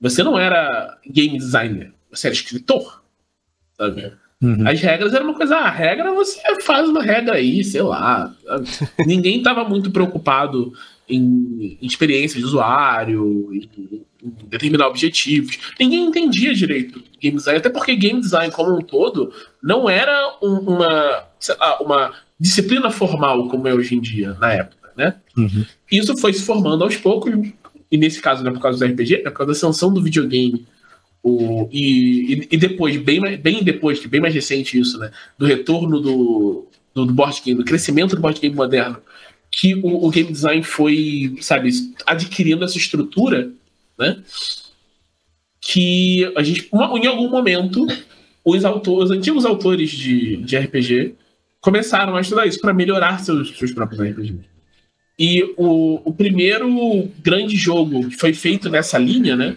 Você 0.00 0.22
não 0.22 0.38
era 0.38 0.98
game 1.08 1.38
designer, 1.38 1.92
você 2.10 2.26
era 2.26 2.34
escritor 2.34 3.01
sabe? 3.82 4.12
Uhum. 4.40 4.66
As 4.66 4.80
regras 4.80 5.14
eram 5.14 5.26
uma 5.26 5.34
coisa, 5.34 5.56
ah, 5.56 5.66
a 5.66 5.70
regra 5.70 6.12
você 6.12 6.40
faz 6.62 6.88
uma 6.88 7.02
regra 7.02 7.34
aí, 7.34 7.62
sei 7.62 7.82
lá. 7.82 8.34
Ninguém 9.06 9.38
estava 9.38 9.64
muito 9.64 9.90
preocupado 9.90 10.72
em, 11.08 11.78
em 11.80 11.86
experiência 11.86 12.38
de 12.38 12.44
usuário, 12.44 13.50
em, 13.52 13.68
em, 13.78 14.04
determinar 14.48 14.88
objetivos. 14.88 15.58
Ninguém 15.78 16.06
entendia 16.06 16.54
direito 16.54 17.02
game 17.20 17.36
design, 17.36 17.58
até 17.58 17.70
porque 17.70 17.94
game 17.94 18.20
design 18.20 18.52
como 18.52 18.76
um 18.76 18.80
todo 18.80 19.32
não 19.62 19.88
era 19.88 20.38
um, 20.42 20.54
uma, 20.58 21.24
lá, 21.60 21.78
uma 21.80 22.12
disciplina 22.38 22.90
formal 22.90 23.48
como 23.48 23.68
é 23.68 23.74
hoje 23.74 23.94
em 23.94 24.00
dia, 24.00 24.34
na 24.40 24.52
época, 24.52 24.90
né? 24.96 25.14
Uhum. 25.36 25.64
Isso 25.90 26.16
foi 26.16 26.32
se 26.32 26.44
formando 26.44 26.82
aos 26.82 26.96
poucos, 26.96 27.32
e 27.90 27.96
nesse 27.96 28.20
caso 28.20 28.42
não 28.42 28.50
é 28.50 28.54
por 28.54 28.60
causa 28.60 28.84
do 28.84 28.92
RPG, 28.92 29.22
é 29.24 29.30
por 29.30 29.34
causa 29.34 29.52
da 29.52 29.56
ascensão 29.56 29.92
do 29.92 30.02
videogame 30.02 30.66
o, 31.22 31.68
e, 31.70 32.48
e, 32.50 32.56
depois, 32.56 32.96
bem, 32.96 33.36
bem 33.36 33.62
depois, 33.62 34.04
bem 34.06 34.20
mais 34.20 34.34
recente 34.34 34.78
isso, 34.78 34.98
né? 34.98 35.12
Do 35.38 35.46
retorno 35.46 36.00
do, 36.00 36.66
do, 36.92 37.06
do 37.06 37.14
board 37.14 37.40
game, 37.44 37.58
do 37.58 37.64
crescimento 37.64 38.16
do 38.16 38.20
board 38.20 38.40
game 38.40 38.56
moderno, 38.56 38.98
que 39.50 39.74
o, 39.76 40.04
o, 40.04 40.10
game 40.10 40.32
design 40.32 40.62
foi, 40.64 41.36
sabe, 41.40 41.70
adquirindo 42.04 42.64
essa 42.64 42.76
estrutura, 42.76 43.52
né? 43.96 44.20
Que 45.60 46.32
a 46.36 46.42
gente, 46.42 46.68
em 46.72 47.06
algum 47.06 47.28
momento, 47.28 47.86
os 48.44 48.64
autores, 48.64 49.10
os 49.10 49.16
antigos 49.16 49.44
autores 49.44 49.90
de, 49.90 50.38
de 50.38 50.58
RPG 50.58 51.14
começaram 51.60 52.16
a 52.16 52.20
estudar 52.20 52.46
isso 52.46 52.60
para 52.60 52.74
melhorar 52.74 53.20
seus, 53.20 53.56
seus 53.56 53.72
próprios 53.72 54.00
RPGs. 54.00 54.40
E 55.16 55.44
o, 55.56 56.00
o 56.04 56.12
primeiro 56.12 57.08
grande 57.22 57.56
jogo 57.56 58.08
que 58.08 58.16
foi 58.16 58.32
feito 58.32 58.68
nessa 58.68 58.98
linha, 58.98 59.36
né? 59.36 59.56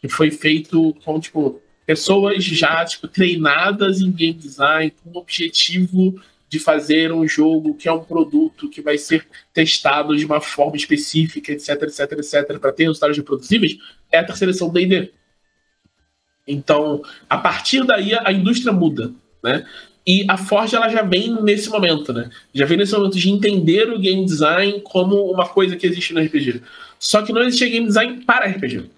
Que 0.00 0.08
foi 0.08 0.30
feito 0.30 0.94
com, 1.04 1.20
tipo, 1.20 1.60
pessoas 1.86 2.44
já, 2.44 2.84
tipo, 2.84 3.08
treinadas 3.08 4.00
em 4.00 4.10
game 4.10 4.34
design 4.34 4.92
com 5.02 5.10
o 5.10 5.20
objetivo 5.20 6.20
de 6.48 6.58
fazer 6.58 7.12
um 7.12 7.26
jogo 7.28 7.74
que 7.74 7.88
é 7.88 7.92
um 7.92 8.02
produto 8.02 8.68
que 8.68 8.82
vai 8.82 8.98
ser 8.98 9.26
testado 9.54 10.16
de 10.16 10.24
uma 10.24 10.40
forma 10.40 10.76
específica, 10.76 11.52
etc, 11.52 11.82
etc, 11.82 12.12
etc, 12.12 12.58
para 12.58 12.72
ter 12.72 12.84
resultados 12.84 13.16
reproduzíveis, 13.16 13.78
é 14.10 14.18
a 14.18 14.24
terceira 14.24 14.50
edição 14.50 14.68
do 14.68 14.74
D&D. 14.74 15.12
Então, 16.46 17.02
a 17.28 17.38
partir 17.38 17.84
daí, 17.86 18.12
a 18.14 18.32
indústria 18.32 18.72
muda, 18.72 19.12
né? 19.42 19.64
E 20.04 20.24
a 20.28 20.36
Forge 20.36 20.74
ela 20.74 20.88
já 20.88 21.02
vem 21.02 21.40
nesse 21.42 21.68
momento, 21.68 22.12
né? 22.12 22.30
Já 22.52 22.66
vem 22.66 22.78
nesse 22.78 22.92
momento 22.94 23.16
de 23.16 23.30
entender 23.30 23.88
o 23.90 23.98
game 23.98 24.24
design 24.24 24.80
como 24.80 25.30
uma 25.30 25.46
coisa 25.46 25.76
que 25.76 25.86
existe 25.86 26.12
no 26.12 26.20
RPG. 26.20 26.62
Só 26.98 27.22
que 27.22 27.32
não 27.32 27.42
existe 27.42 27.68
game 27.68 27.86
design 27.86 28.24
para 28.24 28.46
RPG. 28.46 28.90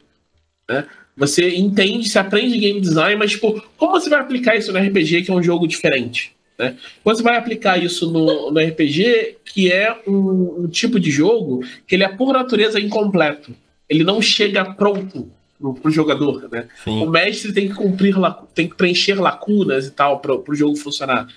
Né? 0.69 0.87
Você 1.17 1.57
entende, 1.57 2.09
você 2.09 2.19
aprende 2.19 2.59
game 2.59 2.81
design, 2.81 3.17
mas 3.17 3.33
tipo, 3.33 3.63
como 3.77 3.93
você 3.93 4.09
vai 4.09 4.21
aplicar 4.21 4.57
isso 4.57 4.73
no 4.73 4.79
RPG, 4.79 5.23
que 5.23 5.31
é 5.31 5.35
um 5.35 5.43
jogo 5.43 5.67
diferente? 5.67 6.35
Né? 6.59 6.77
Como 7.03 7.15
você 7.17 7.23
vai 7.23 7.37
aplicar 7.37 7.83
isso 7.83 8.11
no, 8.11 8.51
no 8.51 8.61
RPG, 8.61 9.37
que 9.45 9.71
é 9.71 9.95
um, 10.07 10.63
um, 10.65 10.69
tipo 10.69 10.99
de 10.99 11.11
jogo 11.11 11.65
que 11.87 11.95
ele 11.95 12.05
é 12.05 12.09
por 12.09 12.33
natureza 12.33 12.81
incompleto. 12.81 13.55
Ele 13.89 14.05
não 14.05 14.23
chega 14.23 14.65
pronto 14.65 15.31
pro, 15.59 15.75
pro 15.75 15.91
jogador, 15.91 16.49
né? 16.51 16.69
O 16.87 17.07
mestre 17.07 17.53
tem 17.53 17.69
que 17.69 17.75
cumprir, 17.75 18.15
tem 18.55 18.69
que 18.69 18.77
preencher 18.77 19.21
lacunas 19.21 19.87
e 19.87 19.91
tal 19.91 20.21
para 20.21 20.35
o 20.35 20.55
jogo 20.55 20.77
funcionar. 20.77 21.29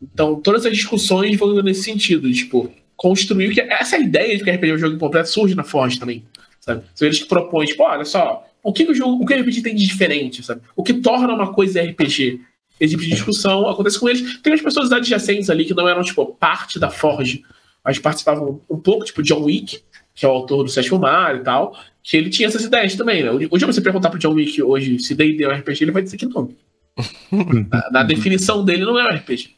Então, 0.00 0.40
todas 0.40 0.66
as 0.66 0.72
discussões 0.72 1.36
vão 1.36 1.62
nesse 1.62 1.82
sentido, 1.82 2.32
tipo, 2.32 2.70
construir 2.96 3.52
que 3.52 3.60
essa 3.60 3.98
ideia 3.98 4.36
de 4.36 4.44
que 4.44 4.50
RPG 4.50 4.70
é 4.70 4.74
um 4.74 4.78
jogo 4.78 4.96
incompleto 4.96 5.28
surge 5.28 5.54
na 5.54 5.64
Forge 5.64 5.98
também, 5.98 6.24
sabe? 6.60 6.82
São 6.94 7.06
eles 7.06 7.18
que 7.18 7.28
propõem, 7.28 7.66
tipo, 7.66 7.82
olha 7.82 8.04
só, 8.04 8.45
o 8.66 8.72
que 8.72 8.82
o 8.82 8.92
jogo, 8.92 9.22
o 9.22 9.24
que 9.24 9.32
o 9.32 9.40
RPG 9.40 9.62
tem 9.62 9.76
de 9.76 9.86
diferente, 9.86 10.42
sabe? 10.42 10.60
O 10.74 10.82
que 10.82 10.94
torna 10.94 11.32
uma 11.32 11.52
coisa 11.52 11.80
RPG? 11.80 12.40
Esse 12.80 12.90
tipo 12.90 13.02
de 13.04 13.10
discussão 13.10 13.68
acontece 13.68 13.98
com 13.98 14.08
eles. 14.08 14.40
Tem 14.42 14.52
as 14.52 14.60
pessoas 14.60 14.90
adjacentes 14.90 15.48
ali 15.48 15.64
que 15.64 15.72
não 15.72 15.88
eram, 15.88 16.02
tipo, 16.02 16.26
parte 16.26 16.76
da 16.76 16.90
Forge, 16.90 17.44
mas 17.84 18.00
participavam 18.00 18.60
um 18.68 18.76
pouco, 18.76 19.04
tipo, 19.04 19.22
John 19.22 19.44
Wick, 19.44 19.80
que 20.12 20.26
é 20.26 20.28
o 20.28 20.32
autor 20.32 20.64
do 20.64 20.68
Sétimo 20.68 20.98
Mar 20.98 21.36
e 21.36 21.44
tal, 21.44 21.78
que 22.02 22.16
ele 22.16 22.28
tinha 22.28 22.48
essas 22.48 22.64
ideias 22.64 22.96
também, 22.96 23.22
né? 23.22 23.30
Hoje 23.30 23.64
você 23.64 23.80
perguntar 23.80 24.10
pro 24.10 24.18
John 24.18 24.32
Wick 24.32 24.60
hoje 24.60 24.98
se 24.98 25.14
D&D 25.14 25.44
é 25.44 25.48
um 25.48 25.52
RPG, 25.52 25.84
ele 25.84 25.92
vai 25.92 26.02
dizer 26.02 26.16
que 26.16 26.26
não. 26.26 26.50
na, 27.70 27.90
na 27.92 28.02
definição 28.02 28.64
dele 28.64 28.84
não 28.84 28.98
é 28.98 29.04
um 29.04 29.16
RPG. 29.16 29.50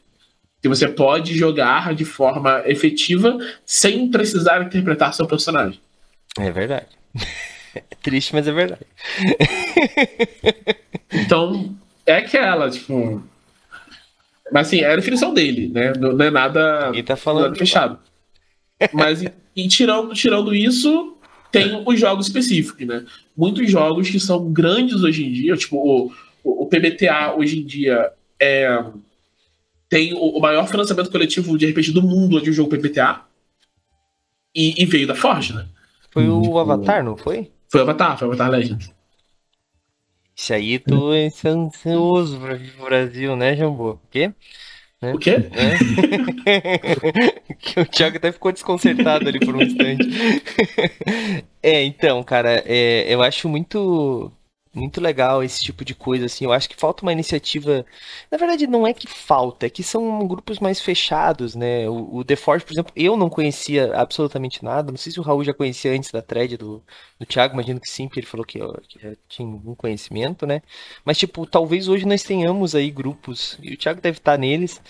que 0.61 0.69
você 0.69 0.87
pode 0.87 1.35
jogar 1.35 1.95
de 1.95 2.05
forma 2.05 2.61
efetiva 2.67 3.39
sem 3.65 4.07
precisar 4.11 4.61
interpretar 4.61 5.15
seu 5.15 5.25
personagem. 5.25 5.79
É 6.37 6.51
verdade. 6.51 6.85
É 7.75 7.95
triste, 8.01 8.33
mas 8.33 8.47
é 8.47 8.51
verdade. 8.51 8.85
então, 11.13 11.75
é 12.05 12.17
aquela, 12.17 12.69
tipo. 12.69 13.21
Mas 14.51 14.67
assim, 14.67 14.79
é 14.79 14.91
a 14.91 14.95
definição 14.95 15.33
dele, 15.33 15.69
né? 15.69 15.93
Não 15.93 16.19
é 16.19 16.31
nada, 16.31 16.91
tá 17.05 17.15
falando 17.15 17.43
nada 17.43 17.55
fechado. 17.55 17.99
Mas 18.91 19.21
e, 19.21 19.31
e 19.55 19.67
tirando, 19.67 20.13
tirando 20.13 20.55
isso, 20.55 21.17
tem 21.51 21.83
os 21.85 21.99
jogos 21.99 22.27
específicos, 22.27 22.87
né? 22.87 23.05
Muitos 23.37 23.69
jogos 23.69 24.09
que 24.09 24.19
são 24.19 24.51
grandes 24.51 25.03
hoje 25.03 25.25
em 25.25 25.31
dia, 25.31 25.55
tipo, 25.55 25.77
o, 25.77 26.11
o, 26.43 26.63
o 26.63 26.65
PBTA 26.65 27.35
hoje 27.37 27.59
em 27.59 27.65
dia 27.65 28.11
é, 28.39 28.83
tem 29.89 30.13
o, 30.13 30.37
o, 30.37 30.39
maior 30.39 30.67
financiamento 30.67 31.11
coletivo 31.11 31.57
de 31.57 31.67
RPG 31.67 31.91
do 31.91 32.01
mundo 32.01 32.41
de 32.41 32.49
um 32.49 32.53
jogo 32.53 32.69
PBTA. 32.69 33.25
E, 34.55 34.81
e, 34.81 34.85
veio 34.85 35.05
da 35.05 35.15
Forge, 35.15 35.53
né? 35.53 35.67
Foi 36.11 36.27
o 36.27 36.41
tipo, 36.41 36.57
Avatar, 36.57 37.03
não 37.03 37.15
foi? 37.15 37.51
Foi 37.71 37.81
Avatar, 37.81 38.17
foi 38.17 38.27
Avatar 38.27 38.49
Legends. 38.49 38.93
Isso 40.35 40.53
aí 40.53 40.79
tô 40.79 41.11
ansioso 41.45 42.39
pra 42.39 42.55
vir 42.55 42.71
pro 42.73 42.85
Brasil, 42.85 43.35
né, 43.35 43.55
Jambo? 43.55 43.91
O 43.91 44.01
quê? 44.09 44.33
Né? 45.01 45.13
O 45.13 45.19
quê? 45.19 45.35
É. 45.51 45.75
o 47.81 47.85
Thiago 47.85 48.17
até 48.17 48.31
ficou 48.31 48.51
desconcertado 48.51 49.27
ali 49.27 49.39
por 49.39 49.55
um 49.55 49.61
instante. 49.61 50.07
é, 51.61 51.83
então, 51.83 52.23
cara, 52.23 52.63
é, 52.65 53.13
eu 53.13 53.21
acho 53.21 53.47
muito 53.49 54.31
muito 54.79 55.01
legal 55.01 55.43
esse 55.43 55.61
tipo 55.61 55.83
de 55.85 55.93
coisa, 55.93 56.25
assim. 56.25 56.45
Eu 56.45 56.53
acho 56.53 56.69
que 56.69 56.75
falta 56.75 57.03
uma 57.03 57.11
iniciativa. 57.11 57.85
Na 58.31 58.37
verdade, 58.37 58.67
não 58.67 58.87
é 58.87 58.93
que 58.93 59.07
falta, 59.07 59.65
é 59.65 59.69
que 59.69 59.83
são 59.83 60.27
grupos 60.27 60.59
mais 60.59 60.79
fechados, 60.81 61.55
né? 61.55 61.87
O, 61.89 62.17
o 62.17 62.23
The 62.23 62.35
Forge, 62.35 62.65
por 62.65 62.73
exemplo, 62.73 62.93
eu 62.95 63.17
não 63.17 63.29
conhecia 63.29 63.93
absolutamente 63.95 64.63
nada. 64.63 64.91
Não 64.91 64.97
sei 64.97 65.11
se 65.11 65.19
o 65.19 65.23
Raul 65.23 65.43
já 65.43 65.53
conhecia 65.53 65.91
antes 65.91 66.11
da 66.11 66.21
thread 66.21 66.57
do, 66.57 66.83
do 67.19 67.25
Thiago, 67.25 67.53
imagino 67.53 67.79
que 67.79 67.89
sim, 67.89 68.07
porque 68.07 68.19
ele 68.21 68.27
falou 68.27 68.45
que, 68.45 68.61
ó, 68.61 68.73
que 68.87 68.99
já 68.99 69.15
tinha 69.27 69.47
algum 69.51 69.75
conhecimento, 69.75 70.45
né? 70.45 70.61
Mas, 71.05 71.17
tipo, 71.17 71.45
talvez 71.45 71.87
hoje 71.87 72.05
nós 72.05 72.23
tenhamos 72.23 72.75
aí 72.75 72.89
grupos, 72.91 73.57
e 73.61 73.73
o 73.73 73.77
Thiago 73.77 74.01
deve 74.01 74.17
estar 74.17 74.37
neles. 74.37 74.81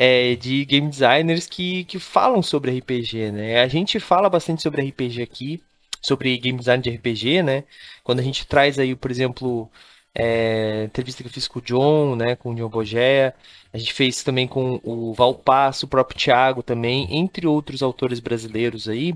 É, 0.00 0.36
de 0.36 0.64
game 0.64 0.88
designers 0.88 1.48
que, 1.48 1.82
que 1.84 1.98
falam 1.98 2.40
sobre 2.40 2.70
RPG, 2.78 3.32
né? 3.32 3.60
A 3.60 3.66
gente 3.66 3.98
fala 3.98 4.30
bastante 4.30 4.62
sobre 4.62 4.80
RPG 4.88 5.22
aqui, 5.22 5.60
sobre 6.00 6.36
game 6.38 6.58
design 6.58 6.82
de 6.82 6.90
RPG, 6.90 7.42
né? 7.42 7.64
Quando 8.04 8.20
a 8.20 8.22
gente 8.22 8.46
traz 8.46 8.78
aí, 8.78 8.94
por 8.94 9.10
exemplo, 9.10 9.70
é, 10.14 10.84
entrevista 10.84 11.22
que 11.22 11.28
eu 11.28 11.32
fiz 11.32 11.46
com 11.48 11.58
o 11.58 11.62
John, 11.62 12.16
né, 12.16 12.36
com 12.36 12.52
o 12.52 12.54
John 12.54 12.68
Bogé, 12.68 13.34
a 13.72 13.78
gente 13.78 13.92
fez 13.92 14.22
também 14.22 14.48
com 14.48 14.80
o 14.82 15.12
Valpasso, 15.14 15.86
o 15.86 15.88
próprio 15.88 16.18
Thiago 16.18 16.62
também, 16.62 17.06
entre 17.16 17.46
outros 17.46 17.82
autores 17.82 18.20
brasileiros 18.20 18.88
aí. 18.88 19.14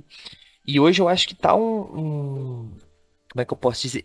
E 0.66 0.78
hoje 0.78 1.02
eu 1.02 1.08
acho 1.08 1.26
que 1.26 1.34
tá 1.34 1.54
um, 1.56 1.80
um 1.98 2.70
como 3.32 3.42
é 3.42 3.44
que 3.44 3.52
eu 3.52 3.56
posso 3.56 3.82
dizer? 3.82 4.04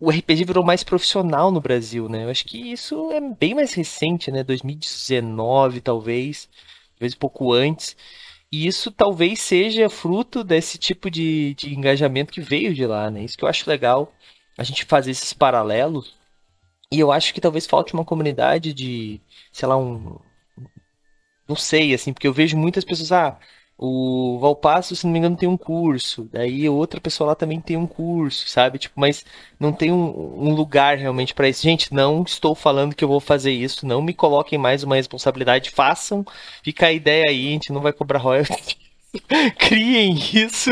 O 0.00 0.10
RPG 0.10 0.44
virou 0.44 0.64
mais 0.64 0.82
profissional 0.82 1.50
no 1.50 1.60
Brasil, 1.60 2.08
né? 2.08 2.24
Eu 2.24 2.30
acho 2.30 2.44
que 2.44 2.72
isso 2.72 3.12
é 3.12 3.20
bem 3.20 3.54
mais 3.54 3.74
recente, 3.74 4.30
né? 4.30 4.42
2019, 4.42 5.80
talvez, 5.80 6.48
talvez 6.94 7.14
um 7.14 7.18
pouco 7.18 7.52
antes. 7.52 7.96
E 8.50 8.66
isso 8.66 8.90
talvez 8.90 9.40
seja 9.40 9.90
fruto 9.90 10.42
desse 10.42 10.78
tipo 10.78 11.10
de, 11.10 11.54
de 11.54 11.74
engajamento 11.74 12.32
que 12.32 12.40
veio 12.40 12.74
de 12.74 12.86
lá, 12.86 13.10
né? 13.10 13.22
Isso 13.24 13.36
que 13.36 13.44
eu 13.44 13.48
acho 13.48 13.68
legal, 13.68 14.12
a 14.56 14.62
gente 14.64 14.84
fazer 14.86 15.10
esses 15.10 15.32
paralelos. 15.32 16.16
E 16.92 17.00
eu 17.00 17.12
acho 17.12 17.34
que 17.34 17.40
talvez 17.40 17.66
falte 17.66 17.94
uma 17.94 18.04
comunidade 18.04 18.74
de, 18.74 19.20
sei 19.52 19.68
lá, 19.68 19.76
um. 19.78 20.18
Não 21.48 21.56
sei, 21.56 21.94
assim, 21.94 22.12
porque 22.12 22.26
eu 22.28 22.32
vejo 22.32 22.56
muitas 22.56 22.84
pessoas, 22.84 23.10
ah, 23.12 23.38
o 23.80 24.38
Valpasso, 24.40 24.96
se 24.96 25.06
não 25.06 25.12
me 25.12 25.20
engano, 25.20 25.36
tem 25.36 25.48
um 25.48 25.56
curso. 25.56 26.28
Daí 26.32 26.68
outra 26.68 27.00
pessoa 27.00 27.28
lá 27.28 27.34
também 27.36 27.60
tem 27.60 27.76
um 27.76 27.86
curso, 27.86 28.48
sabe? 28.48 28.76
Tipo, 28.76 28.98
mas 28.98 29.24
não 29.58 29.72
tem 29.72 29.92
um, 29.92 30.48
um 30.48 30.52
lugar 30.52 30.98
realmente 30.98 31.32
para 31.32 31.48
isso. 31.48 31.62
Gente, 31.62 31.94
não 31.94 32.24
estou 32.24 32.56
falando 32.56 32.96
que 32.96 33.04
eu 33.04 33.08
vou 33.08 33.20
fazer 33.20 33.52
isso. 33.52 33.86
Não 33.86 34.02
me 34.02 34.12
coloquem 34.12 34.58
mais 34.58 34.82
uma 34.82 34.96
responsabilidade. 34.96 35.70
Façam. 35.70 36.26
Fica 36.60 36.88
a 36.88 36.92
ideia 36.92 37.26
aí, 37.28 37.50
a 37.50 37.52
gente 37.52 37.72
não 37.72 37.80
vai 37.80 37.92
cobrar 37.92 38.18
royalties. 38.18 38.76
Criem 39.56 40.18
isso. 40.34 40.70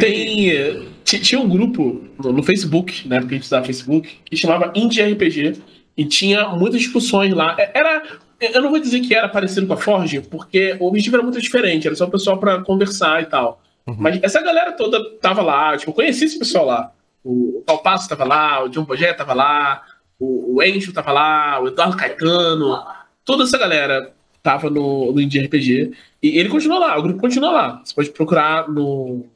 Tem. 0.00 0.88
Tinha 1.04 1.40
um 1.40 1.48
grupo 1.48 2.08
no 2.18 2.42
Facebook, 2.42 3.06
né? 3.06 3.20
Porque 3.20 3.34
a 3.34 3.36
gente 3.36 3.46
usava 3.46 3.66
Facebook, 3.66 4.08
que 4.24 4.36
chamava 4.36 4.72
Indie 4.74 5.02
RPG. 5.02 5.60
E 5.94 6.06
tinha 6.06 6.48
muitas 6.48 6.80
discussões 6.80 7.34
lá. 7.34 7.54
É, 7.58 7.70
era 7.74 8.02
eu 8.40 8.62
não 8.62 8.70
vou 8.70 8.80
dizer 8.80 9.00
que 9.00 9.14
era 9.14 9.28
parecido 9.28 9.66
com 9.66 9.74
a 9.74 9.76
Forge, 9.76 10.20
porque 10.22 10.76
o 10.80 10.86
objetivo 10.86 11.16
era 11.16 11.22
muito 11.22 11.40
diferente, 11.40 11.86
era 11.86 11.96
só 11.96 12.06
o 12.06 12.10
pessoal 12.10 12.38
para 12.38 12.62
conversar 12.62 13.22
e 13.22 13.26
tal. 13.26 13.62
Uhum. 13.86 13.96
Mas 13.98 14.22
essa 14.22 14.40
galera 14.42 14.72
toda 14.72 14.98
tava 15.18 15.42
lá, 15.42 15.76
tipo, 15.76 15.90
eu 15.90 15.94
conheci 15.94 16.24
esse 16.24 16.38
pessoal 16.38 16.66
lá. 16.66 16.92
O 17.22 17.62
Palpasso 17.66 18.08
tava 18.08 18.24
lá, 18.24 18.64
o 18.64 18.68
John 18.68 18.84
Bogé 18.84 19.12
tava 19.12 19.34
lá, 19.34 19.82
o, 20.18 20.56
o 20.56 20.62
Encho 20.62 20.92
tava 20.92 21.12
lá, 21.12 21.60
o 21.60 21.68
Eduardo 21.68 21.96
Caetano, 21.96 22.82
toda 23.24 23.44
essa 23.44 23.58
galera 23.58 24.12
tava 24.42 24.70
no, 24.70 25.12
no 25.12 25.20
Indie 25.20 25.40
RPG. 25.40 25.92
E 26.22 26.38
ele 26.38 26.48
continua 26.48 26.78
lá, 26.78 26.98
o 26.98 27.02
grupo 27.02 27.20
continua 27.20 27.50
lá. 27.50 27.82
Você 27.84 27.94
pode 27.94 28.10
procurar 28.10 28.68
no. 28.68 29.26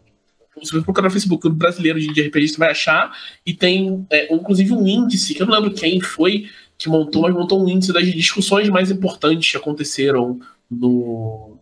Você 0.62 0.80
procurar 0.82 1.06
no 1.06 1.10
Facebook, 1.10 1.46
o 1.46 1.50
brasileiro 1.50 1.98
de 1.98 2.08
Indie 2.08 2.28
RPG, 2.28 2.48
você 2.48 2.58
vai 2.58 2.70
achar. 2.70 3.12
E 3.44 3.52
tem, 3.52 4.06
é, 4.10 4.32
inclusive, 4.32 4.72
um 4.72 4.86
índice, 4.86 5.34
que 5.34 5.42
eu 5.42 5.46
não 5.46 5.54
lembro 5.54 5.72
quem 5.72 6.00
foi, 6.00 6.48
que 6.76 6.88
montou, 6.88 7.30
montou 7.32 7.62
um 7.62 7.68
índice 7.68 7.92
das 7.92 8.06
discussões 8.06 8.68
mais 8.68 8.90
importantes 8.90 9.50
que 9.50 9.56
aconteceram 9.56 10.40
no, 10.70 11.56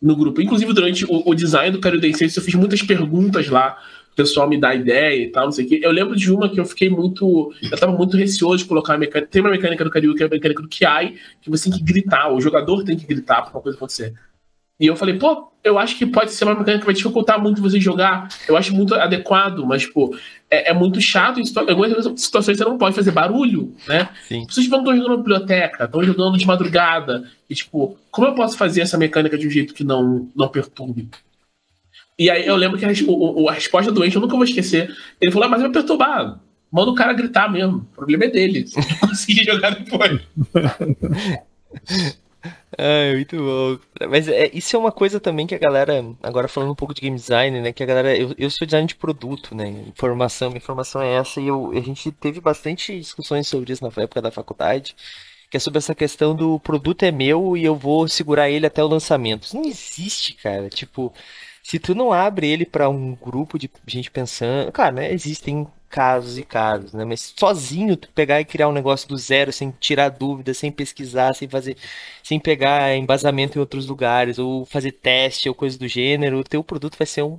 no 0.00 0.16
grupo. 0.16 0.40
Inclusive, 0.40 0.72
durante 0.72 1.04
o, 1.04 1.22
o 1.30 1.34
design 1.34 1.70
do 1.70 1.80
Cariodense, 1.80 2.24
eu 2.36 2.42
fiz 2.42 2.54
muitas 2.54 2.82
perguntas 2.82 3.48
lá, 3.48 3.78
o 4.12 4.16
pessoal 4.16 4.48
me 4.48 4.58
dá 4.58 4.74
ideia 4.74 5.24
e 5.24 5.30
tal, 5.30 5.44
não 5.44 5.52
sei 5.52 5.64
o 5.64 5.68
quê. 5.68 5.80
Eu 5.82 5.90
lembro 5.90 6.14
de 6.14 6.30
uma 6.30 6.48
que 6.48 6.60
eu 6.60 6.66
fiquei 6.66 6.90
muito. 6.90 7.52
Eu 7.62 7.78
tava 7.78 7.92
muito 7.92 8.16
receoso 8.16 8.58
de 8.58 8.64
colocar 8.66 8.94
a 8.94 8.98
mecânica. 8.98 9.30
Tem 9.30 9.40
uma 9.40 9.50
mecânica 9.50 9.84
do 9.84 9.90
Carioca, 9.90 10.18
que 10.18 10.22
é 10.22 10.26
a 10.26 10.30
mecânica 10.30 10.62
do 10.62 10.68
Kiai, 10.68 11.14
que 11.40 11.48
você 11.48 11.70
tem 11.70 11.78
que 11.78 11.84
gritar, 11.84 12.30
o 12.30 12.40
jogador 12.40 12.84
tem 12.84 12.96
que 12.96 13.06
gritar 13.06 13.42
pra 13.42 13.52
uma 13.52 13.62
coisa 13.62 13.76
acontecer. 13.76 14.12
E 14.82 14.86
eu 14.88 14.96
falei, 14.96 15.16
pô, 15.16 15.52
eu 15.62 15.78
acho 15.78 15.96
que 15.96 16.04
pode 16.04 16.32
ser 16.32 16.42
uma 16.42 16.56
mecânica 16.56 16.80
que 16.80 16.86
vai 16.86 16.94
dificultar 16.94 17.40
muito 17.40 17.62
você 17.62 17.78
jogar. 17.78 18.26
Eu 18.48 18.56
acho 18.56 18.74
muito 18.74 18.96
adequado, 18.96 19.64
mas, 19.64 19.86
pô, 19.86 20.12
é, 20.50 20.70
é 20.70 20.74
muito 20.74 21.00
chato. 21.00 21.38
Em 21.38 21.44
algumas 21.70 22.20
situações 22.20 22.58
você 22.58 22.64
não 22.64 22.76
pode 22.76 22.96
fazer 22.96 23.12
barulho, 23.12 23.72
né? 23.86 24.08
Sim. 24.26 24.44
Vocês 24.44 24.66
estão 24.66 24.84
jogando 24.84 25.08
na 25.08 25.16
biblioteca, 25.18 25.84
estão 25.84 26.02
jogando 26.02 26.36
de 26.36 26.44
madrugada. 26.44 27.30
E, 27.48 27.54
tipo, 27.54 27.96
como 28.10 28.26
eu 28.26 28.34
posso 28.34 28.58
fazer 28.58 28.80
essa 28.80 28.98
mecânica 28.98 29.38
de 29.38 29.46
um 29.46 29.50
jeito 29.50 29.72
que 29.72 29.84
não, 29.84 30.28
não 30.34 30.48
perturbe? 30.48 31.08
E 32.18 32.28
aí 32.28 32.44
eu 32.44 32.56
lembro 32.56 32.76
que 32.76 32.84
a, 32.84 32.90
o, 33.06 33.48
a 33.48 33.52
resposta 33.52 33.92
do 33.92 34.04
Encho 34.04 34.18
eu 34.18 34.22
nunca 34.22 34.34
vou 34.34 34.44
esquecer. 34.44 34.92
Ele 35.20 35.30
falou, 35.30 35.46
ah, 35.46 35.50
mas 35.50 35.62
vai 35.62 35.70
perturbar. 35.70 36.40
Manda 36.72 36.90
o 36.90 36.96
cara 36.96 37.12
gritar 37.12 37.48
mesmo. 37.48 37.86
O 37.92 37.94
problema 37.94 38.24
é 38.24 38.28
dele. 38.28 38.66
Você 38.66 38.80
não 38.80 39.08
conseguir 39.08 39.44
jogar 39.44 39.76
depois. 39.76 40.20
Ai, 42.78 43.14
muito 43.14 43.36
bom. 43.36 43.78
Mas 44.08 44.28
é, 44.28 44.50
isso 44.52 44.74
é 44.74 44.78
uma 44.78 44.90
coisa 44.92 45.20
também 45.20 45.46
que 45.46 45.54
a 45.54 45.58
galera, 45.58 46.04
agora 46.22 46.48
falando 46.48 46.72
um 46.72 46.74
pouco 46.74 46.94
de 46.94 47.02
game 47.02 47.16
design, 47.16 47.60
né? 47.60 47.72
Que 47.72 47.82
a 47.82 47.86
galera, 47.86 48.16
eu, 48.16 48.34
eu 48.38 48.50
sou 48.50 48.66
design 48.66 48.86
de 48.86 48.94
produto, 48.94 49.54
né? 49.54 49.68
Informação, 49.68 50.48
minha 50.48 50.58
informação 50.58 51.02
é 51.02 51.14
essa, 51.14 51.40
e 51.40 51.48
eu, 51.48 51.70
a 51.72 51.80
gente 51.80 52.10
teve 52.12 52.40
bastante 52.40 52.98
discussões 52.98 53.46
sobre 53.46 53.72
isso 53.72 53.84
na 53.84 53.90
época 54.02 54.22
da 54.22 54.30
faculdade, 54.30 54.96
que 55.50 55.56
é 55.58 55.60
sobre 55.60 55.78
essa 55.78 55.94
questão 55.94 56.34
do 56.34 56.58
produto 56.60 57.02
é 57.02 57.10
meu 57.12 57.56
e 57.56 57.64
eu 57.64 57.76
vou 57.76 58.08
segurar 58.08 58.48
ele 58.50 58.66
até 58.66 58.82
o 58.82 58.88
lançamento. 58.88 59.44
Isso 59.44 59.56
não 59.56 59.64
existe, 59.66 60.34
cara. 60.34 60.68
Tipo, 60.70 61.12
se 61.62 61.78
tu 61.78 61.94
não 61.94 62.12
abre 62.12 62.48
ele 62.48 62.64
para 62.66 62.88
um 62.88 63.14
grupo 63.14 63.58
de 63.58 63.70
gente 63.86 64.10
pensando, 64.10 64.72
cara, 64.72 64.92
né? 64.92 65.12
Existem 65.12 65.66
casos 65.92 66.38
e 66.38 66.42
casos, 66.42 66.92
né? 66.94 67.04
Mas 67.04 67.34
sozinho 67.38 67.96
tu 67.96 68.08
pegar 68.12 68.40
e 68.40 68.44
criar 68.46 68.68
um 68.68 68.72
negócio 68.72 69.06
do 69.08 69.16
zero, 69.18 69.52
sem 69.52 69.70
tirar 69.78 70.08
dúvidas, 70.08 70.56
sem 70.58 70.72
pesquisar, 70.72 71.34
sem 71.34 71.48
fazer, 71.48 71.76
sem 72.22 72.40
pegar 72.40 72.96
embasamento 72.96 73.58
em 73.58 73.60
outros 73.60 73.86
lugares, 73.86 74.38
ou 74.38 74.64
fazer 74.64 74.92
teste 74.92 75.48
ou 75.48 75.54
coisa 75.54 75.78
do 75.78 75.86
gênero, 75.86 76.38
o 76.38 76.44
teu 76.44 76.64
produto 76.64 76.96
vai 76.98 77.06
ser 77.06 77.22
um 77.22 77.38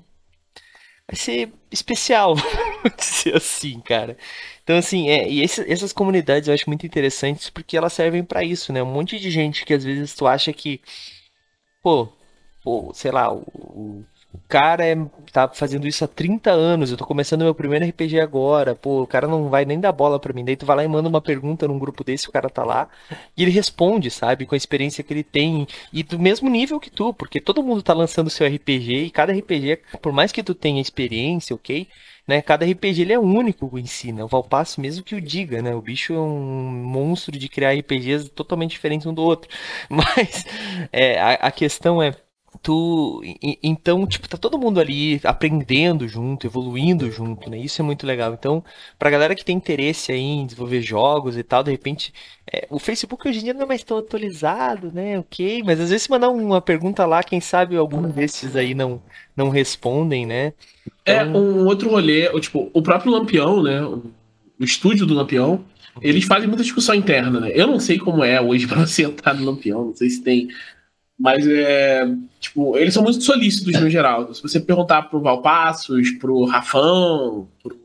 vai 1.07 1.15
ser 1.17 1.51
especial, 1.71 2.35
vamos 2.83 2.97
dizer 2.97 3.35
assim, 3.35 3.79
cara. 3.81 4.17
Então, 4.63 4.77
assim, 4.77 5.09
é, 5.09 5.29
e 5.29 5.41
esse, 5.41 5.69
essas 5.71 5.91
comunidades 5.93 6.47
eu 6.47 6.53
acho 6.53 6.69
muito 6.69 6.85
interessantes 6.85 7.49
porque 7.49 7.75
elas 7.77 7.93
servem 7.93 8.23
para 8.23 8.43
isso, 8.43 8.71
né? 8.73 8.81
Um 8.83 8.93
monte 8.93 9.19
de 9.19 9.29
gente 9.31 9.65
que 9.65 9.73
às 9.73 9.83
vezes 9.83 10.13
tu 10.15 10.27
acha 10.27 10.53
que, 10.53 10.81
pô, 11.81 12.09
pô 12.63 12.93
sei 12.93 13.11
lá, 13.11 13.33
o, 13.33 13.41
o 13.41 14.05
cara 14.47 14.85
é, 14.85 14.95
tá 15.31 15.47
fazendo 15.47 15.87
isso 15.87 16.03
há 16.03 16.07
30 16.07 16.51
anos, 16.51 16.91
eu 16.91 16.97
tô 16.97 17.05
começando 17.05 17.41
meu 17.41 17.55
primeiro 17.55 17.85
RPG 17.85 18.19
agora, 18.19 18.75
pô, 18.75 19.01
o 19.03 19.07
cara 19.07 19.27
não 19.27 19.49
vai 19.49 19.65
nem 19.65 19.79
dar 19.79 19.91
bola 19.91 20.19
pra 20.19 20.33
mim. 20.33 20.43
Daí 20.43 20.55
tu 20.55 20.65
vai 20.65 20.75
lá 20.77 20.83
e 20.83 20.87
manda 20.87 21.09
uma 21.09 21.21
pergunta 21.21 21.67
num 21.67 21.79
grupo 21.79 22.03
desse, 22.03 22.27
o 22.29 22.31
cara 22.31 22.49
tá 22.49 22.63
lá, 22.63 22.89
e 23.37 23.43
ele 23.43 23.51
responde, 23.51 24.09
sabe, 24.09 24.45
com 24.45 24.55
a 24.55 24.57
experiência 24.57 25.03
que 25.03 25.13
ele 25.13 25.23
tem, 25.23 25.67
e 25.91 26.03
do 26.03 26.19
mesmo 26.19 26.49
nível 26.49 26.79
que 26.79 26.89
tu, 26.89 27.13
porque 27.13 27.39
todo 27.39 27.63
mundo 27.63 27.81
tá 27.83 27.93
lançando 27.93 28.29
seu 28.29 28.47
RPG, 28.47 29.05
e 29.05 29.11
cada 29.11 29.33
RPG, 29.33 29.81
por 30.01 30.11
mais 30.11 30.31
que 30.31 30.43
tu 30.43 30.53
tenha 30.55 30.81
experiência, 30.81 31.55
ok? 31.55 31.87
Né, 32.27 32.41
cada 32.41 32.65
RPG 32.65 33.01
ele 33.01 33.13
é 33.13 33.19
único 33.19 33.77
em 33.77 33.85
si, 33.85 34.13
né? 34.13 34.23
O 34.23 34.27
Valpasso 34.27 34.79
mesmo 34.79 35.03
que 35.03 35.13
o 35.13 35.19
diga, 35.19 35.61
né? 35.61 35.75
O 35.75 35.81
bicho 35.81 36.13
é 36.13 36.19
um 36.19 36.71
monstro 36.71 37.37
de 37.37 37.49
criar 37.49 37.73
RPGs 37.73 38.29
totalmente 38.29 38.71
diferentes 38.71 39.05
um 39.05 39.13
do 39.13 39.21
outro. 39.21 39.49
Mas 39.89 40.45
é, 40.91 41.19
a, 41.19 41.33
a 41.33 41.51
questão 41.51 42.01
é 42.01 42.15
tu 42.61 43.21
então 43.61 44.05
tipo 44.05 44.27
tá 44.27 44.37
todo 44.37 44.59
mundo 44.59 44.79
ali 44.79 45.19
aprendendo 45.23 46.07
junto 46.07 46.45
evoluindo 46.45 47.09
junto 47.11 47.49
né? 47.49 47.57
Isso 47.57 47.81
é 47.81 47.85
muito 47.85 48.05
legal. 48.05 48.33
Então 48.33 48.63
pra 48.97 49.09
galera 49.09 49.35
que 49.35 49.43
tem 49.43 49.55
interesse 49.55 50.11
aí 50.11 50.19
em 50.19 50.45
desenvolver 50.45 50.81
jogos 50.81 51.37
e 51.37 51.43
tal 51.43 51.63
de 51.63 51.71
repente 51.71 52.13
é, 52.51 52.67
o 52.69 52.79
Facebook 52.79 53.27
hoje 53.27 53.39
em 53.39 53.43
dia 53.43 53.53
não 53.53 53.63
é 53.63 53.65
mais 53.65 53.83
tão 53.83 53.97
atualizado 53.97 54.91
né? 54.91 55.19
Ok 55.19 55.63
mas 55.65 55.79
às 55.79 55.89
vezes 55.89 56.03
se 56.03 56.11
mandar 56.11 56.29
uma 56.29 56.61
pergunta 56.61 57.05
lá 57.05 57.23
quem 57.23 57.41
sabe 57.41 57.75
algum 57.75 58.09
desses 58.09 58.55
aí 58.55 58.73
não 58.73 59.01
não 59.35 59.49
respondem 59.49 60.25
né? 60.25 60.53
É, 61.05 61.21
então... 61.21 61.35
é 61.35 61.37
um 61.37 61.65
outro 61.65 61.89
rolê 61.89 62.29
tipo 62.39 62.69
o 62.73 62.81
próprio 62.81 63.11
Lampião 63.11 63.63
né? 63.63 63.81
O 63.83 64.63
estúdio 64.63 65.05
do 65.05 65.13
Lampião 65.13 65.65
eles 66.01 66.25
fazem 66.25 66.47
muita 66.47 66.63
discussão 66.63 66.95
interna, 66.95 67.39
né? 67.39 67.51
Eu 67.53 67.67
não 67.67 67.79
sei 67.79 67.99
como 67.99 68.23
é 68.23 68.41
hoje 68.41 68.67
para 68.67 68.85
você 68.85 69.03
entrar 69.05 69.33
no 69.33 69.45
Lampião, 69.45 69.85
não 69.85 69.95
sei 69.95 70.09
se 70.09 70.23
tem 70.23 70.47
mas 71.23 71.47
é. 71.47 72.05
Tipo, 72.37 72.77
eles 72.77 72.93
são 72.93 73.01
muito 73.01 73.23
solícitos 73.23 73.79
no 73.79 73.89
geral. 73.89 74.33
Se 74.33 74.41
você 74.41 74.59
perguntar 74.59 75.03
pro 75.03 75.21
Valpassos, 75.21 76.11
pro 76.19 76.43
Rafão, 76.43 77.47
pro 77.63 77.79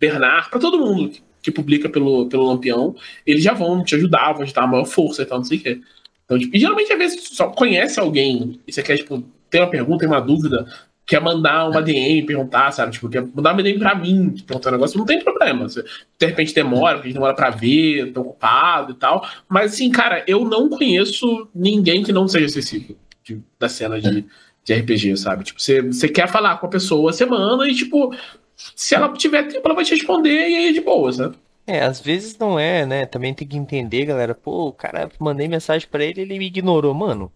Bernard, 0.00 0.48
para 0.48 0.58
todo 0.58 0.78
mundo 0.78 1.10
que, 1.10 1.22
que, 1.42 1.50
publica 1.50 1.90
pelo, 1.90 2.26
pelo 2.26 2.46
Lampião, 2.46 2.96
eles 3.26 3.42
já 3.42 3.52
vão 3.52 3.84
te 3.84 3.94
ajudar, 3.96 4.32
vão 4.32 4.46
te 4.46 4.54
dar 4.54 4.62
a 4.62 4.66
maior 4.66 4.86
força 4.86 5.20
e 5.20 5.26
tal, 5.26 5.36
não 5.36 5.44
sei 5.44 5.58
o 5.58 5.60
quê. 5.60 5.80
Então, 6.24 6.38
tipo, 6.38 6.56
e 6.56 6.58
geralmente, 6.58 6.90
às 6.90 6.98
vezes, 6.98 7.28
só 7.28 7.48
conhece 7.48 8.00
alguém 8.00 8.58
e 8.66 8.72
você 8.72 8.82
quer, 8.82 8.96
tipo, 8.96 9.22
ter 9.50 9.60
uma 9.60 9.68
pergunta, 9.68 9.98
tem 9.98 10.08
uma 10.08 10.22
dúvida, 10.22 10.66
quer 11.06 11.20
mandar 11.20 11.68
uma 11.68 11.82
DM 11.82 12.24
perguntar, 12.24 12.72
sabe? 12.72 12.92
Tipo, 12.92 13.08
quer 13.08 13.22
mandar 13.22 13.52
uma 13.52 13.62
DM 13.62 13.78
pra 13.78 13.94
mim, 13.94 14.34
perguntar 14.46 14.70
um 14.70 14.72
negócio, 14.72 14.98
não 14.98 15.06
tem 15.06 15.22
problema. 15.22 15.68
Você, 15.68 15.82
de 15.82 16.26
repente 16.26 16.54
demora, 16.54 16.96
porque 16.96 17.08
a 17.08 17.10
gente 17.10 17.14
demora 17.14 17.34
pra 17.34 17.50
ver, 17.50 18.12
tô 18.12 18.22
ocupado 18.22 18.92
e 18.92 18.94
tal. 18.94 19.26
Mas 19.48 19.74
assim, 19.74 19.90
cara, 19.90 20.24
eu 20.26 20.44
não 20.44 20.68
conheço 20.68 21.48
ninguém 21.54 22.02
que 22.02 22.12
não 22.12 22.26
seja 22.26 22.46
acessível 22.46 22.96
de, 23.22 23.42
da 23.58 23.68
cena 23.68 24.00
de, 24.00 24.24
de 24.64 24.74
RPG, 24.74 25.16
sabe? 25.16 25.44
Tipo, 25.44 25.60
você, 25.60 25.82
você 25.82 26.08
quer 26.08 26.28
falar 26.28 26.58
com 26.58 26.66
a 26.66 26.70
pessoa 26.70 27.12
semana 27.12 27.68
e, 27.68 27.74
tipo, 27.74 28.14
se 28.56 28.94
ela 28.94 29.12
tiver 29.12 29.44
tempo, 29.44 29.66
ela 29.66 29.74
vai 29.74 29.84
te 29.84 29.94
responder 29.94 30.30
e 30.30 30.56
aí 30.56 30.68
é 30.68 30.72
de 30.72 30.80
boa, 30.80 31.12
sabe? 31.12 31.36
É, 31.66 31.80
às 31.82 32.00
vezes 32.00 32.36
não 32.38 32.58
é, 32.58 32.84
né? 32.84 33.06
Também 33.06 33.32
tem 33.32 33.48
que 33.48 33.56
entender, 33.56 34.04
galera. 34.06 34.34
Pô, 34.34 34.68
o 34.68 34.72
cara, 34.72 35.10
mandei 35.18 35.48
mensagem 35.48 35.88
para 35.88 36.04
ele, 36.04 36.20
ele 36.20 36.38
me 36.38 36.46
ignorou. 36.46 36.92
Mano, 36.92 37.32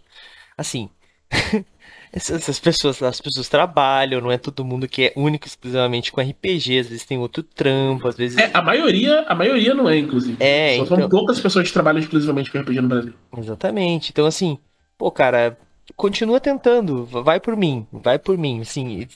assim, 0.57 0.91
essas 2.13 2.59
pessoas, 2.59 3.03
as 3.03 3.21
pessoas 3.21 3.49
trabalham, 3.49 4.21
não 4.21 4.31
é 4.31 4.39
todo 4.39 4.65
mundo 4.65 4.89
que 4.89 5.05
é 5.05 5.13
único 5.17 5.47
exclusivamente 5.47 6.11
com 6.11 6.21
RPG, 6.21 6.79
às 6.79 6.89
vezes 6.89 7.05
tem 7.05 7.19
outro 7.19 7.43
trampo, 7.43 8.09
às 8.09 8.17
vezes. 8.17 8.39
É, 8.39 8.51
a 8.53 8.63
maioria, 8.63 9.25
a 9.29 9.35
maioria 9.35 9.75
não 9.75 9.89
é, 9.89 9.99
inclusive. 9.99 10.37
É, 10.41 10.77
Só 10.79 10.85
então... 10.85 10.99
são 10.99 11.09
poucas 11.09 11.41
pessoas 11.41 11.67
que 11.67 11.73
trabalham 11.73 12.01
exclusivamente 12.01 12.51
com 12.51 12.59
RPG 12.59 12.81
no 12.81 12.89
Brasil. 12.89 13.13
Exatamente. 13.37 14.11
Então, 14.11 14.27
assim, 14.27 14.59
pô, 14.97 15.11
cara, 15.11 15.59
continua 15.97 16.41
tentando, 16.41 17.05
vai 17.05 17.41
por 17.41 17.57
mim, 17.57 17.87
vai 17.93 18.19
por 18.19 18.37
mim. 18.37 18.61
Assim, 18.61 19.07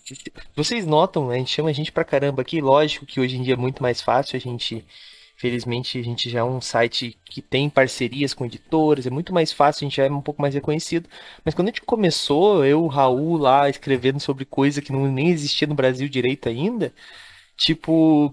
vocês 0.54 0.86
notam, 0.86 1.28
né, 1.28 1.36
a 1.36 1.38
gente 1.38 1.50
chama 1.50 1.70
a 1.70 1.72
gente 1.72 1.92
pra 1.92 2.04
caramba 2.04 2.42
aqui, 2.42 2.60
lógico 2.60 3.06
que 3.06 3.20
hoje 3.20 3.36
em 3.36 3.42
dia 3.42 3.54
é 3.54 3.56
muito 3.56 3.82
mais 3.82 4.00
fácil 4.00 4.36
a 4.36 4.40
gente 4.40 4.84
Felizmente 5.42 5.98
a 5.98 6.02
gente 6.04 6.30
já 6.30 6.38
é 6.38 6.44
um 6.44 6.60
site 6.60 7.18
que 7.24 7.42
tem 7.42 7.68
parcerias 7.68 8.32
com 8.32 8.46
editoras, 8.46 9.08
é 9.08 9.10
muito 9.10 9.34
mais 9.34 9.52
fácil, 9.52 9.84
a 9.84 9.88
gente 9.88 9.96
já 9.96 10.04
é 10.04 10.08
um 10.08 10.20
pouco 10.20 10.40
mais 10.40 10.54
reconhecido. 10.54 11.08
Mas 11.44 11.52
quando 11.52 11.66
a 11.66 11.70
gente 11.72 11.80
começou, 11.82 12.64
eu, 12.64 12.84
o 12.84 12.86
Raul 12.86 13.38
lá 13.38 13.68
escrevendo 13.68 14.20
sobre 14.20 14.44
coisa 14.44 14.80
que 14.80 14.92
não 14.92 15.10
nem 15.10 15.30
existia 15.30 15.66
no 15.66 15.74
Brasil 15.74 16.08
direito 16.08 16.48
ainda, 16.48 16.94
tipo, 17.56 18.32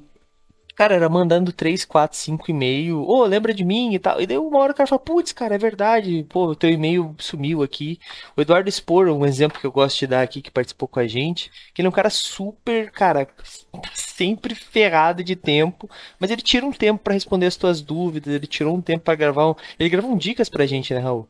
Cara, 0.80 0.96
era 0.96 1.10
mandando 1.10 1.52
3, 1.52 1.84
4, 1.84 2.18
5 2.18 2.50
e-mail. 2.52 3.02
Ô, 3.02 3.18
oh, 3.18 3.26
lembra 3.26 3.54
de 3.54 3.66
mim 3.66 3.94
e 3.94 4.00
tal. 4.00 4.22
E 4.22 4.26
daí 4.26 4.38
uma 4.38 4.60
hora 4.60 4.72
o 4.72 4.76
cara 4.76 4.88
fala, 4.88 5.02
putz, 5.02 5.34
cara, 5.34 5.56
é 5.56 5.58
verdade. 5.58 6.26
Pô, 6.30 6.56
teu 6.56 6.70
e-mail 6.70 7.14
sumiu 7.20 7.62
aqui. 7.62 8.00
O 8.34 8.40
Eduardo 8.40 8.72
Spor, 8.72 9.10
um 9.10 9.26
exemplo 9.26 9.60
que 9.60 9.68
eu 9.68 9.74
gosto 9.74 10.00
de 10.00 10.08
dar 10.08 10.22
aqui, 10.22 10.42
que 10.42 10.50
participou 10.50 10.88
com 10.88 11.02
a 11.02 11.06
gente. 11.06 11.52
Que 11.74 11.82
ele 11.82 11.88
é 11.88 11.90
um 11.90 11.92
cara 11.92 12.10
super, 12.10 12.92
cara, 12.92 13.28
sempre 13.94 14.56
ferrado 14.56 15.22
de 15.22 15.36
tempo. 15.36 15.90
Mas 16.18 16.32
ele 16.32 16.42
tira 16.42 16.66
um 16.66 16.72
tempo 16.72 17.04
para 17.04 17.14
responder 17.14 17.48
as 17.48 17.58
tuas 17.58 17.82
dúvidas. 17.82 18.34
Ele 18.34 18.48
tirou 18.48 18.74
um 18.74 18.82
tempo 18.82 19.04
para 19.04 19.16
gravar. 19.16 19.50
Um... 19.50 19.56
Ele 19.78 19.90
gravou 19.90 20.14
um 20.14 20.18
dicas 20.18 20.48
pra 20.48 20.66
gente, 20.66 20.94
né, 20.94 21.02
Raul? 21.02 21.28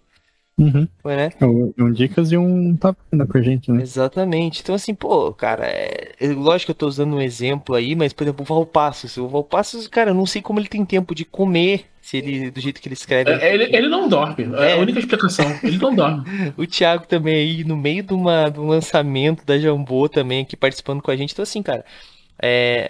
Uhum. 0.59 0.87
Foi, 1.01 1.15
né? 1.15 1.31
Um, 1.41 1.73
um, 1.77 1.91
dicas 1.91 2.31
e 2.33 2.37
um 2.37 2.75
tá 2.75 2.93
com 3.11 3.37
a 3.37 3.41
gente, 3.41 3.71
né? 3.71 3.81
Exatamente. 3.81 4.61
Então, 4.61 4.75
assim, 4.75 4.93
pô, 4.93 5.31
cara, 5.33 5.65
é... 5.65 6.13
lógico 6.35 6.67
que 6.67 6.71
eu 6.71 6.75
tô 6.75 6.87
usando 6.87 7.15
um 7.15 7.21
exemplo 7.21 7.75
aí, 7.75 7.95
mas, 7.95 8.11
por 8.11 8.23
exemplo, 8.23 8.43
o 8.43 8.45
Valpassos. 8.45 9.15
O 9.17 9.27
Valpassos, 9.27 9.87
cara, 9.87 10.11
eu 10.11 10.15
não 10.15 10.25
sei 10.25 10.41
como 10.41 10.59
ele 10.59 10.67
tem 10.67 10.83
tempo 10.83 11.15
de 11.15 11.23
comer, 11.23 11.85
se 12.01 12.17
ele, 12.17 12.51
do 12.51 12.59
jeito 12.59 12.81
que 12.81 12.87
ele 12.89 12.93
escreve. 12.93 13.31
É, 13.31 13.53
ele, 13.53 13.75
ele 13.75 13.87
não 13.87 14.09
dorme, 14.09 14.49
é. 14.57 14.71
é 14.71 14.73
a 14.73 14.77
única 14.77 14.99
explicação. 14.99 15.45
Ele 15.63 15.77
não 15.77 15.95
dorme. 15.95 16.25
o 16.57 16.67
Thiago 16.67 17.07
também 17.07 17.35
aí, 17.35 17.63
no 17.63 17.77
meio 17.77 18.03
de, 18.03 18.13
uma, 18.13 18.49
de 18.49 18.59
um 18.59 18.67
lançamento 18.67 19.45
da 19.45 19.57
Jambô 19.57 20.09
também, 20.09 20.41
aqui 20.41 20.57
participando 20.57 21.01
com 21.01 21.09
a 21.09 21.15
gente. 21.15 21.31
Então, 21.31 21.43
assim, 21.43 21.63
cara, 21.63 21.85
é, 22.41 22.89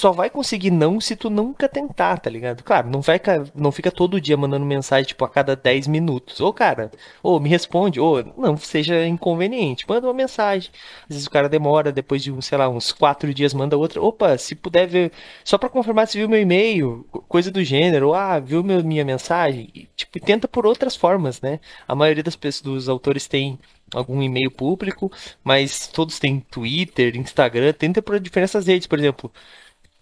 só 0.00 0.12
vai 0.12 0.30
conseguir 0.30 0.70
não 0.70 0.98
se 0.98 1.14
tu 1.14 1.28
nunca 1.28 1.68
tentar, 1.68 2.18
tá 2.18 2.30
ligado? 2.30 2.62
Claro, 2.64 2.88
não 2.88 3.02
vai 3.02 3.20
não 3.54 3.70
fica 3.70 3.90
todo 3.90 4.20
dia 4.20 4.36
mandando 4.36 4.64
mensagem 4.64 5.06
tipo 5.08 5.24
a 5.24 5.28
cada 5.28 5.54
10 5.54 5.86
minutos. 5.86 6.40
Ou 6.40 6.52
cara, 6.54 6.90
ou 7.22 7.38
me 7.38 7.50
responde, 7.50 8.00
ou 8.00 8.24
não 8.36 8.56
seja 8.56 9.06
inconveniente, 9.06 9.84
manda 9.86 10.06
uma 10.06 10.14
mensagem. 10.14 10.70
Às 11.02 11.16
vezes 11.16 11.26
o 11.26 11.30
cara 11.30 11.48
demora, 11.50 11.92
depois 11.92 12.22
de, 12.22 12.32
sei 12.42 12.56
lá, 12.56 12.68
uns 12.68 12.92
4 12.92 13.34
dias 13.34 13.52
manda 13.52 13.76
outra. 13.76 14.00
Opa, 14.02 14.38
se 14.38 14.54
puder 14.54 14.86
ver, 14.86 15.12
só 15.44 15.58
para 15.58 15.68
confirmar 15.68 16.08
se 16.08 16.16
viu 16.18 16.28
meu 16.28 16.40
e-mail, 16.40 17.06
coisa 17.28 17.50
do 17.50 17.62
gênero, 17.62 18.08
ou, 18.08 18.14
ah, 18.14 18.38
viu 18.40 18.64
meu, 18.64 18.82
minha 18.82 19.04
mensagem, 19.04 19.68
e, 19.74 19.86
tipo, 19.94 20.18
tenta 20.20 20.48
por 20.48 20.64
outras 20.66 20.96
formas, 20.96 21.40
né? 21.42 21.60
A 21.86 21.94
maioria 21.94 22.22
das 22.22 22.36
pessoas 22.36 22.62
dos 22.62 22.88
autores 22.88 23.26
tem 23.26 23.58
algum 23.94 24.22
e-mail 24.22 24.50
público, 24.50 25.10
mas 25.44 25.86
todos 25.88 26.18
têm 26.18 26.40
Twitter, 26.40 27.16
Instagram, 27.16 27.72
tenta 27.72 28.00
por 28.02 28.18
diferentes 28.20 28.54
redes, 28.66 28.86
por 28.86 28.98
exemplo. 28.98 29.32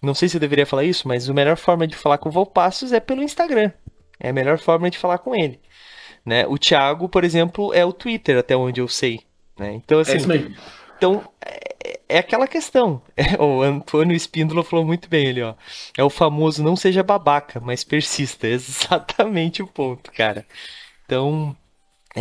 Não 0.01 0.13
sei 0.13 0.29
se 0.29 0.37
eu 0.37 0.41
deveria 0.41 0.65
falar 0.65 0.83
isso, 0.83 1.07
mas 1.07 1.29
a 1.29 1.33
melhor 1.33 1.57
forma 1.57 1.85
de 1.85 1.95
falar 1.95 2.17
com 2.17 2.29
o 2.29 2.31
Valpassos 2.31 2.93
é 2.93 2.99
pelo 2.99 3.21
Instagram. 3.21 3.71
É 4.19 4.29
a 4.29 4.33
melhor 4.33 4.57
forma 4.59 4.89
de 4.89 4.97
falar 4.97 5.17
com 5.19 5.35
ele. 5.35 5.59
Né? 6.25 6.45
O 6.47 6.57
Thiago, 6.57 7.09
por 7.09 7.23
exemplo, 7.23 7.73
é 7.73 7.85
o 7.85 7.93
Twitter, 7.93 8.37
até 8.37 8.55
onde 8.55 8.81
eu 8.81 8.87
sei. 8.87 9.21
Né? 9.57 9.73
Então, 9.73 9.99
assim. 9.99 10.17
É 10.17 10.51
então, 10.97 11.23
é, 11.41 11.99
é, 12.09 12.17
aquela 12.19 12.47
questão. 12.47 13.01
É, 13.15 13.41
o 13.41 13.61
Antônio 13.61 14.15
Espíndola 14.15 14.63
falou 14.63 14.85
muito 14.85 15.09
bem 15.09 15.29
ali, 15.29 15.41
ó. 15.41 15.53
É 15.97 16.03
o 16.03 16.09
famoso 16.09 16.63
não 16.63 16.75
seja 16.75 17.03
babaca, 17.03 17.59
mas 17.59 17.83
persista. 17.83 18.47
É 18.47 18.51
exatamente 18.51 19.61
o 19.61 19.67
ponto, 19.67 20.11
cara. 20.11 20.45
Então, 21.05 21.55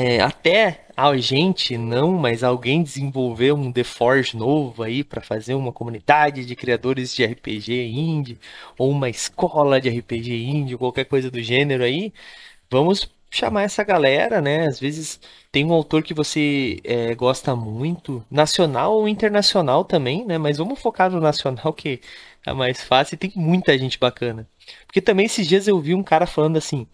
é, 0.00 0.20
até 0.20 0.86
a 0.96 1.16
gente 1.16 1.76
não, 1.76 2.12
mas 2.12 2.44
alguém 2.44 2.84
desenvolveu 2.84 3.56
um 3.56 3.72
The 3.72 3.82
Forge 3.82 4.36
novo 4.36 4.84
aí 4.84 5.02
para 5.02 5.20
fazer 5.20 5.54
uma 5.54 5.72
comunidade 5.72 6.46
de 6.46 6.54
criadores 6.54 7.12
de 7.12 7.24
RPG 7.24 7.72
indie 7.88 8.38
ou 8.78 8.92
uma 8.92 9.10
escola 9.10 9.80
de 9.80 9.88
RPG 9.88 10.44
indie, 10.44 10.76
qualquer 10.76 11.04
coisa 11.04 11.30
do 11.32 11.42
gênero 11.42 11.82
aí, 11.82 12.12
vamos 12.70 13.10
chamar 13.28 13.62
essa 13.64 13.82
galera, 13.82 14.40
né? 14.40 14.66
Às 14.68 14.78
vezes 14.78 15.20
tem 15.50 15.64
um 15.64 15.72
autor 15.72 16.04
que 16.04 16.14
você 16.14 16.78
é, 16.84 17.14
gosta 17.16 17.56
muito, 17.56 18.24
nacional 18.30 18.94
ou 18.94 19.08
internacional 19.08 19.84
também, 19.84 20.24
né? 20.24 20.38
Mas 20.38 20.58
vamos 20.58 20.80
focar 20.80 21.10
no 21.10 21.20
nacional 21.20 21.72
que 21.74 22.00
é 22.46 22.52
mais 22.52 22.82
fácil 22.84 23.16
e 23.16 23.18
tem 23.18 23.32
muita 23.34 23.76
gente 23.76 23.98
bacana. 23.98 24.48
Porque 24.86 25.00
também 25.00 25.26
esses 25.26 25.46
dias 25.48 25.66
eu 25.66 25.80
vi 25.80 25.94
um 25.94 26.04
cara 26.04 26.26
falando 26.26 26.56
assim 26.56 26.86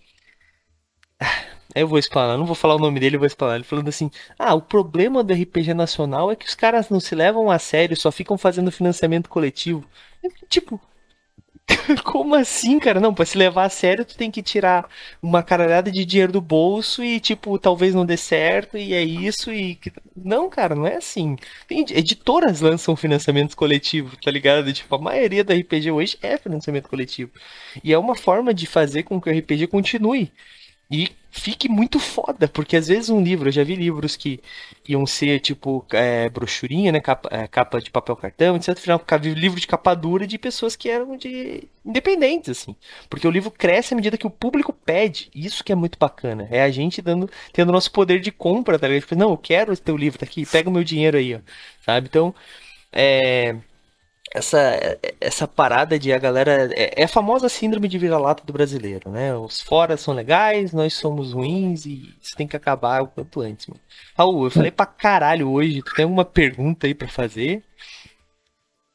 eu 1.74 1.88
vou 1.88 1.98
explanar, 1.98 2.38
não 2.38 2.46
vou 2.46 2.54
falar 2.54 2.76
o 2.76 2.78
nome 2.78 3.00
dele, 3.00 3.16
eu 3.16 3.20
vou 3.20 3.26
explanar. 3.26 3.56
Ele 3.56 3.64
falando 3.64 3.88
assim: 3.88 4.10
ah, 4.38 4.54
o 4.54 4.62
problema 4.62 5.22
do 5.22 5.32
RPG 5.32 5.74
nacional 5.74 6.30
é 6.30 6.36
que 6.36 6.46
os 6.46 6.54
caras 6.54 6.88
não 6.90 7.00
se 7.00 7.14
levam 7.14 7.50
a 7.50 7.58
sério, 7.58 7.96
só 7.96 8.10
ficam 8.12 8.38
fazendo 8.38 8.70
financiamento 8.72 9.28
coletivo. 9.28 9.84
Tipo, 10.48 10.80
como 12.04 12.34
assim, 12.34 12.78
cara? 12.78 13.00
Não, 13.00 13.14
pra 13.14 13.24
se 13.24 13.38
levar 13.38 13.64
a 13.64 13.68
sério, 13.68 14.04
tu 14.04 14.16
tem 14.16 14.30
que 14.30 14.42
tirar 14.42 14.88
uma 15.22 15.42
caralhada 15.42 15.90
de 15.90 16.04
dinheiro 16.04 16.32
do 16.32 16.40
bolso 16.40 17.02
e, 17.02 17.18
tipo, 17.20 17.58
talvez 17.58 17.94
não 17.94 18.04
dê 18.04 18.16
certo, 18.16 18.76
e 18.76 18.92
é 18.94 19.02
isso, 19.02 19.52
e. 19.52 19.78
Não, 20.16 20.48
cara, 20.48 20.74
não 20.74 20.86
é 20.86 20.96
assim. 20.96 21.36
Tem, 21.66 21.80
editoras 21.90 22.60
lançam 22.60 22.94
financiamentos 22.96 23.54
coletivos, 23.54 24.16
tá 24.22 24.30
ligado? 24.30 24.72
Tipo, 24.72 24.94
a 24.96 24.98
maioria 24.98 25.44
do 25.44 25.52
RPG 25.52 25.90
hoje 25.90 26.18
é 26.22 26.36
financiamento 26.36 26.88
coletivo. 26.88 27.30
E 27.82 27.92
é 27.92 27.98
uma 27.98 28.14
forma 28.14 28.52
de 28.52 28.66
fazer 28.66 29.02
com 29.04 29.20
que 29.20 29.30
o 29.30 29.38
RPG 29.38 29.66
continue 29.68 30.30
e 30.90 31.10
fique 31.34 31.68
muito 31.68 31.98
foda, 31.98 32.46
porque 32.46 32.76
às 32.76 32.86
vezes 32.86 33.10
um 33.10 33.20
livro, 33.20 33.48
eu 33.48 33.52
já 33.52 33.64
vi 33.64 33.74
livros 33.74 34.14
que 34.16 34.40
iam 34.88 35.04
ser 35.04 35.40
tipo 35.40 35.84
é, 35.92 36.28
brochurinha, 36.28 36.92
né, 36.92 37.00
capa, 37.00 37.28
é, 37.32 37.48
capa, 37.48 37.80
de 37.80 37.90
papel 37.90 38.14
cartão, 38.14 38.54
etc. 38.54 38.78
Final, 38.78 39.04
livro 39.36 39.60
de 39.60 39.66
capa 39.66 39.94
dura 39.94 40.28
de 40.28 40.38
pessoas 40.38 40.76
que 40.76 40.88
eram 40.88 41.16
de 41.16 41.68
independentes, 41.84 42.50
assim. 42.50 42.76
Porque 43.10 43.26
o 43.26 43.30
livro 43.32 43.50
cresce 43.50 43.94
à 43.94 43.96
medida 43.96 44.16
que 44.16 44.26
o 44.28 44.30
público 44.30 44.72
pede. 44.72 45.28
Isso 45.34 45.64
que 45.64 45.72
é 45.72 45.74
muito 45.74 45.98
bacana. 45.98 46.46
É 46.50 46.62
a 46.62 46.70
gente 46.70 47.02
dando, 47.02 47.28
tendo 47.52 47.72
nosso 47.72 47.90
poder 47.90 48.20
de 48.20 48.30
compra, 48.30 48.78
tá 48.78 48.86
ligado? 48.86 49.02
Tipo, 49.02 49.16
não, 49.16 49.30
eu 49.30 49.36
quero 49.38 49.72
esse 49.72 49.82
teu 49.82 49.96
livro, 49.96 50.18
tá 50.18 50.24
aqui, 50.24 50.46
pega 50.46 50.70
o 50.70 50.72
meu 50.72 50.84
dinheiro 50.84 51.16
aí, 51.18 51.34
ó. 51.34 51.40
Sabe? 51.84 52.06
Então, 52.06 52.32
é 52.92 53.56
essa, 54.32 54.98
essa 55.20 55.46
parada 55.46 55.98
de 55.98 56.12
a 56.12 56.18
galera. 56.18 56.70
É, 56.74 57.02
é 57.02 57.04
a 57.04 57.08
famosa 57.08 57.48
síndrome 57.48 57.88
de 57.88 57.98
vira-lata 57.98 58.44
do 58.44 58.52
brasileiro, 58.52 59.10
né? 59.10 59.34
Os 59.36 59.60
fora 59.60 59.96
são 59.96 60.14
legais, 60.14 60.72
nós 60.72 60.94
somos 60.94 61.32
ruins 61.32 61.86
e 61.86 62.14
isso 62.22 62.36
tem 62.36 62.46
que 62.46 62.56
acabar 62.56 63.02
o 63.02 63.08
quanto 63.08 63.40
antes, 63.40 63.66
mano. 63.66 63.80
Raul, 64.16 64.44
eu 64.44 64.50
falei 64.50 64.70
pra 64.70 64.86
caralho 64.86 65.50
hoje. 65.50 65.82
Tu 65.82 65.94
tem 65.94 66.04
alguma 66.04 66.24
pergunta 66.24 66.86
aí 66.86 66.94
pra 66.94 67.08
fazer? 67.08 67.62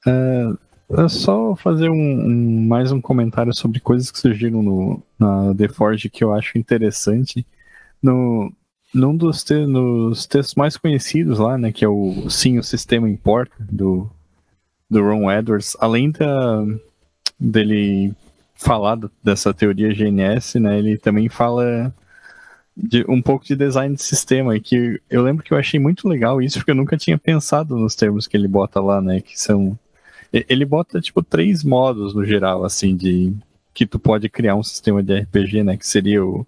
É, 0.07 1.03
é 1.03 1.07
só 1.07 1.55
fazer 1.55 1.89
um, 1.89 1.93
um, 1.93 2.67
mais 2.67 2.91
um 2.91 3.01
comentário 3.01 3.53
sobre 3.53 3.79
coisas 3.79 4.11
que 4.11 4.19
surgiram 4.19 4.61
no, 4.61 5.03
na 5.17 5.53
The 5.55 5.69
Forge 5.69 6.09
que 6.09 6.23
eu 6.23 6.33
acho 6.33 6.57
interessante. 6.57 7.45
No, 8.01 8.51
num 8.93 9.15
dos, 9.15 9.43
te, 9.43 9.65
nos 9.65 10.25
textos 10.25 10.55
mais 10.55 10.75
conhecidos 10.75 11.39
lá, 11.39 11.57
né? 11.57 11.71
Que 11.71 11.85
é 11.85 11.87
o 11.87 12.29
Sim, 12.29 12.57
o 12.57 12.63
Sistema 12.63 13.09
Importa, 13.09 13.55
do 13.59 14.09
do 14.89 15.01
Ron 15.01 15.31
Edwards, 15.31 15.77
além 15.79 16.11
da, 16.11 16.65
dele 17.39 18.13
falar 18.55 18.97
dessa 19.23 19.53
teoria 19.53 19.93
GNS, 19.93 20.59
né, 20.59 20.77
ele 20.77 20.97
também 20.97 21.29
fala 21.29 21.93
de 22.75 23.05
um 23.07 23.21
pouco 23.21 23.45
de 23.45 23.55
design 23.55 23.95
de 23.95 24.01
sistema, 24.01 24.59
que 24.59 25.01
eu 25.09 25.21
lembro 25.21 25.43
que 25.43 25.53
eu 25.53 25.57
achei 25.57 25.79
muito 25.79 26.07
legal 26.07 26.41
isso, 26.41 26.59
porque 26.59 26.71
eu 26.71 26.75
nunca 26.75 26.97
tinha 26.97 27.17
pensado 27.17 27.77
nos 27.77 27.95
termos 27.95 28.27
que 28.27 28.35
ele 28.35 28.47
bota 28.47 28.79
lá, 28.79 29.01
né, 29.01 29.21
que 29.21 29.39
são... 29.39 29.77
Ele 30.31 30.63
bota, 30.63 31.01
tipo, 31.01 31.23
três 31.23 31.63
modos 31.63 32.13
no 32.13 32.23
geral, 32.23 32.63
assim, 32.63 32.95
de 32.95 33.33
que 33.73 33.85
tu 33.85 33.97
pode 33.97 34.29
criar 34.29 34.55
um 34.55 34.63
sistema 34.63 35.01
de 35.01 35.19
RPG, 35.21 35.63
né, 35.63 35.77
que 35.77 35.87
seria 35.87 36.23
o 36.23 36.45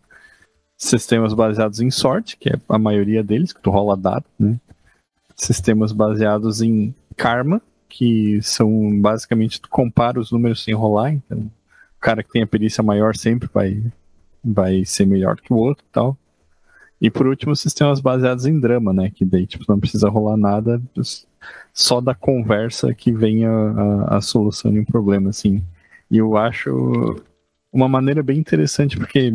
sistemas 0.77 1.33
baseados 1.33 1.79
em 1.79 1.91
sorte, 1.91 2.35
que 2.37 2.49
é 2.49 2.59
a 2.67 2.77
maioria 2.77 3.23
deles, 3.23 3.53
que 3.53 3.61
tu 3.61 3.69
rola 3.69 3.95
dado, 3.95 4.25
né, 4.39 4.59
sistemas 5.35 5.91
baseados 5.91 6.61
em 6.61 6.93
karma, 7.15 7.61
que 7.91 8.41
são 8.41 8.99
basicamente 8.99 9.61
tu 9.61 9.69
compara 9.69 10.19
os 10.19 10.31
números 10.31 10.63
sem 10.63 10.73
rolar, 10.73 11.13
então 11.13 11.39
o 11.39 11.99
cara 11.99 12.23
que 12.23 12.31
tem 12.31 12.41
a 12.41 12.47
perícia 12.47 12.81
maior 12.81 13.15
sempre 13.15 13.49
vai, 13.53 13.83
vai 14.43 14.85
ser 14.85 15.05
melhor 15.05 15.35
que 15.39 15.53
o 15.53 15.57
outro 15.57 15.85
e 15.87 15.91
tal. 15.91 16.17
E 16.99 17.09
por 17.09 17.27
último, 17.27 17.55
sistemas 17.55 17.99
baseados 17.99 18.45
em 18.45 18.59
drama, 18.59 18.93
né? 18.93 19.11
Que 19.13 19.25
daí 19.25 19.45
tipo, 19.45 19.65
não 19.67 19.79
precisa 19.79 20.07
rolar 20.07 20.37
nada, 20.37 20.81
só 21.73 21.99
da 21.99 22.13
conversa 22.13 22.93
que 22.93 23.11
vem 23.11 23.45
a, 23.45 23.51
a, 23.51 24.17
a 24.17 24.21
solução 24.21 24.71
de 24.71 24.79
um 24.79 24.85
problema, 24.85 25.29
assim. 25.29 25.63
E 26.09 26.17
eu 26.17 26.37
acho 26.37 27.21
uma 27.73 27.87
maneira 27.87 28.21
bem 28.21 28.37
interessante, 28.37 28.97
porque 28.97 29.31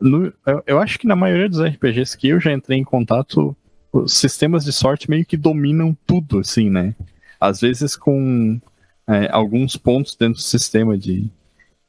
no, 0.00 0.32
eu, 0.46 0.62
eu, 0.66 0.78
acho 0.80 0.98
que 0.98 1.06
na 1.06 1.14
maioria 1.14 1.48
dos 1.48 1.60
RPGs 1.60 2.16
que 2.16 2.28
eu 2.28 2.40
já 2.40 2.52
entrei 2.52 2.78
em 2.78 2.84
contato, 2.84 3.54
os 3.92 4.14
sistemas 4.14 4.64
de 4.64 4.72
sorte 4.72 5.08
meio 5.08 5.24
que 5.24 5.36
dominam 5.36 5.96
tudo, 6.06 6.38
assim, 6.38 6.70
né? 6.70 6.94
Às 7.40 7.60
vezes 7.60 7.96
com 7.96 8.60
é, 9.08 9.28
alguns 9.32 9.76
pontos 9.76 10.14
dentro 10.14 10.34
do 10.34 10.42
sistema 10.42 10.96
de, 10.96 11.28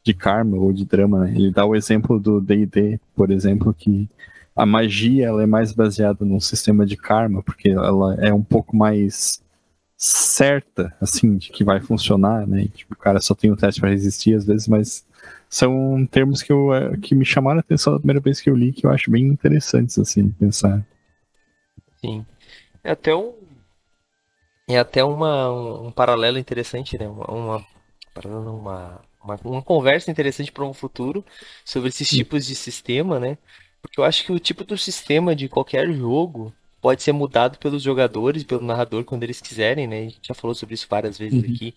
de 0.03 0.13
karma 0.13 0.57
ou 0.57 0.71
de 0.71 0.85
drama. 0.85 1.25
Né? 1.25 1.33
Ele 1.35 1.51
dá 1.51 1.65
o 1.65 1.75
exemplo 1.75 2.19
do 2.19 2.39
D&D, 2.39 2.99
por 3.15 3.29
exemplo, 3.29 3.73
que 3.73 4.09
a 4.55 4.65
magia 4.65 5.27
ela 5.27 5.43
é 5.43 5.45
mais 5.45 5.71
baseada 5.73 6.25
num 6.25 6.39
sistema 6.39 6.85
de 6.85 6.97
karma, 6.97 7.43
porque 7.43 7.69
ela 7.69 8.15
é 8.15 8.33
um 8.33 8.43
pouco 8.43 8.75
mais 8.75 9.43
certa, 9.97 10.95
assim, 10.99 11.37
de 11.37 11.51
que 11.51 11.63
vai 11.63 11.79
funcionar, 11.79 12.47
né? 12.47 12.67
Tipo, 12.73 12.95
o 12.95 12.97
cara 12.97 13.21
só 13.21 13.35
tem 13.35 13.51
um 13.51 13.55
teste 13.55 13.79
para 13.79 13.91
resistir 13.91 14.35
às 14.35 14.45
vezes, 14.45 14.67
mas 14.67 15.05
são 15.47 16.07
termos 16.09 16.41
que, 16.41 16.51
eu, 16.51 16.73
é, 16.73 16.97
que 16.97 17.13
me 17.13 17.23
chamaram 17.23 17.57
a 17.57 17.59
atenção 17.59 17.93
a 17.93 17.99
primeira 17.99 18.19
vez 18.19 18.41
que 18.41 18.49
eu 18.49 18.55
li, 18.55 18.73
que 18.73 18.85
eu 18.85 18.89
acho 18.89 19.11
bem 19.11 19.27
interessantes, 19.27 19.99
assim, 19.99 20.29
pensar. 20.29 20.83
Sim. 21.99 22.25
É 22.83 22.91
até 22.91 23.15
um 23.15 23.33
é 24.75 24.79
até 24.79 25.03
uma, 25.03 25.51
um, 25.51 25.87
um 25.87 25.91
paralelo 25.91 26.37
interessante, 26.37 26.97
né? 26.97 27.07
Uma, 27.07 27.65
uma, 28.25 29.01
uma, 29.23 29.39
uma, 29.43 29.61
conversa 29.61 30.11
interessante 30.11 30.51
para 30.51 30.65
um 30.65 30.73
futuro 30.73 31.25
sobre 31.63 31.89
esses 31.89 32.09
tipos 32.09 32.45
de 32.45 32.55
sistema, 32.55 33.19
né? 33.19 33.37
Porque 33.81 33.99
eu 33.99 34.03
acho 34.03 34.25
que 34.25 34.31
o 34.31 34.39
tipo 34.39 34.63
do 34.63 34.77
sistema 34.77 35.35
de 35.35 35.49
qualquer 35.49 35.91
jogo 35.91 36.53
pode 36.81 37.03
ser 37.03 37.11
mudado 37.11 37.57
pelos 37.57 37.83
jogadores, 37.83 38.43
pelo 38.43 38.65
narrador, 38.65 39.03
quando 39.03 39.23
eles 39.23 39.39
quiserem, 39.39 39.87
né? 39.87 39.99
A 39.99 40.03
gente 40.03 40.19
já 40.23 40.33
falou 40.33 40.55
sobre 40.55 40.75
isso 40.75 40.87
várias 40.89 41.17
vezes 41.17 41.43
uhum. 41.43 41.53
aqui. 41.53 41.73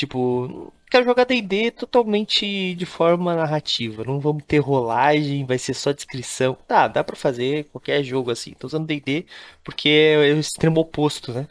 Tipo, 0.00 0.72
quero 0.90 1.04
jogar 1.04 1.24
D&D 1.26 1.72
totalmente 1.72 2.74
de 2.74 2.86
forma 2.86 3.34
narrativa. 3.34 4.02
Não 4.02 4.18
vamos 4.18 4.42
ter 4.44 4.58
rolagem, 4.58 5.44
vai 5.44 5.58
ser 5.58 5.74
só 5.74 5.92
descrição. 5.92 6.56
Tá, 6.66 6.88
dá 6.88 7.04
para 7.04 7.14
fazer 7.14 7.64
qualquer 7.64 8.02
jogo 8.02 8.30
assim. 8.30 8.54
Tô 8.58 8.66
usando 8.66 8.86
D&D 8.86 9.26
porque 9.62 9.90
é 9.90 10.32
o 10.32 10.40
extremo 10.40 10.80
oposto, 10.80 11.34
né? 11.34 11.46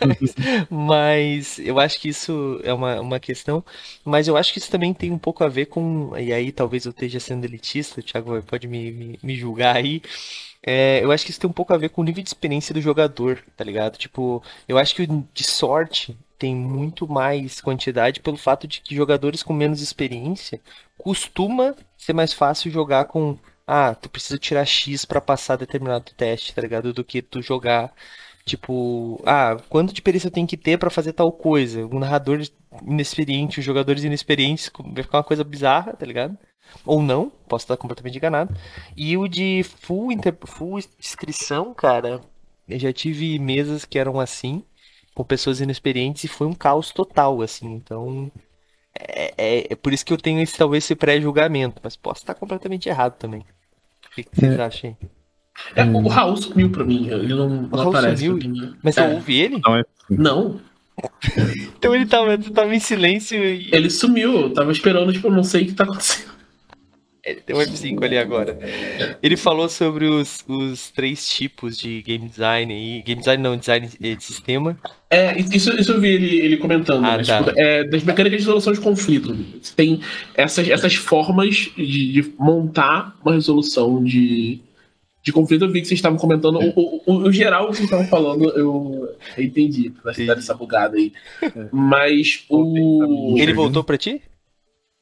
mas, 0.00 0.34
mas, 0.68 1.58
eu 1.60 1.78
acho 1.78 2.00
que 2.00 2.08
isso 2.08 2.60
é 2.64 2.74
uma, 2.74 3.00
uma 3.00 3.20
questão. 3.20 3.64
Mas 4.04 4.26
eu 4.26 4.36
acho 4.36 4.52
que 4.52 4.58
isso 4.58 4.72
também 4.72 4.92
tem 4.92 5.12
um 5.12 5.18
pouco 5.18 5.44
a 5.44 5.48
ver 5.48 5.66
com... 5.66 6.10
E 6.18 6.32
aí 6.32 6.50
talvez 6.50 6.86
eu 6.86 6.90
esteja 6.90 7.20
sendo 7.20 7.44
elitista, 7.44 8.00
o 8.00 8.02
Thiago 8.02 8.42
pode 8.42 8.66
me, 8.66 8.90
me, 8.90 9.18
me 9.22 9.36
julgar 9.36 9.76
aí. 9.76 10.02
É, 10.66 10.98
eu 11.04 11.12
acho 11.12 11.24
que 11.24 11.30
isso 11.30 11.38
tem 11.38 11.48
um 11.48 11.52
pouco 11.52 11.72
a 11.72 11.78
ver 11.78 11.90
com 11.90 12.00
o 12.00 12.04
nível 12.04 12.24
de 12.24 12.28
experiência 12.28 12.74
do 12.74 12.80
jogador, 12.80 13.40
tá 13.56 13.62
ligado? 13.62 13.96
Tipo, 13.96 14.42
eu 14.66 14.76
acho 14.78 14.96
que 14.96 15.06
de 15.06 15.44
sorte 15.44 16.18
tem 16.40 16.56
muito 16.56 17.06
mais 17.06 17.60
quantidade 17.60 18.20
pelo 18.20 18.38
fato 18.38 18.66
de 18.66 18.80
que 18.80 18.96
jogadores 18.96 19.42
com 19.42 19.52
menos 19.52 19.82
experiência 19.82 20.58
costuma 20.96 21.76
ser 21.98 22.14
mais 22.14 22.32
fácil 22.32 22.70
jogar 22.70 23.04
com 23.04 23.38
ah, 23.66 23.94
tu 23.94 24.08
precisa 24.08 24.38
tirar 24.38 24.64
X 24.64 25.04
para 25.04 25.20
passar 25.20 25.56
determinado 25.56 26.12
teste, 26.16 26.54
tá 26.54 26.62
ligado? 26.62 26.92
Do 26.94 27.04
que 27.04 27.22
tu 27.22 27.42
jogar 27.42 27.92
tipo, 28.44 29.22
ah, 29.26 29.56
quanto 29.68 29.92
de 29.92 30.02
perícia 30.02 30.30
tem 30.30 30.46
que 30.46 30.56
ter 30.56 30.78
para 30.78 30.90
fazer 30.90 31.12
tal 31.12 31.30
coisa? 31.30 31.86
Um 31.86 31.98
narrador 31.98 32.40
inexperiente, 32.84 33.60
os 33.60 33.64
jogadores 33.64 34.02
inexperientes, 34.02 34.70
vai 34.92 35.02
ficar 35.04 35.18
uma 35.18 35.24
coisa 35.24 35.44
bizarra, 35.44 35.92
tá 35.92 36.06
ligado? 36.06 36.36
Ou 36.86 37.02
não, 37.02 37.30
posso 37.48 37.64
estar 37.64 37.76
completamente 37.76 38.16
enganado. 38.16 38.56
E 38.96 39.16
o 39.16 39.28
de 39.28 39.62
full, 39.62 40.10
inter... 40.10 40.34
full 40.46 40.78
inscrição, 40.98 41.74
cara, 41.74 42.22
eu 42.68 42.78
já 42.78 42.92
tive 42.92 43.38
mesas 43.38 43.84
que 43.84 43.98
eram 43.98 44.18
assim 44.18 44.64
com 45.14 45.24
pessoas 45.24 45.60
inexperientes 45.60 46.24
e 46.24 46.28
foi 46.28 46.46
um 46.46 46.54
caos 46.54 46.90
total, 46.90 47.42
assim. 47.42 47.72
Então, 47.72 48.30
é, 48.98 49.34
é, 49.36 49.66
é 49.72 49.76
por 49.76 49.92
isso 49.92 50.04
que 50.04 50.12
eu 50.12 50.18
tenho 50.18 50.40
esse, 50.40 50.56
talvez 50.56 50.84
esse 50.84 50.94
pré-julgamento, 50.94 51.80
mas 51.82 51.96
posso 51.96 52.22
estar 52.22 52.34
completamente 52.34 52.88
errado 52.88 53.16
também. 53.18 53.40
O 53.40 54.14
que, 54.14 54.24
que 54.24 54.36
vocês 54.36 54.58
é. 54.58 54.62
acham? 54.62 54.96
É, 55.74 55.84
o 55.84 56.08
Raul 56.08 56.36
sumiu 56.36 56.70
pra 56.70 56.84
mim, 56.84 57.08
ele 57.08 57.34
não, 57.34 57.48
não 57.48 57.88
aparece. 57.88 58.26
Sumiu? 58.26 58.74
Mas 58.82 58.94
você 58.94 59.00
é. 59.00 59.08
ouve 59.08 59.38
ele? 59.38 59.60
Não. 59.60 59.76
É... 59.76 59.84
não. 60.10 60.60
então 61.76 61.94
ele 61.94 62.06
tava, 62.06 62.36
tava 62.38 62.74
em 62.74 62.80
silêncio 62.80 63.42
e. 63.42 63.68
Ele 63.72 63.88
sumiu, 63.88 64.40
eu 64.40 64.54
tava 64.54 64.72
esperando, 64.72 65.12
tipo, 65.12 65.28
eu 65.28 65.32
não 65.32 65.44
sei 65.44 65.62
o 65.62 65.66
que 65.66 65.74
tá 65.74 65.84
acontecendo. 65.84 66.30
Ele 67.24 67.40
tem 67.40 67.54
um 67.54 67.58
F5 67.58 68.02
ali 68.02 68.16
agora. 68.16 68.58
Ele 69.22 69.36
falou 69.36 69.68
sobre 69.68 70.06
os, 70.06 70.42
os 70.48 70.90
três 70.90 71.28
tipos 71.28 71.76
de 71.76 72.00
game 72.02 72.26
design 72.28 72.72
e 72.72 73.02
game 73.02 73.20
design 73.20 73.42
não, 73.42 73.56
design 73.56 73.88
de 73.88 74.24
sistema. 74.24 74.78
É, 75.10 75.38
isso, 75.38 75.70
isso 75.78 75.92
eu 75.92 76.00
vi 76.00 76.08
ele, 76.08 76.40
ele 76.40 76.56
comentando. 76.56 77.04
Ah, 77.04 77.18
né? 77.18 77.24
tá. 77.24 77.44
tipo, 77.44 77.58
é, 77.58 77.84
das 77.84 78.02
mecânicas 78.04 78.40
de 78.40 78.46
resolução 78.46 78.72
de 78.72 78.80
conflito. 78.80 79.36
Tem 79.76 80.00
essas, 80.34 80.68
essas 80.68 80.94
formas 80.94 81.70
de, 81.76 82.12
de 82.12 82.32
montar 82.38 83.14
uma 83.22 83.34
resolução 83.34 84.02
de, 84.02 84.60
de 85.22 85.30
conflito. 85.30 85.66
Eu 85.66 85.70
vi 85.70 85.82
que 85.82 85.88
vocês 85.88 85.98
estavam 85.98 86.18
comentando. 86.18 86.58
O, 86.58 86.72
o, 86.74 87.02
o, 87.06 87.16
o 87.28 87.32
geral 87.32 87.68
que 87.68 87.76
vocês 87.76 87.84
estavam 87.84 88.06
falando, 88.06 88.48
eu, 88.50 89.14
eu 89.36 89.44
entendi. 89.44 89.92
Vai 90.02 90.14
dar 90.24 90.38
essa 90.38 90.54
bugada 90.54 90.96
aí. 90.96 91.12
Mas 91.70 92.44
o. 92.48 93.36
Ele 93.38 93.52
voltou 93.52 93.84
pra 93.84 93.98
ti? 93.98 94.22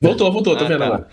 Voltou, 0.01 0.33
voltou, 0.33 0.57
tá 0.57 0.65
ah, 0.65 0.69
vendo 0.69 0.79
tá. 0.79 0.89
lá. 0.89 1.09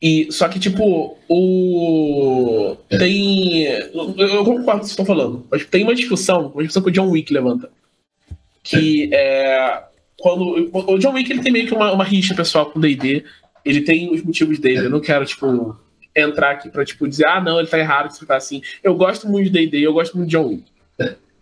E, 0.00 0.30
só 0.30 0.48
que, 0.48 0.60
tipo, 0.60 1.18
o. 1.28 2.76
Tem. 2.88 3.64
Eu, 3.64 4.14
eu 4.16 4.44
concordo 4.44 4.64
com 4.64 4.70
o 4.70 4.74
que 4.74 4.78
vocês 4.78 4.90
estão 4.90 5.04
falando, 5.04 5.44
mas 5.50 5.66
tem 5.66 5.82
uma 5.82 5.94
discussão, 5.94 6.52
uma 6.54 6.62
discussão 6.62 6.82
que 6.82 6.88
o 6.88 6.92
John 6.92 7.10
Wick 7.10 7.32
levanta. 7.32 7.68
Que 8.62 9.10
é. 9.12 9.82
Quando. 10.20 10.70
O 10.72 10.98
John 10.98 11.14
Wick 11.14 11.30
ele 11.30 11.42
tem 11.42 11.52
meio 11.52 11.66
que 11.66 11.74
uma, 11.74 11.92
uma 11.92 12.04
rixa 12.04 12.34
pessoal 12.34 12.66
com 12.66 12.78
o 12.78 12.82
DD. 12.82 13.24
Ele 13.64 13.80
tem 13.80 14.12
os 14.12 14.22
motivos 14.22 14.58
dele. 14.60 14.86
Eu 14.86 14.90
não 14.90 15.00
quero, 15.00 15.26
tipo, 15.26 15.76
entrar 16.14 16.52
aqui 16.52 16.70
pra, 16.70 16.84
tipo, 16.84 17.08
dizer, 17.08 17.26
ah, 17.26 17.40
não, 17.40 17.58
ele 17.58 17.68
tá 17.68 17.78
errado, 17.78 18.10
você 18.10 18.24
tá 18.24 18.36
assim. 18.36 18.62
Eu 18.82 18.94
gosto 18.94 19.28
muito 19.28 19.50
de 19.50 19.66
DD, 19.66 19.80
eu 19.80 19.92
gosto 19.92 20.16
muito 20.16 20.30
de 20.30 20.36
John 20.36 20.46
Wick. 20.46 20.64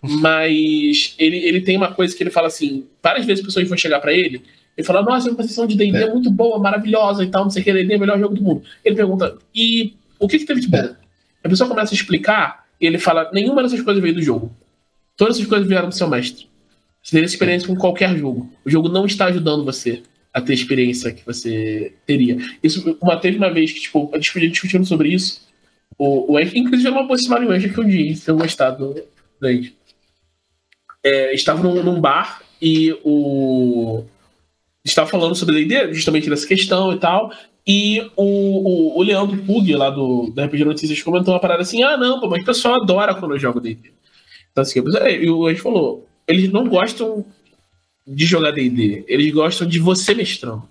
Mas 0.03 1.14
ele, 1.18 1.37
ele 1.39 1.61
tem 1.61 1.76
uma 1.76 1.93
coisa 1.93 2.16
que 2.16 2.22
ele 2.22 2.30
fala 2.30 2.47
assim: 2.47 2.87
várias 3.03 3.26
vezes 3.26 3.45
pessoas 3.45 3.68
vão 3.68 3.76
chegar 3.76 4.01
para 4.01 4.14
ele 4.14 4.43
Ele 4.77 4.87
fala, 4.87 5.03
nossa, 5.03 5.31
a 5.31 5.43
sessão 5.43 5.66
de 5.66 5.77
D&D 5.77 5.97
é. 5.97 6.11
muito 6.12 6.31
boa, 6.31 6.59
maravilhosa 6.59 7.24
e 7.24 7.29
tal, 7.29 7.45
não 7.45 7.51
sei 7.51 7.62
o 7.62 7.64
que, 7.64 7.72
D&D 7.72 7.95
é 7.95 7.97
o 7.97 8.01
melhor 8.01 8.18
jogo 8.18 8.35
do 8.35 8.43
mundo. 8.43 8.62
Ele 8.85 8.95
pergunta, 8.95 9.37
e 9.55 9.95
o 10.18 10.29
que 10.29 10.39
que 10.39 10.45
teve 10.45 10.61
de 10.61 10.68
bom? 10.68 10.95
A 11.43 11.49
pessoa 11.49 11.68
começa 11.68 11.95
a 11.95 11.97
explicar 11.97 12.66
e 12.81 12.87
ele 12.87 12.99
fala, 12.99 13.31
nenhuma 13.33 13.62
dessas 13.62 13.81
coisas 13.81 14.03
veio 14.03 14.14
do 14.14 14.22
jogo. 14.22 14.55
Todas 15.16 15.37
essas 15.37 15.49
coisas 15.49 15.66
vieram 15.66 15.89
do 15.89 15.95
seu 15.95 16.09
mestre. 16.09 16.47
Você 17.03 17.16
tem 17.16 17.24
experiência 17.24 17.68
com 17.68 17.77
qualquer 17.77 18.16
jogo. 18.16 18.51
O 18.64 18.70
jogo 18.70 18.89
não 18.89 19.07
está 19.07 19.27
ajudando 19.27 19.64
você 19.64 20.03
a 20.35 20.41
ter 20.41 20.53
a 20.53 20.57
experiência 20.57 21.12
que 21.12 21.24
você 21.24 21.95
teria. 22.05 22.37
Isso, 22.62 22.99
uma, 23.01 23.16
teve 23.16 23.39
uma 23.39 23.51
vez 23.51 23.72
que, 23.72 23.81
tipo, 23.81 24.11
a 24.12 24.18
gente 24.18 24.51
discutindo 24.51 24.85
sobre 24.85 25.09
isso, 25.09 25.47
o, 25.99 26.35
o 26.35 26.41
inclusive, 26.41 26.89
é 26.89 26.91
uma 26.91 27.09
possibilidade 27.09 27.55
Anjo 27.55 27.72
que 27.72 27.81
eu 27.81 27.85
disse, 27.85 28.31
eu 28.31 28.37
gostado 28.37 28.95
do 29.41 29.47
Anjo. 29.47 29.72
É, 31.03 31.35
estava 31.35 31.62
num, 31.62 31.83
num, 31.83 32.01
bar 32.01 32.43
e 32.61 32.93
o. 33.05 34.05
Estava 34.87 35.09
falando 35.09 35.34
sobre 35.34 35.64
D&D, 35.64 35.93
justamente 35.95 36.30
dessa 36.30 36.47
questão 36.47 36.93
e 36.93 36.99
tal. 36.99 37.32
E 37.66 38.01
o, 38.14 38.22
o, 38.22 38.99
o 38.99 39.03
Leandro 39.03 39.37
Pug, 39.39 39.74
lá 39.74 39.91
do, 39.91 40.30
do 40.30 40.43
RPG 40.43 40.64
Notícias, 40.64 41.03
comentou 41.03 41.34
uma 41.34 41.41
parada 41.41 41.62
assim: 41.62 41.82
ah, 41.82 41.97
não, 41.97 42.20
mas 42.28 42.43
o 42.43 42.47
pessoal 42.47 42.80
adora 42.80 43.14
quando 43.14 43.34
eu 43.34 43.39
jogo 43.39 43.61
D&D. 43.61 43.91
Então, 44.53 44.62
assim, 44.62 44.80
e 45.20 45.28
o 45.28 45.47
Anjo 45.47 45.62
falou: 45.62 46.09
eles 46.28 46.51
não 46.53 46.68
gostam 46.68 47.24
de 48.07 48.24
jogar 48.24 48.53
D&D, 48.53 49.05
eles 49.09 49.32
gostam 49.32 49.66
de 49.66 49.78
você 49.80 50.14
mestrando. 50.14 50.62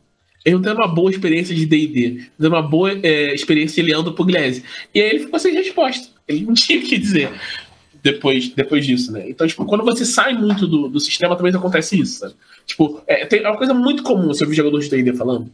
Eles 0.46 0.60
não 0.60 0.64
têm 0.64 0.74
uma 0.74 0.88
boa 0.88 1.10
experiência 1.10 1.54
de 1.54 1.66
D&D, 1.66 2.28
têm 2.40 2.48
uma 2.48 2.62
boa 2.62 2.92
é, 3.04 3.34
experiência 3.34 3.84
de 3.84 3.92
Leandro 3.92 4.14
Pugliese. 4.14 4.64
E 4.94 5.02
aí 5.02 5.10
ele 5.10 5.20
ficou 5.20 5.40
sem 5.40 5.54
resposta. 5.54 6.08
Ele 6.28 6.46
não 6.46 6.54
tinha 6.54 6.80
o 6.80 6.84
que 6.84 6.98
dizer 6.98 7.32
depois, 8.06 8.50
depois 8.50 8.86
disso, 8.86 9.12
né? 9.12 9.28
Então, 9.28 9.48
tipo, 9.48 9.66
quando 9.66 9.84
você 9.84 10.06
sai 10.06 10.34
muito 10.36 10.68
do, 10.68 10.88
do 10.88 11.00
sistema, 11.00 11.36
também 11.36 11.52
acontece 11.56 12.00
isso, 12.00 12.20
sabe? 12.20 12.36
Tipo, 12.64 13.02
é, 13.08 13.26
tem, 13.26 13.42
é 13.42 13.50
uma 13.50 13.58
coisa 13.58 13.74
muito 13.74 14.04
comum 14.04 14.28
você 14.28 14.44
ouvir 14.44 14.56
jogadores 14.56 14.88
de 14.88 14.96
D&D 14.96 15.18
falando. 15.18 15.50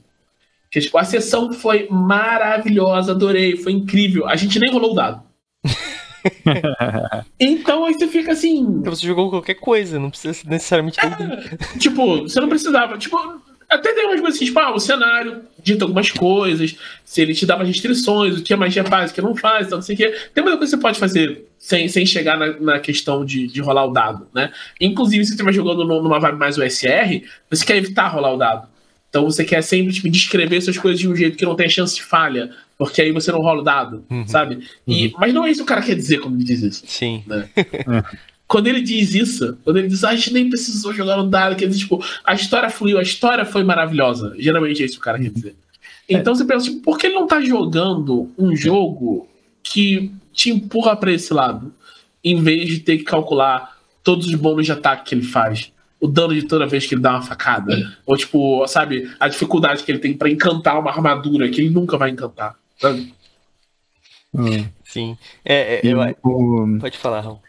Que, 0.69 0.81
tipo, 0.81 0.97
a 0.97 1.05
sessão 1.05 1.53
foi 1.53 1.87
maravilhosa, 1.89 3.13
adorei, 3.13 3.55
foi 3.55 3.71
incrível. 3.71 4.27
A 4.27 4.35
gente 4.35 4.59
nem 4.59 4.69
rolou 4.69 4.91
o 4.91 4.95
dado. 4.95 5.23
então 7.39 7.85
aí 7.85 7.93
você 7.93 8.07
fica 8.09 8.33
assim. 8.33 8.59
Então 8.59 8.93
você 8.93 9.07
jogou 9.07 9.29
qualquer 9.29 9.55
coisa, 9.55 9.97
não 9.97 10.09
precisa 10.09 10.41
necessariamente. 10.45 10.99
É, 10.99 11.77
tipo, 11.79 12.23
você 12.23 12.39
não 12.41 12.49
precisava. 12.49 12.97
Tipo, 12.97 13.40
até 13.71 13.93
tem 13.93 14.05
umas 14.05 14.19
coisas 14.19 14.35
assim, 14.35 14.45
tipo, 14.45 14.59
ah, 14.59 14.75
o 14.75 14.79
cenário 14.79 15.43
dita 15.63 15.85
algumas 15.85 16.11
coisas, 16.11 16.75
se 17.05 17.21
ele 17.21 17.33
te 17.33 17.45
dá 17.45 17.55
mais 17.55 17.69
restrições, 17.69 18.37
o 18.37 18.43
que 18.43 18.53
a 18.53 18.57
magia 18.57 18.83
faz, 18.83 19.11
o 19.11 19.13
que 19.13 19.21
não 19.21 19.35
faz, 19.35 19.67
então 19.67 19.77
não 19.77 19.83
sei 19.83 19.95
o 19.95 19.97
que. 19.97 20.09
Tem 20.33 20.43
muita 20.43 20.57
coisa 20.57 20.71
que 20.71 20.77
você 20.77 20.81
pode 20.81 20.99
fazer 20.99 21.45
sem, 21.57 21.87
sem 21.87 22.05
chegar 22.05 22.37
na, 22.37 22.59
na 22.59 22.79
questão 22.79 23.23
de, 23.23 23.47
de 23.47 23.61
rolar 23.61 23.85
o 23.85 23.91
dado, 23.91 24.27
né? 24.33 24.51
Inclusive, 24.79 25.23
se 25.23 25.29
você 25.29 25.35
estiver 25.35 25.53
jogando 25.53 25.85
numa 25.85 26.19
vibe 26.19 26.37
mais 26.37 26.57
USR, 26.57 27.23
você 27.49 27.65
quer 27.65 27.77
evitar 27.77 28.07
rolar 28.09 28.33
o 28.33 28.37
dado. 28.37 28.67
Então 29.09 29.25
você 29.25 29.43
quer 29.43 29.61
sempre 29.61 29.93
tipo, 29.93 30.09
descrever 30.09 30.61
suas 30.61 30.77
coisas 30.77 30.99
de 30.99 31.07
um 31.07 31.15
jeito 31.15 31.37
que 31.37 31.45
não 31.45 31.55
tenha 31.55 31.69
chance 31.69 31.95
de 31.95 32.03
falha, 32.03 32.49
porque 32.77 33.01
aí 33.01 33.11
você 33.11 33.31
não 33.31 33.39
rola 33.39 33.61
o 33.61 33.63
dado, 33.63 34.05
uhum. 34.09 34.25
sabe? 34.27 34.59
E, 34.87 35.07
uhum. 35.07 35.13
Mas 35.17 35.33
não 35.33 35.45
é 35.45 35.51
isso 35.51 35.59
que 35.59 35.63
o 35.63 35.67
cara 35.67 35.81
quer 35.81 35.95
dizer 35.95 36.19
quando 36.19 36.35
ele 36.35 36.43
diz 36.43 36.61
isso. 36.61 36.83
Sim. 36.87 37.23
Né? 37.27 37.47
quando 38.51 38.67
ele 38.67 38.81
diz 38.81 39.15
isso, 39.15 39.57
quando 39.63 39.77
ele 39.77 39.87
diz, 39.87 40.03
ah, 40.03 40.09
a 40.09 40.15
gente 40.15 40.33
nem 40.33 40.49
precisou 40.49 40.93
jogar 40.93 41.15
no 41.15 41.29
dado, 41.29 41.55
que 41.55 41.63
ele 41.63 41.71
diz, 41.71 41.79
tipo, 41.79 42.03
a 42.21 42.33
história 42.33 42.69
fluiu, 42.69 42.99
a 42.99 43.01
história 43.01 43.45
foi 43.45 43.63
maravilhosa. 43.63 44.35
Geralmente 44.37 44.83
é 44.83 44.85
isso 44.85 44.95
que 44.95 44.99
o 44.99 45.03
cara 45.05 45.17
quer 45.17 45.29
dizer. 45.29 45.55
Então 46.09 46.35
você 46.35 46.43
pensa, 46.43 46.65
tipo, 46.65 46.81
por 46.81 46.97
que 46.97 47.07
ele 47.07 47.15
não 47.15 47.25
tá 47.25 47.39
jogando 47.39 48.29
um 48.37 48.53
jogo 48.53 49.25
que 49.63 50.11
te 50.33 50.49
empurra 50.49 50.97
para 50.97 51.13
esse 51.13 51.33
lado, 51.33 51.73
em 52.21 52.41
vez 52.43 52.67
de 52.67 52.79
ter 52.81 52.97
que 52.97 53.05
calcular 53.05 53.77
todos 54.03 54.27
os 54.27 54.35
bônus 54.35 54.65
de 54.65 54.73
ataque 54.73 55.05
que 55.05 55.15
ele 55.15 55.23
faz? 55.23 55.71
O 55.97 56.05
dano 56.05 56.35
de 56.35 56.43
toda 56.43 56.67
vez 56.67 56.85
que 56.85 56.93
ele 56.93 57.01
dá 57.01 57.11
uma 57.11 57.21
facada. 57.21 57.95
Ou, 58.05 58.17
tipo, 58.17 58.67
sabe, 58.67 59.09
a 59.17 59.29
dificuldade 59.29 59.81
que 59.81 59.89
ele 59.89 59.99
tem 59.99 60.13
para 60.13 60.29
encantar 60.29 60.77
uma 60.77 60.91
armadura 60.91 61.47
que 61.47 61.61
ele 61.61 61.69
nunca 61.69 61.97
vai 61.97 62.09
encantar. 62.09 62.57
Sabe? 62.77 63.13
Hum. 64.33 64.65
Sim. 64.83 65.17
É, 65.45 65.75
é, 65.75 65.81
eu... 65.83 65.99
o... 66.21 66.79
Pode 66.81 66.97
falar, 66.97 67.21
Raul. 67.21 67.39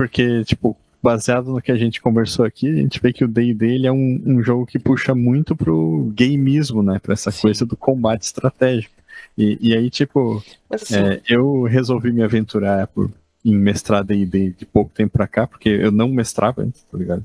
Porque, 0.00 0.42
tipo, 0.46 0.74
baseado 1.02 1.52
no 1.52 1.60
que 1.60 1.70
a 1.70 1.76
gente 1.76 2.00
conversou 2.00 2.46
aqui, 2.46 2.66
a 2.70 2.74
gente 2.74 2.98
vê 3.02 3.12
que 3.12 3.22
o 3.22 3.28
D&D 3.28 3.84
é 3.84 3.92
um, 3.92 4.22
um, 4.24 4.42
jogo 4.42 4.64
que 4.64 4.78
puxa 4.78 5.14
muito 5.14 5.54
pro 5.54 6.10
gameismo, 6.16 6.82
né? 6.82 6.98
Pra 6.98 7.12
essa 7.12 7.30
Sim. 7.30 7.42
coisa 7.42 7.66
do 7.66 7.76
combate 7.76 8.22
estratégico. 8.22 8.94
E, 9.36 9.58
e 9.60 9.76
aí, 9.76 9.90
tipo, 9.90 10.42
assim... 10.70 10.96
é, 10.96 11.20
eu 11.28 11.64
resolvi 11.64 12.10
me 12.12 12.22
aventurar 12.22 12.86
por, 12.86 13.10
em 13.44 13.54
mestrar 13.54 14.02
D&D 14.02 14.54
de 14.56 14.64
pouco 14.64 14.90
tempo 14.90 15.12
pra 15.12 15.28
cá, 15.28 15.46
porque 15.46 15.68
eu 15.68 15.92
não 15.92 16.08
mestrava 16.08 16.62
antes, 16.62 16.82
tá 16.90 16.96
ligado? 16.96 17.22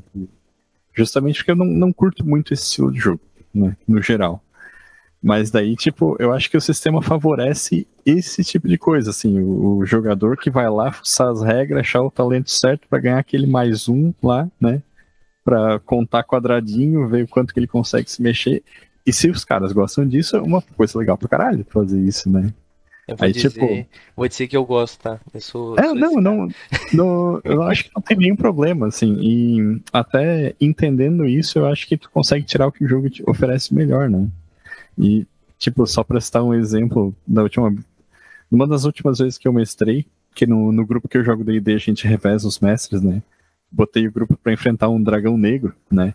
Justamente 0.93 1.37
porque 1.37 1.51
eu 1.51 1.55
não, 1.55 1.65
não 1.65 1.93
curto 1.93 2.27
muito 2.27 2.53
esse 2.53 2.63
estilo 2.63 2.91
de 2.91 2.99
jogo, 2.99 3.21
né? 3.53 3.77
No 3.87 4.01
geral. 4.01 4.43
Mas 5.25 5.49
daí, 5.49 5.75
tipo, 5.75 6.15
eu 6.19 6.31
acho 6.31 6.51
que 6.51 6.55
o 6.55 6.61
sistema 6.61 7.01
favorece 7.01 7.87
esse 8.05 8.43
tipo 8.43 8.67
de 8.67 8.77
coisa, 8.77 9.09
assim, 9.09 9.39
o, 9.39 9.77
o 9.77 9.85
jogador 9.85 10.37
que 10.37 10.51
vai 10.51 10.69
lá 10.69 10.91
fuçar 10.91 11.29
as 11.29 11.41
regras, 11.41 11.79
achar 11.79 12.03
o 12.03 12.11
talento 12.11 12.51
certo 12.51 12.87
para 12.87 12.99
ganhar 12.99 13.17
aquele 13.17 13.47
mais 13.47 13.89
um 13.89 14.13
lá, 14.21 14.47
né? 14.61 14.83
Pra 15.43 15.79
contar 15.79 16.23
quadradinho, 16.23 17.07
ver 17.07 17.23
o 17.23 17.27
quanto 17.27 17.55
que 17.55 17.59
ele 17.59 17.65
consegue 17.65 18.09
se 18.11 18.21
mexer. 18.21 18.63
E 19.03 19.11
se 19.11 19.27
os 19.27 19.43
caras 19.43 19.71
gostam 19.71 20.07
disso, 20.07 20.35
é 20.35 20.41
uma 20.41 20.61
coisa 20.61 20.99
legal 20.99 21.17
pra 21.17 21.27
caralho 21.27 21.65
fazer 21.71 21.99
isso, 21.99 22.29
né? 22.29 22.53
Eu 23.07 23.17
vou 23.17 23.25
Aí, 23.25 23.33
dizer, 23.33 23.49
tipo... 23.49 23.87
vou 24.15 24.27
dizer 24.27 24.47
que 24.47 24.55
eu 24.55 24.63
gosto, 24.63 24.99
tá? 25.01 25.19
Eu 25.33 25.41
sou. 25.41 25.75
É, 25.79 25.85
sou 25.85 25.95
não, 25.95 26.21
não, 26.21 26.47
não, 26.93 27.41
Eu 27.43 27.63
acho 27.63 27.85
que 27.85 27.91
não 27.95 28.01
tem 28.03 28.15
nenhum 28.15 28.35
problema, 28.35 28.85
assim. 28.89 29.17
E 29.19 29.81
até 29.91 30.53
entendendo 30.61 31.25
isso, 31.25 31.57
eu 31.57 31.65
acho 31.65 31.87
que 31.87 31.97
tu 31.97 32.11
consegue 32.11 32.45
tirar 32.45 32.67
o 32.67 32.71
que 32.71 32.85
o 32.85 32.87
jogo 32.87 33.09
te 33.09 33.23
oferece 33.27 33.73
melhor, 33.73 34.07
né? 34.07 34.27
E, 34.97 35.27
tipo, 35.57 35.85
só 35.85 36.03
pra 36.03 36.21
citar 36.21 36.43
um 36.43 36.53
exemplo 36.53 37.15
da 37.27 37.43
última. 37.43 37.73
Uma 38.51 38.67
das 38.67 38.85
últimas 38.85 39.19
vezes 39.19 39.37
que 39.37 39.47
eu 39.47 39.53
mestrei, 39.53 40.05
que 40.33 40.45
no, 40.45 40.71
no 40.71 40.85
grupo 40.85 41.07
que 41.07 41.17
eu 41.17 41.23
jogo 41.23 41.43
DD 41.43 41.73
a 41.73 41.77
gente 41.77 42.07
reveza 42.07 42.47
os 42.47 42.59
mestres, 42.59 43.01
né? 43.01 43.21
Botei 43.71 44.07
o 44.07 44.11
grupo 44.11 44.37
para 44.37 44.53
enfrentar 44.53 44.89
um 44.89 45.01
dragão 45.01 45.37
negro, 45.37 45.73
né? 45.91 46.13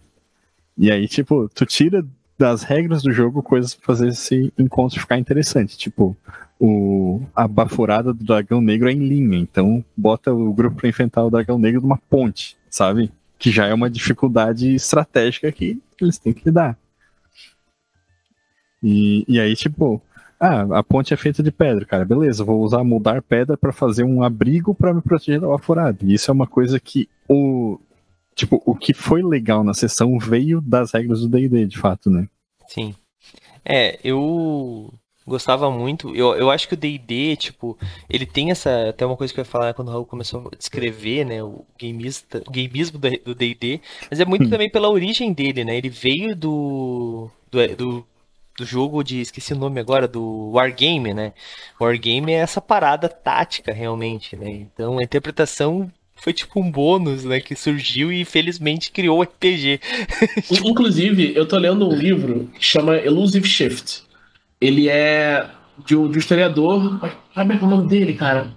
E 0.77 0.91
aí, 0.91 1.07
tipo, 1.09 1.49
tu 1.55 1.67
tira 1.67 2.07
das 2.39 2.63
regras 2.63 3.03
do 3.03 3.13
jogo 3.13 3.43
coisas 3.43 3.75
pra 3.75 3.85
fazer 3.85 4.09
esse 4.09 4.51
encontro 4.59 4.99
ficar 4.99 5.19
interessante. 5.19 5.77
Tipo, 5.77 6.17
o, 6.59 7.21
a 7.37 7.47
baforada 7.47 8.15
do 8.15 8.25
dragão 8.25 8.63
negro 8.63 8.89
é 8.89 8.93
em 8.93 9.07
linha, 9.07 9.39
então 9.39 9.85
bota 9.95 10.33
o 10.33 10.51
grupo 10.53 10.77
pra 10.77 10.89
enfrentar 10.89 11.23
o 11.23 11.31
dragão 11.31 11.59
negro 11.59 11.83
numa 11.83 11.99
ponte, 12.09 12.57
sabe? 12.71 13.13
Que 13.39 13.51
já 13.51 13.67
é 13.67 13.75
uma 13.75 13.91
dificuldade 13.91 14.75
estratégica 14.75 15.53
que 15.53 15.79
eles 16.01 16.19
têm 16.19 16.33
que 16.33 16.47
lidar. 16.47 16.79
E, 18.83 19.25
e 19.29 19.39
aí, 19.39 19.55
tipo, 19.55 20.03
ah, 20.39 20.79
a 20.79 20.83
ponte 20.83 21.13
é 21.13 21.17
feita 21.17 21.43
de 21.43 21.53
pedra, 21.53 21.85
cara. 21.85 22.05
Beleza, 22.05 22.45
vou 22.45 22.63
usar 22.63 22.83
mudar 22.83 23.21
pedra 23.21 23.57
para 23.57 23.73
fazer 23.73 24.05
um 24.05 24.23
abrigo 24.23 24.75
para 24.75 24.95
me 24.95 25.03
proteger 25.03 25.41
da 25.41 25.49
baforada. 25.49 25.99
E 26.03 26.15
isso 26.15 26.31
é 26.31 26.35
uma 26.35 26.47
coisa 26.47 26.81
que 26.81 27.09
o 27.29 27.79
tipo, 28.35 28.63
o 28.65 28.75
que 28.75 28.95
foi 28.95 29.23
legal 29.23 29.63
na 29.63 29.75
sessão 29.75 30.19
veio 30.19 30.61
das 30.61 30.93
regras 30.93 31.21
do 31.21 31.29
D&D, 31.29 31.67
de 31.67 31.79
fato, 31.79 32.09
né? 32.09 32.27
Sim. 32.67 32.95
É, 33.65 33.99
eu 34.03 34.93
gostava 35.27 35.71
muito. 35.71 36.15
Eu, 36.17 36.35
eu 36.35 36.51
acho 36.51 36.67
que 36.67 36.75
o 36.75 36.77
D&D, 36.77 37.37
tipo, 37.37 37.77
ele 38.09 38.25
tem 38.25 38.51
essa... 38.51 38.89
Até 38.89 39.05
uma 39.05 39.17
coisa 39.17 39.33
que 39.33 39.41
eu 39.41 39.43
ia 39.43 39.51
falar 39.51 39.75
quando 39.75 39.89
o 39.89 39.91
Raul 39.91 40.07
começou 40.07 40.49
a 40.53 40.57
descrever, 40.57 41.25
né, 41.25 41.43
o, 41.43 41.65
gamista, 41.79 42.43
o 42.47 42.51
gameismo 42.51 42.99
do 42.99 43.35
D&D, 43.35 43.81
mas 44.11 44.21
é 44.21 44.25
muito 44.25 44.47
hum. 44.47 44.51
também 44.51 44.71
pela 44.71 44.89
origem 44.89 45.33
dele, 45.33 45.65
né? 45.65 45.77
Ele 45.77 45.91
veio 45.91 46.35
do, 46.35 47.31
do, 47.51 47.77
do 47.77 48.07
do 48.61 48.67
jogo 48.67 49.03
de. 49.03 49.21
Esqueci 49.21 49.53
o 49.53 49.59
nome 49.59 49.81
agora, 49.81 50.07
do 50.07 50.51
Wargame, 50.53 51.15
né? 51.15 51.33
Wargame 51.81 52.33
é 52.33 52.37
essa 52.37 52.61
parada 52.61 53.09
tática, 53.09 53.73
realmente, 53.73 54.37
né? 54.37 54.51
Então 54.51 54.99
a 54.99 55.03
interpretação 55.03 55.91
foi 56.15 56.33
tipo 56.33 56.61
um 56.61 56.71
bônus, 56.71 57.25
né? 57.25 57.41
Que 57.41 57.57
surgiu 57.57 58.13
e 58.13 58.25
felizmente 58.25 58.93
criou 58.93 59.19
o 59.19 59.23
RPG. 59.23 59.81
Inclusive, 60.65 61.35
eu 61.35 61.47
tô 61.47 61.57
lendo 61.57 61.89
um 61.89 61.95
livro 61.95 62.51
que 62.55 62.65
chama 62.65 62.97
Elusive 62.97 63.49
Shift. 63.49 64.03
Ele 64.61 64.89
é 64.89 65.51
de 65.87 65.97
um, 65.97 66.11
de 66.11 66.19
um 66.19 66.21
historiador. 66.21 67.01
Sabe 67.35 67.55
o 67.55 67.67
nome 67.67 67.89
dele, 67.89 68.15
cara? 68.15 68.55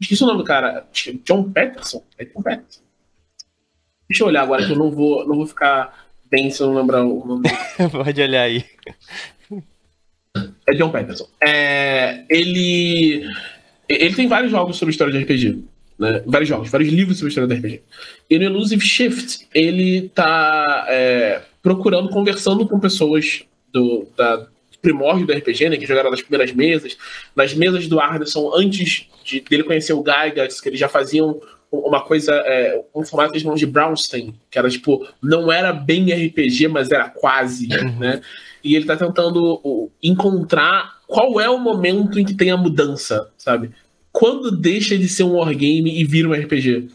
Esqueci 0.00 0.24
o 0.24 0.26
nome 0.26 0.38
do 0.38 0.44
cara. 0.44 0.88
John 1.24 1.50
Peterson. 1.50 2.02
É 2.18 2.24
John 2.24 2.42
Peterson. 2.42 2.80
Deixa 4.08 4.22
eu 4.22 4.28
olhar 4.28 4.42
agora 4.42 4.64
que 4.64 4.72
eu 4.72 4.78
não 4.78 4.90
vou, 4.90 5.26
não 5.26 5.36
vou 5.36 5.46
ficar 5.46 6.05
não 6.44 6.74
lembrar 6.74 7.04
o 7.04 7.26
nome 7.26 7.42
dele. 7.42 7.90
Pode 7.90 8.22
olhar 8.22 8.42
aí. 8.42 8.64
É 10.66 10.74
John 10.74 10.90
Peterson. 10.90 11.28
É, 11.40 12.24
ele. 12.28 13.24
Ele 13.88 14.14
tem 14.14 14.26
vários 14.26 14.50
jogos 14.50 14.76
sobre 14.76 14.90
história 14.90 15.12
de 15.12 15.22
RPG. 15.22 15.62
Né? 15.98 16.22
Vários 16.26 16.48
jogos, 16.48 16.68
vários 16.68 16.92
livros 16.92 17.18
sobre 17.18 17.28
história 17.30 17.48
de 17.48 17.54
RPG. 17.54 17.82
E 18.28 18.38
no 18.38 18.44
Elusive 18.44 18.84
Shift, 18.84 19.46
ele 19.54 20.10
tá 20.14 20.86
é, 20.88 21.42
procurando, 21.62 22.08
conversando 22.10 22.66
com 22.66 22.80
pessoas 22.80 23.44
do, 23.72 24.06
da 24.16 24.46
primórdio 24.86 25.26
do 25.26 25.32
RPG, 25.32 25.68
né? 25.68 25.76
Que 25.76 25.86
jogaram 25.86 26.10
nas 26.10 26.22
primeiras 26.22 26.52
mesas. 26.52 26.96
Nas 27.34 27.54
mesas 27.54 27.88
do 27.88 27.98
Arneson, 27.98 28.52
antes 28.54 29.08
de, 29.24 29.40
dele 29.40 29.64
conhecer 29.64 29.92
o 29.92 30.02
Gygax, 30.02 30.60
que 30.60 30.68
eles 30.68 30.78
já 30.78 30.88
faziam 30.88 31.40
uma 31.80 32.00
coisa, 32.02 32.32
é, 32.46 32.82
um 32.94 33.04
formato 33.04 33.30
que 33.30 33.36
eles 33.36 33.42
chamam 33.42 33.56
de 33.56 33.66
Brownstein, 33.66 34.34
que 34.50 34.58
era 34.58 34.68
tipo, 34.70 35.06
não 35.22 35.50
era 35.50 35.72
bem 35.72 36.12
RPG, 36.12 36.68
mas 36.68 36.90
era 36.90 37.08
quase, 37.08 37.68
Uhum. 37.74 37.98
né? 37.98 38.20
E 38.64 38.74
ele 38.74 38.84
tá 38.84 38.96
tentando 38.96 39.90
encontrar 40.02 40.96
qual 41.06 41.40
é 41.40 41.48
o 41.48 41.58
momento 41.58 42.18
em 42.18 42.24
que 42.24 42.34
tem 42.34 42.50
a 42.50 42.56
mudança, 42.56 43.30
sabe? 43.38 43.70
Quando 44.12 44.50
deixa 44.50 44.96
de 44.96 45.08
ser 45.08 45.22
um 45.24 45.34
wargame 45.36 46.00
e 46.00 46.04
vira 46.04 46.28
um 46.28 46.32
RPG. 46.32 46.88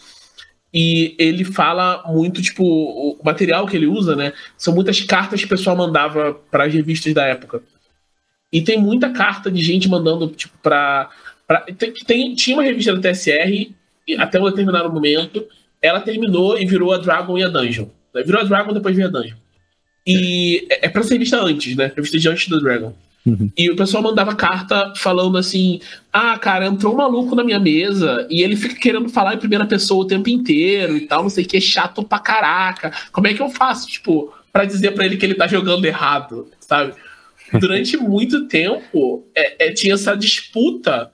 E 0.73 1.15
ele 1.19 1.43
fala 1.43 2.03
muito, 2.07 2.41
tipo, 2.41 2.63
o 2.63 3.19
material 3.23 3.67
que 3.67 3.75
ele 3.75 3.87
usa, 3.87 4.15
né? 4.15 4.33
São 4.57 4.73
muitas 4.73 5.01
cartas 5.01 5.39
que 5.41 5.45
o 5.45 5.49
pessoal 5.49 5.75
mandava 5.75 6.33
para 6.49 6.65
as 6.65 6.73
revistas 6.73 7.13
da 7.13 7.25
época. 7.25 7.61
E 8.51 8.61
tem 8.61 8.77
muita 8.77 9.09
carta 9.11 9.51
de 9.51 9.61
gente 9.61 9.87
mandando, 9.89 10.27
tipo, 10.27 10.57
pra. 10.61 11.09
pra 11.47 11.61
tem, 11.61 11.93
tem- 11.93 12.35
tinha 12.35 12.55
uma 12.57 12.63
revista 12.63 12.93
da 12.95 13.01
TSR, 13.01 13.71
até 14.17 14.39
um 14.39 14.45
determinado 14.45 14.91
momento, 14.91 15.45
ela 15.81 15.99
terminou 15.99 16.57
e 16.57 16.65
virou 16.65 16.93
a 16.93 16.97
Dragon 16.97 17.37
e 17.37 17.43
a 17.43 17.47
Dungeon. 17.47 17.87
né? 18.13 18.23
Virou 18.23 18.41
a 18.41 18.43
Dragon, 18.43 18.73
depois 18.73 18.95
veio 18.95 19.07
a 19.07 19.11
Dungeon. 19.11 19.37
E 20.05 20.67
é, 20.69 20.87
é 20.87 20.89
pra 20.89 21.03
ser 21.03 21.13
revista 21.13 21.41
antes, 21.41 21.75
né? 21.75 21.91
Revista 21.95 22.17
de 22.17 22.29
antes 22.29 22.47
do 22.47 22.59
Dragon. 22.59 22.93
Uhum. 23.25 23.51
E 23.55 23.69
o 23.69 23.75
pessoal 23.75 24.01
mandava 24.01 24.35
carta 24.35 24.93
falando 24.95 25.37
assim: 25.37 25.79
ah, 26.11 26.37
cara, 26.39 26.65
entrou 26.65 26.93
um 26.93 26.97
maluco 26.97 27.35
na 27.35 27.43
minha 27.43 27.59
mesa 27.59 28.25
e 28.29 28.41
ele 28.41 28.55
fica 28.55 28.75
querendo 28.75 29.09
falar 29.09 29.35
em 29.35 29.39
primeira 29.39 29.65
pessoa 29.65 30.03
o 30.03 30.07
tempo 30.07 30.27
inteiro 30.29 30.97
e 30.97 31.01
tal, 31.01 31.21
não 31.21 31.29
sei 31.29 31.43
o 31.43 31.47
que, 31.47 31.57
é 31.57 31.61
chato 31.61 32.03
pra 32.03 32.17
caraca. 32.19 32.91
Como 33.11 33.27
é 33.27 33.33
que 33.33 33.41
eu 33.41 33.49
faço, 33.49 33.87
tipo, 33.87 34.33
pra 34.51 34.65
dizer 34.65 34.91
pra 34.91 35.05
ele 35.05 35.17
que 35.17 35.25
ele 35.25 35.35
tá 35.35 35.47
jogando 35.47 35.85
errado, 35.85 36.47
sabe? 36.59 36.93
Durante 37.59 37.95
muito 37.97 38.47
tempo 38.47 39.27
é, 39.35 39.67
é, 39.67 39.71
tinha 39.71 39.93
essa 39.93 40.15
disputa 40.15 41.11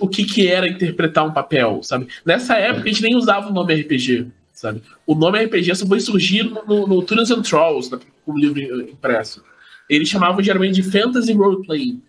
o 0.00 0.08
que, 0.08 0.24
que 0.24 0.46
era 0.46 0.68
interpretar 0.68 1.26
um 1.26 1.32
papel, 1.32 1.80
sabe? 1.82 2.08
Nessa 2.24 2.54
época 2.56 2.88
a 2.88 2.92
gente 2.92 3.02
nem 3.02 3.16
usava 3.16 3.48
o 3.48 3.52
nome 3.52 3.74
RPG, 3.74 4.26
sabe? 4.52 4.82
O 5.06 5.14
nome 5.14 5.38
RPG 5.44 5.74
só 5.76 5.86
foi 5.86 6.00
surgir 6.00 6.42
no, 6.44 6.64
no, 6.66 6.86
no 6.86 7.02
Tunes 7.02 7.30
and 7.30 7.42
Trolls, 7.42 7.90
né, 7.92 7.98
como 8.24 8.38
livro 8.38 8.60
impresso. 8.82 9.42
Eles 9.88 10.08
chamavam 10.08 10.42
geralmente 10.42 10.74
de 10.74 10.82
Fantasy 10.82 11.32
Roleplaying. 11.32 12.02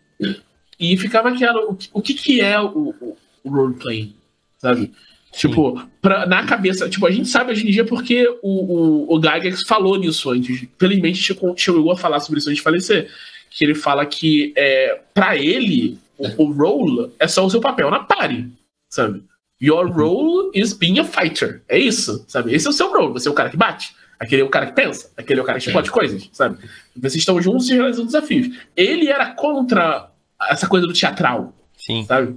E 0.80 0.98
ficava 0.98 1.30
aquela. 1.30 1.62
O, 1.66 1.76
que- 1.76 1.90
o 1.94 2.02
que, 2.02 2.14
que 2.14 2.42
é 2.42 2.60
o, 2.60 2.94
o, 3.00 3.18
o 3.44 3.50
roleplaying? 3.50 4.14
Sabe? 4.58 4.92
Tipo, 5.32 5.82
pra, 6.02 6.26
na 6.26 6.44
cabeça. 6.46 6.90
Tipo, 6.90 7.06
a 7.06 7.12
gente 7.12 7.28
sabe 7.30 7.52
hoje 7.52 7.68
em 7.68 7.72
dia 7.72 7.86
porque 7.86 8.28
o, 8.42 9.06
o, 9.12 9.16
o 9.16 9.20
Gygax 9.20 9.64
falou 9.64 9.98
nisso 9.98 10.30
antes. 10.32 10.68
Felizmente 10.80 11.20
chegou, 11.22 11.56
chegou 11.56 11.92
a 11.92 11.98
falar 11.98 12.20
sobre 12.20 12.40
isso 12.40 12.50
antes 12.50 12.58
de 12.58 12.64
falecer. 12.64 13.10
Que 13.52 13.64
ele 13.64 13.76
fala 13.76 14.06
que 14.06 14.52
é, 14.56 15.00
para 15.14 15.38
ele, 15.38 15.98
o, 16.20 16.44
o 16.44 16.52
role 16.52 17.12
é 17.18 17.28
só 17.28 17.46
o 17.46 17.50
seu 17.50 17.62
papel 17.62 17.90
na 17.90 18.00
party, 18.00 18.52
sabe? 18.90 19.24
Your 19.62 19.92
role 19.92 20.52
is 20.54 20.74
being 20.74 21.00
a 21.00 21.04
fighter. 21.04 21.64
É 21.68 21.78
isso, 21.78 22.24
sabe? 22.28 22.54
Esse 22.54 22.68
é 22.68 22.70
o 22.70 22.74
seu 22.74 22.92
role. 22.92 23.14
Você 23.14 23.28
é 23.28 23.32
o 23.32 23.34
cara 23.34 23.50
que 23.50 23.58
bate. 23.58 23.94
Aquele 24.20 24.42
é 24.42 24.46
o 24.46 24.50
cara 24.50 24.68
que 24.68 24.74
pensa. 24.74 25.12
Aquele 25.18 25.40
é 25.40 25.44
o 25.44 25.46
cara 25.46 25.60
que 25.60 25.66
explode 25.66 25.92
coisas, 25.92 26.30
sabe? 26.34 26.58
Vocês 26.96 27.16
estão 27.16 27.42
juntos 27.42 27.70
e 27.70 27.74
realizando 27.74 28.06
desafios. 28.06 28.58
Ele 28.76 29.08
era 29.08 29.34
contra 29.34 30.12
essa 30.50 30.68
coisa 30.68 30.86
do 30.86 30.94
teatral, 30.94 31.54
Sim. 31.78 32.06
sabe? 32.06 32.36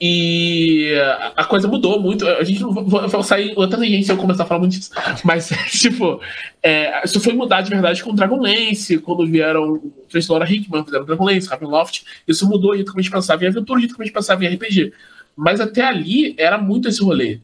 E 0.00 0.92
a- 1.36 1.44
coisa 1.44 1.68
mudou 1.68 2.00
muito. 2.00 2.26
A 2.26 2.42
gente 2.42 2.60
não 2.60 2.72
vai 2.72 3.22
sair 3.22 3.52
outra 3.56 3.82
gente 3.84 4.08
eu 4.10 4.16
começar 4.16 4.42
a 4.42 4.46
falar 4.46 4.60
muito 4.60 4.72
disso. 4.72 4.90
Mas, 5.24 5.48
tipo, 5.70 6.20
é, 6.62 7.04
isso 7.04 7.20
foi 7.20 7.32
mudar 7.32 7.62
de 7.62 7.70
verdade 7.70 8.02
com 8.02 8.14
Dragonlance, 8.14 8.98
quando 8.98 9.26
vieram 9.26 9.74
o 9.74 9.92
Laura 10.28 10.50
Hickman, 10.50 10.84
fizeram 10.84 11.04
Dragonlance, 11.04 11.48
Ravenloft. 11.48 12.04
Isso 12.26 12.48
mudou 12.48 12.72
o 12.72 12.74
jeito 12.74 12.90
como 12.90 13.00
a 13.00 13.02
gente 13.02 13.12
pensava 13.12 13.44
em 13.44 13.48
aventura, 13.48 13.78
o 13.78 13.80
jeito 13.80 13.94
como 13.94 14.02
a 14.02 14.06
gente 14.06 14.14
pensava 14.14 14.44
em 14.44 14.48
RPG. 14.48 14.92
Mas 15.36 15.60
até 15.60 15.82
ali 15.82 16.34
era 16.38 16.58
muito 16.58 16.88
esse 16.88 17.02
rolê, 17.02 17.40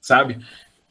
sabe? 0.00 0.38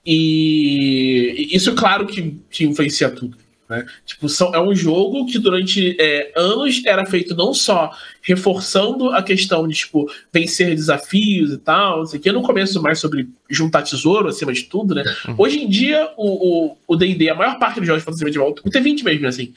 E 0.05 1.49
isso, 1.51 1.73
claro, 1.73 2.05
que, 2.05 2.39
que 2.49 2.65
influencia 2.65 3.09
tudo. 3.09 3.37
Né? 3.67 3.83
Tipo, 4.05 4.29
são, 4.29 4.53
é 4.53 4.61
um 4.61 4.75
jogo 4.75 5.25
que 5.25 5.39
durante 5.39 5.95
é, 5.99 6.31
anos 6.35 6.83
era 6.85 7.03
feito 7.05 7.33
não 7.35 7.51
só 7.53 7.91
reforçando 8.21 9.09
a 9.11 9.23
questão 9.23 9.67
de 9.67 9.73
tipo, 9.75 10.05
vencer 10.31 10.75
desafios 10.75 11.51
e 11.51 11.57
tal, 11.57 11.99
não 11.99 12.05
sei 12.05 12.19
que. 12.19 12.31
No 12.31 12.41
começo, 12.43 12.79
mais 12.81 12.99
sobre 12.99 13.27
juntar 13.49 13.81
tesouro 13.81 14.27
acima 14.27 14.53
de 14.53 14.63
tudo, 14.63 14.93
né? 14.93 15.03
Hoje 15.37 15.63
em 15.63 15.67
dia, 15.69 16.09
o 16.17 16.67
o- 16.73 16.77
o 16.87 16.95
DD, 16.95 17.29
a 17.29 17.35
maior 17.35 17.57
parte 17.57 17.79
dos 17.79 17.87
jogos 17.87 18.01
de 18.01 18.05
fantasia 18.05 18.25
medieval, 18.25 18.51
o 18.63 18.69
T20 18.69 19.03
mesmo, 19.03 19.27
assim, 19.27 19.53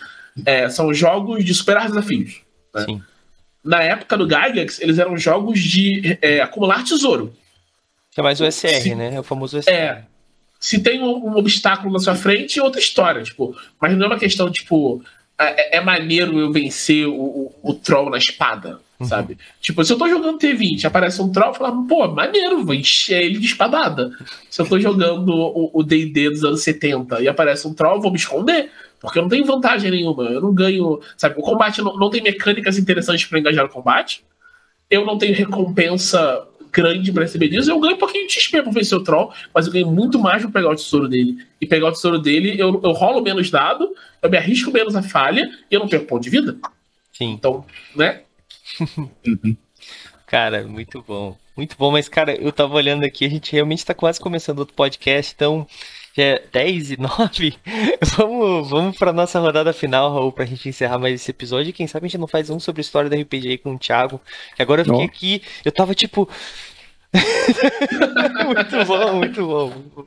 é, 0.46 0.68
são 0.70 0.92
jogos 0.94 1.44
de 1.44 1.52
superar 1.54 1.86
desafios. 1.88 2.40
né? 2.74 2.86
Na 3.64 3.82
época 3.82 4.16
do 4.16 4.24
Gygax, 4.26 4.80
eles 4.80 4.98
eram 4.98 5.16
jogos 5.18 5.58
de 5.60 6.16
é, 6.22 6.40
acumular 6.40 6.82
tesouro. 6.84 7.34
Que 8.10 8.20
é 8.20 8.22
mais 8.22 8.40
o 8.40 8.44
SR, 8.46 8.80
Sim. 8.82 8.94
né? 8.94 9.14
É 9.16 9.20
o 9.20 9.22
famoso 9.22 9.58
SR. 9.58 9.70
É. 9.70 10.04
Se 10.58 10.82
tem 10.82 11.02
um, 11.02 11.28
um 11.28 11.36
obstáculo 11.36 11.92
na 11.92 11.98
sua 11.98 12.14
frente, 12.14 12.58
é 12.58 12.62
outra 12.62 12.80
história, 12.80 13.22
tipo. 13.22 13.56
Mas 13.80 13.96
não 13.96 14.04
é 14.04 14.08
uma 14.08 14.18
questão, 14.18 14.50
tipo, 14.50 15.02
é, 15.38 15.76
é 15.76 15.80
maneiro 15.80 16.38
eu 16.38 16.52
vencer 16.52 17.06
o, 17.06 17.14
o, 17.14 17.54
o 17.62 17.74
troll 17.74 18.10
na 18.10 18.18
espada, 18.18 18.80
sabe? 19.04 19.38
Tipo, 19.60 19.84
se 19.84 19.92
eu 19.92 19.98
tô 19.98 20.08
jogando 20.08 20.38
T20 20.38 20.84
aparece 20.84 21.22
um 21.22 21.30
troll, 21.30 21.50
eu 21.50 21.54
falo, 21.54 21.86
pô, 21.86 22.08
maneiro, 22.08 22.64
vou 22.64 22.74
encher 22.74 23.22
ele 23.22 23.38
de 23.38 23.46
espadada. 23.46 24.10
Se 24.50 24.60
eu 24.60 24.66
tô 24.66 24.80
jogando 24.80 25.32
o 25.32 25.70
o 25.72 25.82
D&D 25.84 26.30
dos 26.30 26.44
anos 26.44 26.62
70 26.62 27.22
e 27.22 27.28
aparece 27.28 27.68
um 27.68 27.74
troll, 27.74 27.96
eu 27.96 28.00
vou 28.00 28.10
me 28.10 28.18
esconder. 28.18 28.70
Porque 29.00 29.18
eu 29.18 29.22
não 29.22 29.28
tenho 29.28 29.44
vantagem 29.44 29.90
nenhuma. 29.90 30.24
Eu 30.24 30.40
não 30.40 30.52
ganho. 30.52 31.00
Sabe, 31.16 31.36
o 31.38 31.42
combate 31.42 31.80
não, 31.80 31.96
não 31.96 32.10
tem 32.10 32.20
mecânicas 32.20 32.76
interessantes 32.78 33.26
pra 33.26 33.38
engajar 33.38 33.64
no 33.64 33.70
combate. 33.70 34.24
Eu 34.90 35.04
não 35.06 35.16
tenho 35.16 35.36
recompensa 35.36 36.44
grande 36.78 37.10
pra 37.12 37.24
receber 37.24 37.48
disso. 37.48 37.70
Eu 37.70 37.80
ganho 37.80 37.96
um 37.96 37.98
pouquinho 37.98 38.26
de 38.28 38.32
XP 38.34 38.62
pra 38.62 38.70
vencer 38.70 38.96
o 38.96 39.02
troll, 39.02 39.32
mas 39.52 39.66
eu 39.66 39.72
ganho 39.72 39.90
muito 39.90 40.18
mais 40.18 40.42
pra 40.42 40.50
pegar 40.52 40.70
o 40.70 40.76
tesouro 40.76 41.08
dele. 41.08 41.44
E 41.60 41.66
pegar 41.66 41.88
o 41.88 41.92
tesouro 41.92 42.18
dele, 42.18 42.54
eu, 42.56 42.80
eu 42.84 42.92
rolo 42.92 43.20
menos 43.20 43.50
dado, 43.50 43.92
eu 44.22 44.30
me 44.30 44.38
arrisco 44.38 44.70
menos 44.70 44.94
a 44.94 45.02
falha 45.02 45.50
e 45.68 45.74
eu 45.74 45.80
não 45.80 45.88
perco 45.88 46.06
ponto 46.06 46.22
de 46.22 46.30
vida. 46.30 46.56
Sim. 47.12 47.32
Então, 47.32 47.64
né? 47.96 48.22
Cara, 50.26 50.62
muito 50.64 51.02
bom. 51.06 51.36
Muito 51.56 51.76
bom, 51.76 51.90
mas, 51.90 52.08
cara, 52.08 52.36
eu 52.36 52.52
tava 52.52 52.76
olhando 52.76 53.04
aqui, 53.04 53.24
a 53.24 53.28
gente 53.28 53.50
realmente 53.52 53.84
tá 53.84 53.92
quase 53.92 54.20
começando 54.20 54.60
outro 54.60 54.74
podcast, 54.74 55.32
então 55.34 55.66
é 56.16 56.42
10 56.52 56.92
e 56.92 57.00
9. 57.00 57.54
Vamos, 58.16 58.70
vamos 58.70 58.98
pra 58.98 59.12
nossa 59.12 59.38
rodada 59.38 59.72
final, 59.72 60.12
Raul, 60.12 60.32
pra 60.32 60.44
gente 60.44 60.68
encerrar 60.68 60.98
mais 60.98 61.14
esse 61.14 61.30
episódio. 61.30 61.72
Quem 61.72 61.86
sabe 61.86 62.06
a 62.06 62.08
gente 62.08 62.18
não 62.20 62.26
faz 62.26 62.50
um 62.50 62.58
sobre 62.58 62.80
história 62.80 63.10
da 63.10 63.16
RPG 63.16 63.48
aí 63.48 63.58
com 63.58 63.74
o 63.74 63.78
Thiago. 63.78 64.20
Que 64.56 64.62
agora 64.62 64.80
eu 64.80 64.84
fiquei 64.84 65.00
Ó. 65.00 65.04
aqui, 65.04 65.42
eu 65.64 65.72
tava 65.72 65.94
tipo. 65.94 66.28
muito 68.44 68.84
bom, 68.84 69.12
muito 69.14 69.46
bom. 69.46 70.06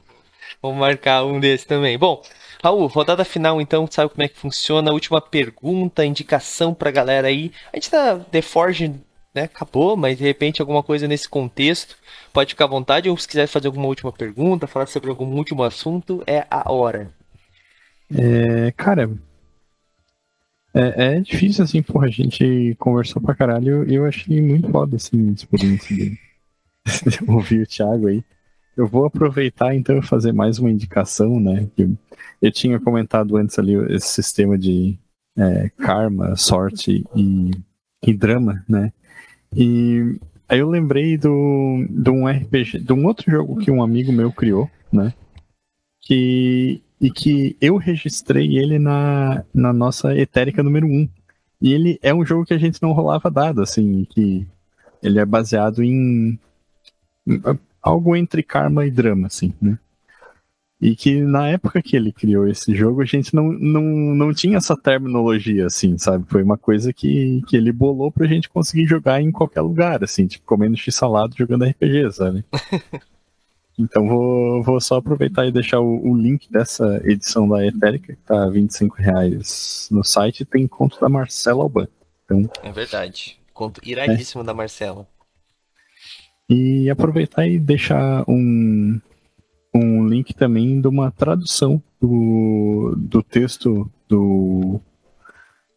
Vamos 0.62 0.78
marcar 0.78 1.24
um 1.26 1.40
desse 1.40 1.66
também. 1.66 1.98
Bom, 1.98 2.22
Raul, 2.64 2.86
rodada 2.88 3.26
final 3.26 3.60
então, 3.60 3.88
sabe 3.90 4.12
como 4.12 4.24
é 4.24 4.28
que 4.28 4.38
funciona? 4.38 4.92
Última 4.92 5.20
pergunta, 5.20 6.06
indicação 6.06 6.74
pra 6.74 6.92
galera 6.92 7.28
aí. 7.28 7.52
A 7.74 7.78
gente 7.78 7.90
tá 7.90 8.20
The 8.32 8.42
Forge, 8.42 8.94
né? 9.34 9.44
Acabou, 9.44 9.96
mas 9.96 10.18
de 10.18 10.24
repente 10.24 10.62
alguma 10.62 10.84
coisa 10.84 11.08
nesse 11.08 11.28
contexto, 11.28 11.96
pode 12.34 12.52
ficar 12.52 12.66
à 12.66 12.70
vontade. 12.70 13.10
Ou 13.10 13.18
se 13.18 13.28
quiser 13.28 13.48
fazer 13.48 13.68
alguma 13.68 13.88
última 13.88 14.12
pergunta, 14.12 14.68
falar 14.68 14.88
sobre 14.88 15.10
algum 15.10 15.26
último 15.36 15.64
assunto, 15.64 16.24
é 16.28 16.46
a 16.50 16.72
hora. 16.72 17.12
É, 18.14 18.72
cara, 18.72 19.10
é, 20.74 21.16
é 21.16 21.20
difícil, 21.20 21.64
assim, 21.64 21.82
porra, 21.82 22.08
a 22.08 22.12
gente 22.12 22.76
conversou 22.80 23.22
pra 23.22 23.36
caralho 23.36 23.84
eu 23.92 24.06
achei 24.06 24.42
muito 24.42 24.70
foda, 24.70 24.96
assim, 24.98 25.32
experiência 25.32 25.96
de 25.96 26.18
de 26.86 27.20
ouvir 27.30 27.62
o 27.62 27.68
Thiago 27.68 28.08
aí. 28.08 28.24
Eu 28.76 28.88
vou 28.88 29.06
aproveitar, 29.06 29.76
então, 29.76 29.98
e 29.98 30.02
fazer 30.02 30.32
mais 30.32 30.58
uma 30.58 30.70
indicação, 30.70 31.40
né, 31.40 31.68
eu, 31.78 31.96
eu 32.42 32.52
tinha 32.52 32.80
comentado 32.80 33.36
antes 33.36 33.60
ali 33.60 33.74
esse 33.94 34.08
sistema 34.08 34.58
de 34.58 34.98
é, 35.38 35.70
karma, 35.78 36.36
sorte 36.36 37.04
e, 37.16 37.52
e 38.06 38.14
drama, 38.14 38.64
né, 38.68 38.92
e 39.56 40.20
aí 40.48 40.60
eu 40.60 40.70
lembrei 40.70 41.18
do, 41.18 41.86
de 41.90 42.10
um 42.10 42.28
RPG, 42.28 42.80
de 42.80 42.94
um 42.94 43.06
outro 43.06 43.30
jogo 43.30 43.58
que 43.58 43.72
um 43.72 43.84
amigo 43.84 44.12
meu 44.12 44.32
criou, 44.32 44.70
né, 44.92 45.14
que 46.02 46.82
e 47.02 47.10
que 47.10 47.58
eu 47.60 47.78
registrei 47.78 48.58
ele 48.60 48.78
na, 48.78 49.44
na 49.52 49.74
nossa 49.74 50.16
etérica 50.16 50.62
número 50.62 50.86
1. 50.86 51.10
E 51.60 51.74
ele 51.74 52.00
é 52.02 52.14
um 52.14 52.24
jogo 52.24 52.46
que 52.46 52.54
a 52.54 52.60
gente 52.60 52.80
não 52.82 52.92
rolava 52.92 53.30
dado, 53.32 53.62
assim, 53.62 54.06
que 54.06 54.48
ele 55.02 55.20
é 55.20 55.26
baseado 55.26 55.84
em, 55.84 56.40
em 57.26 57.42
algo 57.82 58.16
entre 58.16 58.44
karma 58.44 58.86
e 58.86 58.92
drama, 58.92 59.28
assim, 59.28 59.52
né? 59.60 59.80
E 60.82 60.96
que 60.96 61.22
na 61.22 61.48
época 61.48 61.80
que 61.80 61.96
ele 61.96 62.12
criou 62.12 62.48
esse 62.48 62.74
jogo, 62.74 63.04
a 63.04 63.06
gente 63.06 63.36
não, 63.36 63.52
não, 63.52 63.84
não 63.84 64.34
tinha 64.34 64.58
essa 64.58 64.76
terminologia, 64.76 65.68
assim, 65.68 65.96
sabe? 65.98 66.26
Foi 66.28 66.42
uma 66.42 66.58
coisa 66.58 66.92
que, 66.92 67.44
que 67.48 67.56
ele 67.56 67.72
bolou 67.72 68.12
pra 68.12 68.26
gente 68.26 68.50
conseguir 68.50 68.88
jogar 68.88 69.22
em 69.22 69.32
qualquer 69.32 69.62
lugar, 69.62 70.04
assim, 70.04 70.26
tipo, 70.26 70.44
comendo 70.44 70.76
x-salado 70.76 71.36
jogando 71.38 71.66
RPG, 71.66 72.12
sabe? 72.12 72.44
Então 73.80 74.08
vou, 74.08 74.62
vou 74.62 74.80
só 74.80 74.98
aproveitar 74.98 75.48
e 75.48 75.52
deixar 75.52 75.80
o, 75.80 76.08
o 76.08 76.16
link 76.16 76.52
dessa 76.52 77.02
edição 77.04 77.48
da 77.48 77.66
Etérica, 77.66 78.14
que 78.14 78.22
tá 78.22 78.48
25 78.48 78.96
reais 78.98 79.88
no 79.90 80.04
site, 80.04 80.46
tem 80.46 80.68
conto 80.68 81.00
da 81.00 81.10
Marcela 81.10 81.64
Alban. 81.64 81.88
Então, 82.26 82.50
É 82.62 82.72
verdade. 82.72 83.40
Conto 83.54 83.82
iradíssimo 83.84 84.44
da 84.44 84.54
Marcela. 84.54 85.08
E 86.50 86.90
aproveitar 86.90 87.48
e 87.48 87.58
deixar 87.58 88.24
um, 88.28 89.00
um 89.74 90.08
link 90.08 90.34
também 90.34 90.82
de 90.82 90.88
uma 90.88 91.12
tradução 91.12 91.82
do, 92.00 92.94
do 92.98 93.24
texto 93.24 93.90
do, 94.08 94.80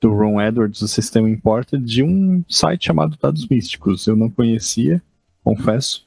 do 0.00 0.12
Ron 0.12 0.40
Edwards, 0.40 0.80
do 0.80 0.88
Sistema 0.88 1.28
Imported, 1.30 1.84
de 1.84 2.02
um 2.02 2.44
site 2.48 2.86
chamado 2.86 3.16
Dados 3.20 3.46
Místicos. 3.48 4.06
Eu 4.06 4.16
não 4.16 4.28
conhecia, 4.30 5.02
confesso, 5.42 6.06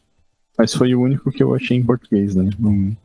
mas 0.58 0.74
foi 0.74 0.94
o 0.96 1.02
único 1.02 1.32
que 1.32 1.42
eu 1.42 1.54
achei 1.56 1.78
em 1.78 1.84
português, 1.86 2.36
né? 2.36 2.50
Um, 2.60 2.96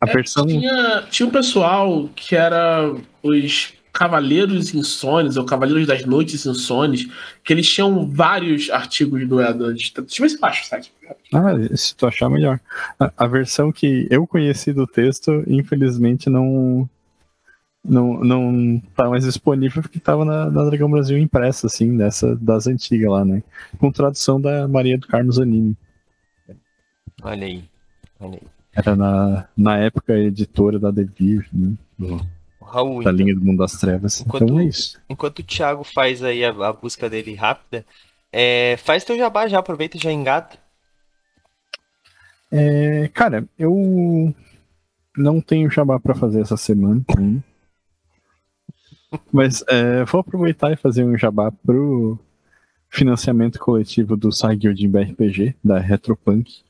a 0.00 0.08
É, 0.08 0.12
versão. 0.12 0.46
Tinha, 0.46 1.02
tinha 1.10 1.26
um 1.26 1.32
pessoal 1.32 2.08
que 2.14 2.36
era 2.36 2.94
os 3.22 3.72
Cavaleiros 3.98 4.74
Insones, 4.74 5.38
ou 5.38 5.44
Cavaleiros 5.46 5.86
das 5.86 6.04
Noites 6.04 6.44
Insones, 6.44 7.08
que 7.42 7.50
eles 7.54 7.66
tinham 7.66 8.06
vários 8.10 8.68
artigos 8.68 9.26
do 9.26 9.40
Edwards. 9.40 9.90
Deixa 9.90 10.22
eu 10.22 10.22
ver 10.24 10.28
se 10.28 10.38
baixa 10.38 10.62
o 10.62 10.66
site. 10.66 10.92
Ah, 11.32 11.52
se 11.74 11.96
tu 11.96 12.06
achar 12.06 12.28
melhor. 12.28 12.60
A, 13.00 13.10
a 13.16 13.26
versão 13.26 13.72
que 13.72 14.06
eu 14.10 14.26
conheci 14.26 14.70
do 14.74 14.86
texto, 14.86 15.42
infelizmente, 15.46 16.28
não. 16.28 16.88
Não, 17.88 18.18
não 18.18 18.82
tá 18.96 19.08
mais 19.08 19.24
disponível 19.24 19.80
porque 19.80 20.00
tava 20.00 20.24
na, 20.24 20.50
na 20.50 20.64
Dragão 20.64 20.90
Brasil 20.90 21.16
impressa, 21.16 21.68
assim, 21.68 21.96
dessa, 21.96 22.34
das 22.34 22.66
antigas 22.66 23.08
lá, 23.08 23.24
né? 23.24 23.44
Com 23.78 23.92
tradução 23.92 24.40
da 24.40 24.66
Maria 24.66 24.98
do 24.98 25.06
Carmo 25.06 25.30
Zanini. 25.30 25.76
Olha 27.22 27.46
aí. 27.46 27.64
Olha 28.18 28.34
aí. 28.42 28.48
Era 28.74 28.96
na, 28.96 29.48
na 29.56 29.78
época 29.78 30.18
editora 30.18 30.78
da 30.80 30.90
Devir, 30.90 31.46
né? 31.52 31.74
do- 31.96 32.20
Raul, 32.66 33.02
da 33.02 33.10
então, 33.10 33.12
linha 33.12 33.34
do 33.34 33.44
Mundo 33.44 33.58
das 33.58 33.72
Trevas. 33.72 34.20
Enquanto- 34.20 34.44
Então 34.44 34.60
é 34.60 34.64
isso. 34.64 35.00
enquanto 35.08 35.38
o 35.38 35.42
Thiago 35.42 35.84
faz 35.84 36.22
aí 36.22 36.44
a, 36.44 36.50
a 36.50 36.72
busca 36.72 37.08
dele 37.08 37.34
rápida, 37.34 37.84
é, 38.32 38.76
faz 38.78 39.04
teu 39.04 39.16
jabá 39.16 39.46
já, 39.48 39.58
aproveita 39.58 39.96
e 39.96 40.00
já 40.00 40.12
engata. 40.12 40.58
É, 42.50 43.08
cara, 43.08 43.44
eu 43.58 44.34
não 45.16 45.40
tenho 45.40 45.70
jabá 45.70 45.98
pra 45.98 46.14
fazer 46.14 46.40
essa 46.40 46.56
semana. 46.56 47.04
ainda. 47.16 47.42
Mas 49.32 49.64
é, 49.68 50.04
vou 50.04 50.20
aproveitar 50.20 50.72
e 50.72 50.76
fazer 50.76 51.04
um 51.04 51.16
jabá 51.16 51.50
pro 51.50 52.18
financiamento 52.90 53.58
coletivo 53.58 54.16
do 54.16 54.30
Saigyoujin 54.32 54.88
BRPG, 54.88 55.54
da 55.62 55.78
Retropunk. 55.78 56.62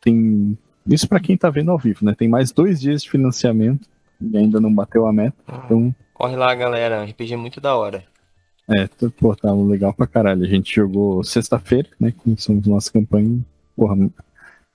Tem. 0.00 0.56
Isso 0.86 1.08
pra 1.08 1.20
quem 1.20 1.36
tá 1.36 1.50
vendo 1.50 1.70
ao 1.70 1.78
vivo, 1.78 2.04
né? 2.04 2.14
Tem 2.16 2.28
mais 2.28 2.50
dois 2.52 2.80
dias 2.80 3.02
de 3.02 3.10
financiamento 3.10 3.88
e 4.20 4.36
ainda 4.36 4.60
não 4.60 4.72
bateu 4.74 5.06
a 5.06 5.12
meta. 5.12 5.36
Então, 5.64 5.94
Corre 6.14 6.36
lá, 6.36 6.54
galera. 6.54 7.04
RPG 7.04 7.34
é 7.34 7.36
muito 7.36 7.60
da 7.60 7.76
hora. 7.76 8.04
é, 8.68 8.88
pô, 9.18 9.34
tá 9.36 9.52
legal 9.52 9.94
pra 9.94 10.06
caralho. 10.06 10.42
A 10.44 10.48
gente 10.48 10.74
jogou 10.74 11.22
sexta-feira, 11.22 11.88
né? 12.00 12.12
Começamos 12.12 12.66
nossa 12.66 12.92
campanha. 12.92 13.44
Porra, 13.76 13.94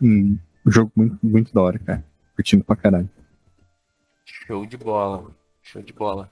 um 0.01 0.37
jogo 0.67 0.91
muito, 0.95 1.17
muito 1.21 1.53
da 1.53 1.61
hora, 1.61 1.77
cara. 1.79 2.03
Curtindo 2.35 2.63
pra 2.63 2.75
caralho. 2.75 3.09
Show 4.25 4.65
de 4.65 4.77
bola. 4.77 5.31
Show 5.61 5.81
de 5.81 5.93
bola. 5.93 6.31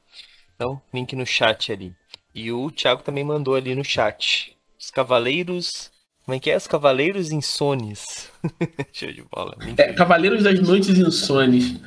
Então, 0.55 0.81
link 0.93 1.15
no 1.15 1.25
chat 1.25 1.71
ali. 1.71 1.93
E 2.33 2.51
o 2.51 2.71
Thiago 2.71 3.03
também 3.03 3.23
mandou 3.23 3.55
ali 3.55 3.75
no 3.75 3.83
chat. 3.83 4.55
Os 4.79 4.89
Cavaleiros. 4.89 5.91
Como 6.23 6.35
é 6.35 6.39
que 6.39 6.49
é? 6.49 6.55
Os 6.55 6.67
Cavaleiros 6.67 7.31
Insones. 7.31 8.31
Show 8.93 9.11
de 9.11 9.23
bola. 9.23 9.57
É, 9.77 9.91
Cavaleiros 9.93 10.43
das 10.43 10.59
Noites 10.61 10.97
Insones. 10.97 11.79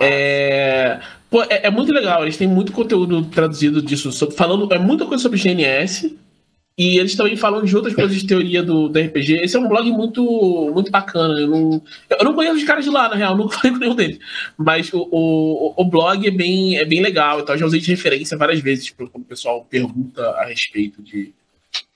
É, 0.00 1.00
pô, 1.30 1.42
é, 1.42 1.66
é 1.66 1.70
muito 1.70 1.92
legal, 1.92 2.22
eles 2.22 2.36
têm 2.36 2.46
muito 2.48 2.72
conteúdo 2.72 3.24
traduzido 3.26 3.82
disso, 3.82 4.12
sobre- 4.12 4.34
falando, 4.36 4.72
é 4.72 4.78
muita 4.78 5.04
coisa 5.06 5.22
sobre 5.22 5.38
GNS, 5.38 6.16
e 6.80 6.96
eles 6.98 7.16
também 7.16 7.36
falam 7.36 7.64
de 7.64 7.74
outras 7.74 7.92
coisas 7.92 8.16
de 8.16 8.24
teoria 8.24 8.62
do, 8.62 8.88
do 8.88 8.98
RPG. 9.00 9.40
Esse 9.42 9.56
é 9.56 9.60
um 9.60 9.68
blog 9.68 9.90
muito, 9.90 10.70
muito 10.72 10.92
bacana. 10.92 11.34
Eu 11.40 11.48
não, 11.48 11.82
eu 12.08 12.24
não 12.24 12.34
conheço 12.34 12.54
os 12.54 12.62
caras 12.62 12.84
de 12.84 12.90
lá, 12.90 13.08
na 13.08 13.16
real, 13.16 13.36
nunca 13.36 13.56
falei 13.58 13.72
com 13.72 13.78
nenhum 13.80 13.96
deles. 13.96 14.20
Mas 14.56 14.92
o, 14.92 15.00
o, 15.10 15.74
o 15.76 15.84
blog 15.84 16.24
é 16.24 16.30
bem, 16.30 16.78
é 16.78 16.84
bem 16.84 17.02
legal, 17.02 17.40
então 17.40 17.52
eu 17.56 17.58
já 17.58 17.66
usei 17.66 17.80
de 17.80 17.90
referência 17.90 18.38
várias 18.38 18.60
vezes 18.60 18.90
quando 18.90 19.10
o 19.12 19.24
pessoal 19.24 19.66
pergunta 19.68 20.22
a 20.22 20.44
respeito 20.44 21.02
de, 21.02 21.32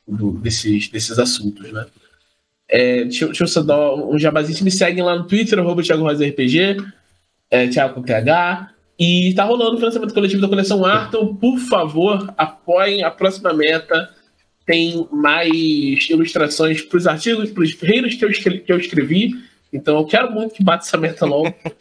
do- 0.09 0.33
desses, 0.33 0.89
desses 0.89 1.17
assuntos, 1.17 1.71
né? 1.71 1.87
É, 2.69 3.05
deixa, 3.05 3.27
deixa 3.27 3.45
eu 3.45 3.49
só 3.49 3.63
dar 3.63 3.95
um 3.95 4.19
jabazinho. 4.19 4.65
Me 4.65 4.71
seguem 4.73 5.05
lá 5.05 5.15
no 5.15 5.29
Twitter, 5.29 5.61
arroba 5.61 5.81
Thiago 5.83 6.03
Rosa 6.03 6.27
RPG, 6.27 6.79
é, 7.53 7.69
Thiago 7.69 7.95
com 7.95 8.03
TH. 8.03 8.71
E 8.99 9.33
tá 9.35 9.45
rolando 9.45 9.75
o 9.75 9.79
financiamento 9.79 10.13
coletivo 10.15 10.43
da 10.43 10.49
coleção 10.49 10.85
Arton. 10.85 11.35
Por 11.37 11.59
favor, 11.59 12.33
apoiem 12.37 13.05
a 13.05 13.11
próxima 13.11 13.53
meta. 13.53 14.11
Tem 14.67 15.07
mais 15.11 16.09
ilustrações 16.09 16.83
para 16.83 16.97
os 16.99 17.07
artigos, 17.07 17.51
para 17.51 17.63
os 17.63 17.75
reinos 17.75 18.15
que 18.15 18.25
eu, 18.25 18.31
escre- 18.31 18.61
que 18.61 18.73
eu 18.73 18.79
escrevi. 18.79 19.33
Então 19.73 19.97
eu 19.99 20.05
quero 20.05 20.31
muito 20.33 20.55
que 20.55 20.63
bata 20.65 20.85
essa 20.85 20.97
meta 20.97 21.25
logo. 21.25 21.55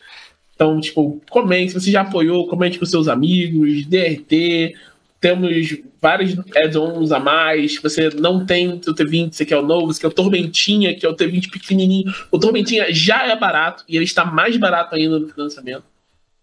Então, 0.53 0.79
tipo, 0.79 1.19
comente. 1.27 1.71
Se 1.71 1.79
você 1.81 1.89
já 1.89 2.01
apoiou, 2.01 2.47
comente 2.47 2.77
com 2.77 2.85
seus 2.85 3.07
amigos, 3.07 3.83
DRT. 3.87 4.75
Temos 5.19 5.79
vários 6.01 6.35
add-ons 6.55 7.11
a 7.11 7.19
mais. 7.19 7.79
Você 7.81 8.09
não 8.09 8.45
tem 8.45 8.69
o 8.69 8.79
T20, 8.79 9.33
você 9.33 9.45
quer 9.45 9.57
o 9.57 9.61
novo, 9.61 9.93
você 9.93 10.01
quer 10.01 10.07
o 10.07 10.11
Tormentinha, 10.11 10.95
que 10.95 11.05
é 11.05 11.09
o 11.09 11.15
T20 11.15 11.51
pequenininho. 11.51 12.11
O 12.31 12.39
Tormentinha 12.39 12.91
já 12.91 13.27
é 13.27 13.35
barato 13.35 13.83
e 13.87 13.95
ele 13.95 14.05
está 14.05 14.25
mais 14.25 14.57
barato 14.57 14.95
ainda 14.95 15.19
no 15.19 15.29
financiamento. 15.29 15.83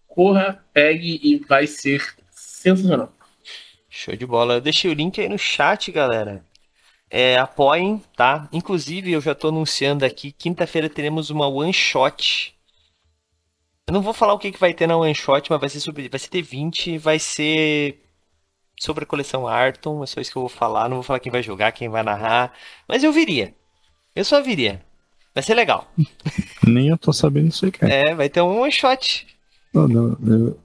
Corra, 0.07 0.63
pegue 0.73 1.19
e 1.21 1.37
vai 1.47 1.67
ser 1.67 2.03
sensacional. 2.31 3.13
Show 3.89 4.15
de 4.15 4.25
bola. 4.25 4.55
Eu 4.55 4.61
deixei 4.61 4.89
o 4.89 4.93
link 4.93 5.19
aí 5.19 5.27
no 5.27 5.37
chat, 5.37 5.91
galera. 5.91 6.43
É, 7.09 7.37
apoiem, 7.37 8.01
tá? 8.15 8.47
Inclusive, 8.53 9.11
eu 9.11 9.19
já 9.19 9.33
tô 9.33 9.49
anunciando 9.49 10.05
aqui, 10.05 10.31
quinta-feira 10.31 10.87
teremos 10.87 11.31
uma 11.31 11.47
one 11.47 11.73
shot. 11.73 12.55
Eu 13.87 13.93
não 13.93 14.01
vou 14.03 14.13
falar 14.13 14.33
o 14.33 14.37
que, 14.37 14.51
que 14.51 14.59
vai 14.59 14.75
ter 14.75 14.85
na 14.85 14.95
one 14.95 15.15
shot, 15.15 15.49
mas 15.49 15.59
vai 15.59 15.69
ser 15.69 15.79
sobre, 15.79 16.07
vai 16.07 16.19
ser 16.19 16.29
T20, 16.29 16.99
vai 16.99 17.17
ser 17.17 17.99
sobre 18.79 19.03
a 19.03 19.07
coleção 19.07 19.47
Arton, 19.47 20.03
é 20.03 20.07
só 20.07 20.21
isso 20.21 20.31
que 20.31 20.37
eu 20.37 20.43
vou 20.43 20.49
falar, 20.49 20.87
não 20.87 20.97
vou 20.97 21.03
falar 21.03 21.19
quem 21.19 21.31
vai 21.31 21.43
jogar, 21.43 21.71
quem 21.71 21.89
vai 21.89 22.01
narrar, 22.01 22.53
mas 22.87 23.03
eu 23.03 23.11
viria. 23.11 23.53
Eu 24.15 24.23
só 24.23 24.41
viria. 24.41 24.81
Vai 25.35 25.43
ser 25.43 25.53
legal. 25.53 25.91
Nem 26.65 26.87
eu 26.89 26.97
tô 26.97 27.13
sabendo 27.13 27.49
isso 27.49 27.65
aí, 27.65 27.71
cara. 27.71 27.93
É, 27.93 28.15
vai 28.15 28.29
ter 28.29 28.41
um 28.41 28.61
one 28.61 28.71
shot. 28.71 29.27
Não, 29.73 29.87
não, 29.87 30.17
eu, 30.25 30.59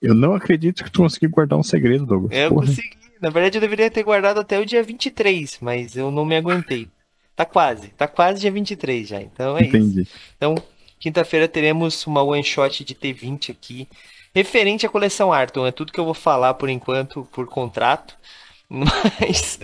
eu 0.00 0.14
não 0.14 0.34
acredito 0.34 0.82
que 0.82 0.90
tu 0.90 1.02
conseguiu 1.02 1.30
guardar 1.30 1.58
um 1.58 1.62
segredo, 1.62 2.06
Douglas. 2.06 2.32
Eu 2.32 2.50
Porra. 2.50 2.66
consegui. 2.66 2.96
Na 3.20 3.30
verdade, 3.30 3.58
eu 3.58 3.60
deveria 3.60 3.90
ter 3.90 4.04
guardado 4.04 4.38
até 4.38 4.58
o 4.58 4.64
dia 4.64 4.82
23, 4.82 5.58
mas 5.60 5.96
eu 5.96 6.10
não 6.10 6.24
me 6.24 6.36
aguentei. 6.36 6.88
Tá 7.34 7.44
quase, 7.44 7.88
tá 7.90 8.08
quase 8.08 8.40
dia 8.40 8.50
23 8.50 9.08
já. 9.08 9.20
Então 9.20 9.56
é 9.56 9.62
isso. 9.62 9.76
Entendi. 9.76 10.08
Então, 10.36 10.54
quinta-feira 10.98 11.46
teremos 11.48 12.06
uma 12.06 12.22
one 12.22 12.42
shot 12.42 12.84
de 12.84 12.94
T20 12.94 13.50
aqui, 13.50 13.88
referente 14.34 14.86
à 14.86 14.88
coleção 14.88 15.32
Arton. 15.32 15.66
É 15.66 15.72
tudo 15.72 15.92
que 15.92 16.00
eu 16.00 16.04
vou 16.04 16.14
falar 16.14 16.54
por 16.54 16.68
enquanto, 16.68 17.26
por 17.32 17.46
contrato. 17.46 18.14
Mas 18.68 19.58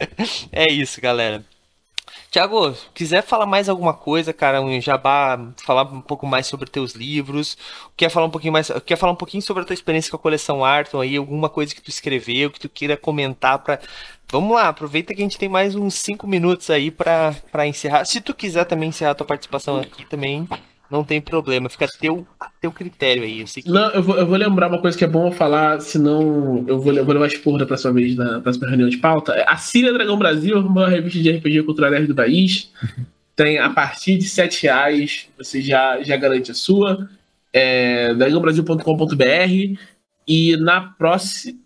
é 0.52 0.70
isso, 0.72 1.00
galera. 1.00 1.44
Tiago, 2.30 2.76
quiser 2.92 3.22
falar 3.22 3.46
mais 3.46 3.68
alguma 3.68 3.94
coisa, 3.94 4.32
cara, 4.32 4.60
um 4.60 4.80
jabá, 4.80 5.38
falar 5.64 5.84
um 5.84 6.00
pouco 6.00 6.26
mais 6.26 6.48
sobre 6.48 6.68
teus 6.68 6.92
livros, 6.92 7.56
quer 7.96 8.10
falar 8.10 8.26
um 8.26 8.30
pouquinho 8.30 8.52
mais, 8.52 8.72
quer 8.84 8.96
falar 8.96 9.12
um 9.12 9.16
pouquinho 9.16 9.40
sobre 9.40 9.62
a 9.62 9.66
tua 9.66 9.74
experiência 9.74 10.10
com 10.10 10.16
a 10.16 10.20
coleção 10.20 10.64
Arton 10.64 11.00
aí, 11.00 11.16
alguma 11.16 11.48
coisa 11.48 11.72
que 11.72 11.80
tu 11.80 11.90
escreveu, 11.90 12.50
que 12.50 12.58
tu 12.58 12.68
queira 12.68 12.96
comentar 12.96 13.60
para 13.60 13.80
Vamos 14.28 14.56
lá, 14.56 14.68
aproveita 14.68 15.14
que 15.14 15.20
a 15.20 15.24
gente 15.24 15.38
tem 15.38 15.48
mais 15.48 15.76
uns 15.76 15.94
5 15.94 16.26
minutos 16.26 16.70
aí 16.70 16.90
pra 16.90 17.36
encerrar. 17.66 18.04
Se 18.04 18.20
tu 18.20 18.34
quiser 18.34 18.64
também 18.64 18.88
encerrar 18.88 19.12
a 19.12 19.14
tua 19.14 19.26
participação 19.26 19.78
aqui 19.78 20.04
também, 20.06 20.48
não 20.94 21.04
tem 21.04 21.20
problema, 21.20 21.68
fica 21.68 21.84
a 21.86 21.88
teu, 21.88 22.26
a 22.38 22.48
teu 22.60 22.70
critério 22.70 23.24
aí. 23.24 23.40
Eu 23.40 23.46
sei 23.48 23.62
que 23.62 23.68
Não, 23.68 23.90
eu 23.90 24.02
vou, 24.02 24.16
eu 24.16 24.26
vou 24.26 24.36
lembrar 24.36 24.68
uma 24.68 24.80
coisa 24.80 24.96
que 24.96 25.04
é 25.04 25.08
bom 25.08 25.26
eu 25.26 25.32
falar, 25.32 25.80
senão 25.80 26.64
eu 26.68 26.80
vou, 26.80 26.92
eu 26.92 27.04
vou 27.04 27.12
levar 27.12 27.26
esporro 27.26 27.58
da 27.58 27.66
próxima 27.66 27.92
vez, 27.92 28.14
na 28.14 28.40
próxima 28.40 28.68
reunião 28.68 28.88
de 28.88 28.98
pauta. 28.98 29.34
A 29.46 29.56
Síria 29.56 29.92
Dragão 29.92 30.16
Brasil, 30.16 30.58
uma 30.60 30.88
revista 30.88 31.18
de 31.20 31.30
RPG 31.32 31.64
cultural 31.64 31.90
nerd 31.90 32.06
do 32.06 32.14
país, 32.14 32.70
tem 33.34 33.58
a 33.58 33.68
partir 33.70 34.16
de 34.16 34.24
7 34.28 34.62
reais, 34.62 35.26
você 35.36 35.60
já, 35.60 36.00
já 36.02 36.16
garante 36.16 36.52
a 36.52 36.54
sua. 36.54 37.10
É, 37.52 38.14
dragãobrasil.com.br 38.14 39.78
e 40.26 40.56
na 40.56 40.80
próxima. 40.80 41.58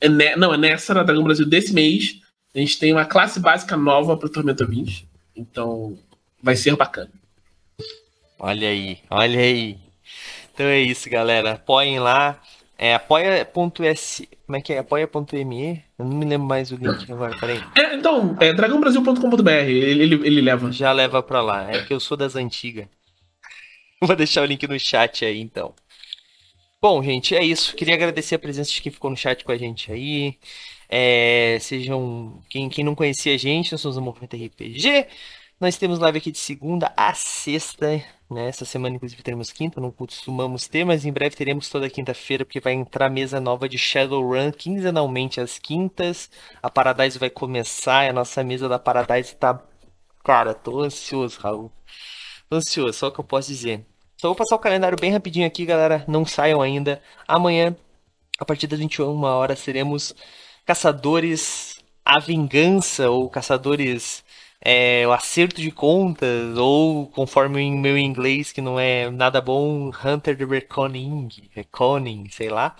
é 0.00 0.08
ne- 0.08 0.36
não, 0.36 0.52
é 0.54 0.58
nessa, 0.58 0.94
na 0.94 1.02
Dragão 1.02 1.24
Brasil 1.24 1.46
desse 1.46 1.72
mês, 1.72 2.20
a 2.54 2.58
gente 2.58 2.78
tem 2.78 2.92
uma 2.92 3.04
classe 3.04 3.40
básica 3.40 3.76
nova 3.76 4.16
para 4.16 4.26
o 4.26 4.30
Tormenta 4.30 4.64
20. 4.66 5.06
Então 5.34 5.98
vai 6.42 6.56
ser 6.56 6.76
bacana. 6.76 7.10
Olha 8.38 8.68
aí, 8.68 8.98
olha 9.10 9.40
aí. 9.40 9.78
Então 10.52 10.66
é 10.66 10.80
isso, 10.80 11.08
galera. 11.08 11.52
Apoiem 11.52 11.98
lá. 11.98 12.40
É 12.78 12.94
apoia.s. 12.94 14.28
Como 14.44 14.56
é 14.56 14.60
que 14.60 14.72
é? 14.72 14.78
Apoia.me? 14.78 15.82
Eu 15.98 16.04
não 16.04 16.16
me 16.16 16.26
lembro 16.26 16.46
mais 16.46 16.70
o 16.70 16.76
link 16.76 17.10
agora, 17.10 17.36
peraí. 17.38 17.62
É, 17.74 17.94
então, 17.94 18.36
é 18.38 18.52
dragãobrasil.com.br, 18.52 19.50
ele, 19.50 20.02
ele, 20.02 20.14
ele 20.26 20.40
leva. 20.42 20.70
Já 20.70 20.92
leva 20.92 21.22
pra 21.22 21.40
lá. 21.40 21.70
É 21.70 21.82
que 21.82 21.94
eu 21.94 22.00
sou 22.00 22.16
das 22.16 22.36
antigas. 22.36 22.86
Vou 24.02 24.14
deixar 24.14 24.42
o 24.42 24.44
link 24.44 24.66
no 24.68 24.78
chat 24.78 25.24
aí, 25.24 25.40
então. 25.40 25.74
Bom, 26.80 27.02
gente, 27.02 27.34
é 27.34 27.42
isso. 27.42 27.74
Queria 27.74 27.94
agradecer 27.94 28.34
a 28.34 28.38
presença 28.38 28.70
de 28.70 28.82
quem 28.82 28.92
ficou 28.92 29.10
no 29.10 29.16
chat 29.16 29.42
com 29.42 29.52
a 29.52 29.56
gente 29.56 29.90
aí. 29.90 30.38
É, 30.88 31.56
sejam. 31.60 32.42
Quem, 32.50 32.68
quem 32.68 32.84
não 32.84 32.94
conhecia 32.94 33.34
a 33.34 33.38
gente, 33.38 33.72
nós 33.72 33.80
somos 33.80 33.96
o 33.96 34.02
Movimento 34.02 34.36
RPG. 34.36 35.06
Nós 35.58 35.78
temos 35.78 35.98
live 35.98 36.18
aqui 36.18 36.30
de 36.30 36.38
segunda 36.38 36.92
a 36.94 37.14
sexta, 37.14 38.02
né? 38.30 38.48
Essa 38.48 38.64
semana, 38.64 38.96
inclusive, 38.96 39.22
teremos 39.22 39.50
quinta, 39.52 39.80
não 39.80 39.90
costumamos 39.90 40.66
ter, 40.66 40.84
mas 40.84 41.04
em 41.04 41.12
breve 41.12 41.36
teremos 41.36 41.68
toda 41.68 41.88
quinta-feira, 41.88 42.44
porque 42.44 42.60
vai 42.60 42.72
entrar 42.72 43.08
mesa 43.08 43.40
nova 43.40 43.68
de 43.68 43.78
Shadowrun 43.78 44.50
quinzenalmente 44.52 45.40
às 45.40 45.58
quintas. 45.58 46.30
A 46.62 46.70
Paradise 46.70 47.18
vai 47.18 47.30
começar, 47.30 48.08
a 48.08 48.12
nossa 48.12 48.42
mesa 48.44 48.68
da 48.68 48.78
Paradise 48.78 49.34
tá. 49.36 49.62
Cara, 50.24 50.54
tô 50.54 50.82
ansioso, 50.82 51.38
Raul. 51.40 51.70
Tô 52.48 52.56
ansioso, 52.56 52.92
só 52.98 53.08
o 53.08 53.12
que 53.12 53.20
eu 53.20 53.24
posso 53.24 53.48
dizer. 53.48 53.86
Só 54.20 54.28
vou 54.28 54.36
passar 54.36 54.56
o 54.56 54.58
calendário 54.58 54.98
bem 55.00 55.12
rapidinho 55.12 55.46
aqui, 55.46 55.64
galera. 55.66 56.04
Não 56.08 56.24
saiam 56.24 56.62
ainda. 56.62 57.02
Amanhã, 57.28 57.76
a 58.38 58.44
partir 58.44 58.66
das 58.66 58.78
21 58.78 59.22
horas, 59.24 59.58
seremos 59.58 60.14
Caçadores 60.64 61.76
a 62.04 62.20
Vingança 62.20 63.10
ou 63.10 63.28
Caçadores 63.28 64.24
é, 64.60 65.06
o 65.06 65.12
acerto 65.12 65.60
de 65.60 65.70
contas, 65.70 66.56
ou 66.56 67.06
conforme 67.08 67.62
o 67.62 67.78
meu 67.78 67.96
inglês, 67.96 68.52
que 68.52 68.60
não 68.60 68.78
é 68.78 69.10
nada 69.10 69.40
bom, 69.40 69.90
Hunter 70.04 70.36
the 70.36 70.44
Reckoning, 70.44 71.28
Reckoning, 71.54 72.28
sei 72.30 72.48
lá. 72.48 72.74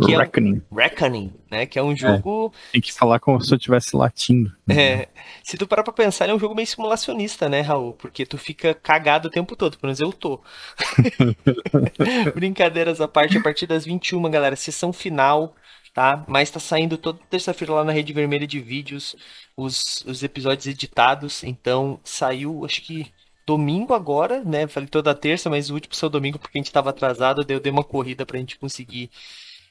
Que 0.00 0.16
Reckoning. 0.16 0.62
É 0.70 0.74
um, 0.74 0.76
Reckoning, 0.76 1.32
né? 1.50 1.66
Que 1.66 1.78
é 1.78 1.82
um 1.82 1.96
jogo. 1.96 2.52
É, 2.68 2.72
tem 2.74 2.80
que 2.80 2.92
falar 2.92 3.18
como 3.18 3.42
se 3.42 3.52
eu 3.52 3.56
estivesse 3.56 3.96
latindo. 3.96 4.56
É, 4.70 5.08
se 5.42 5.56
tu 5.56 5.66
parar 5.66 5.82
pra 5.82 5.94
pensar, 5.94 6.26
ele 6.26 6.32
é 6.32 6.36
um 6.36 6.38
jogo 6.38 6.54
meio 6.54 6.66
simulacionista, 6.66 7.48
né, 7.48 7.62
Raul? 7.62 7.94
Porque 7.94 8.26
tu 8.26 8.36
fica 8.36 8.74
cagado 8.74 9.26
o 9.26 9.30
tempo 9.30 9.56
todo, 9.56 9.78
pelo 9.78 9.88
menos 9.88 9.98
eu 9.98 10.12
tô. 10.12 10.40
Brincadeiras 12.34 13.00
à 13.00 13.08
parte, 13.08 13.38
a 13.38 13.42
partir 13.42 13.66
das 13.66 13.86
21, 13.86 14.22
galera, 14.30 14.54
sessão 14.54 14.92
final 14.92 15.54
tá? 15.94 16.24
Mas 16.28 16.50
tá 16.50 16.60
saindo 16.60 16.96
toda 16.98 17.18
terça-feira 17.30 17.74
lá 17.74 17.84
na 17.84 17.92
Rede 17.92 18.12
Vermelha 18.12 18.46
de 18.46 18.60
Vídeos 18.60 19.16
os, 19.56 20.04
os 20.06 20.22
episódios 20.22 20.66
editados. 20.66 21.42
Então 21.44 22.00
saiu, 22.04 22.64
acho 22.64 22.82
que 22.82 23.12
domingo 23.46 23.94
agora, 23.94 24.44
né? 24.44 24.66
Falei 24.68 24.88
toda 24.88 25.14
terça, 25.14 25.48
mas 25.50 25.70
o 25.70 25.74
último 25.74 25.94
saiu 25.94 26.10
domingo 26.10 26.38
porque 26.38 26.58
a 26.58 26.60
gente 26.60 26.72
tava 26.72 26.90
atrasado. 26.90 27.44
Daí 27.44 27.56
eu 27.56 27.60
dei 27.60 27.72
uma 27.72 27.84
corrida 27.84 28.26
pra 28.26 28.38
gente 28.38 28.58
conseguir 28.58 29.10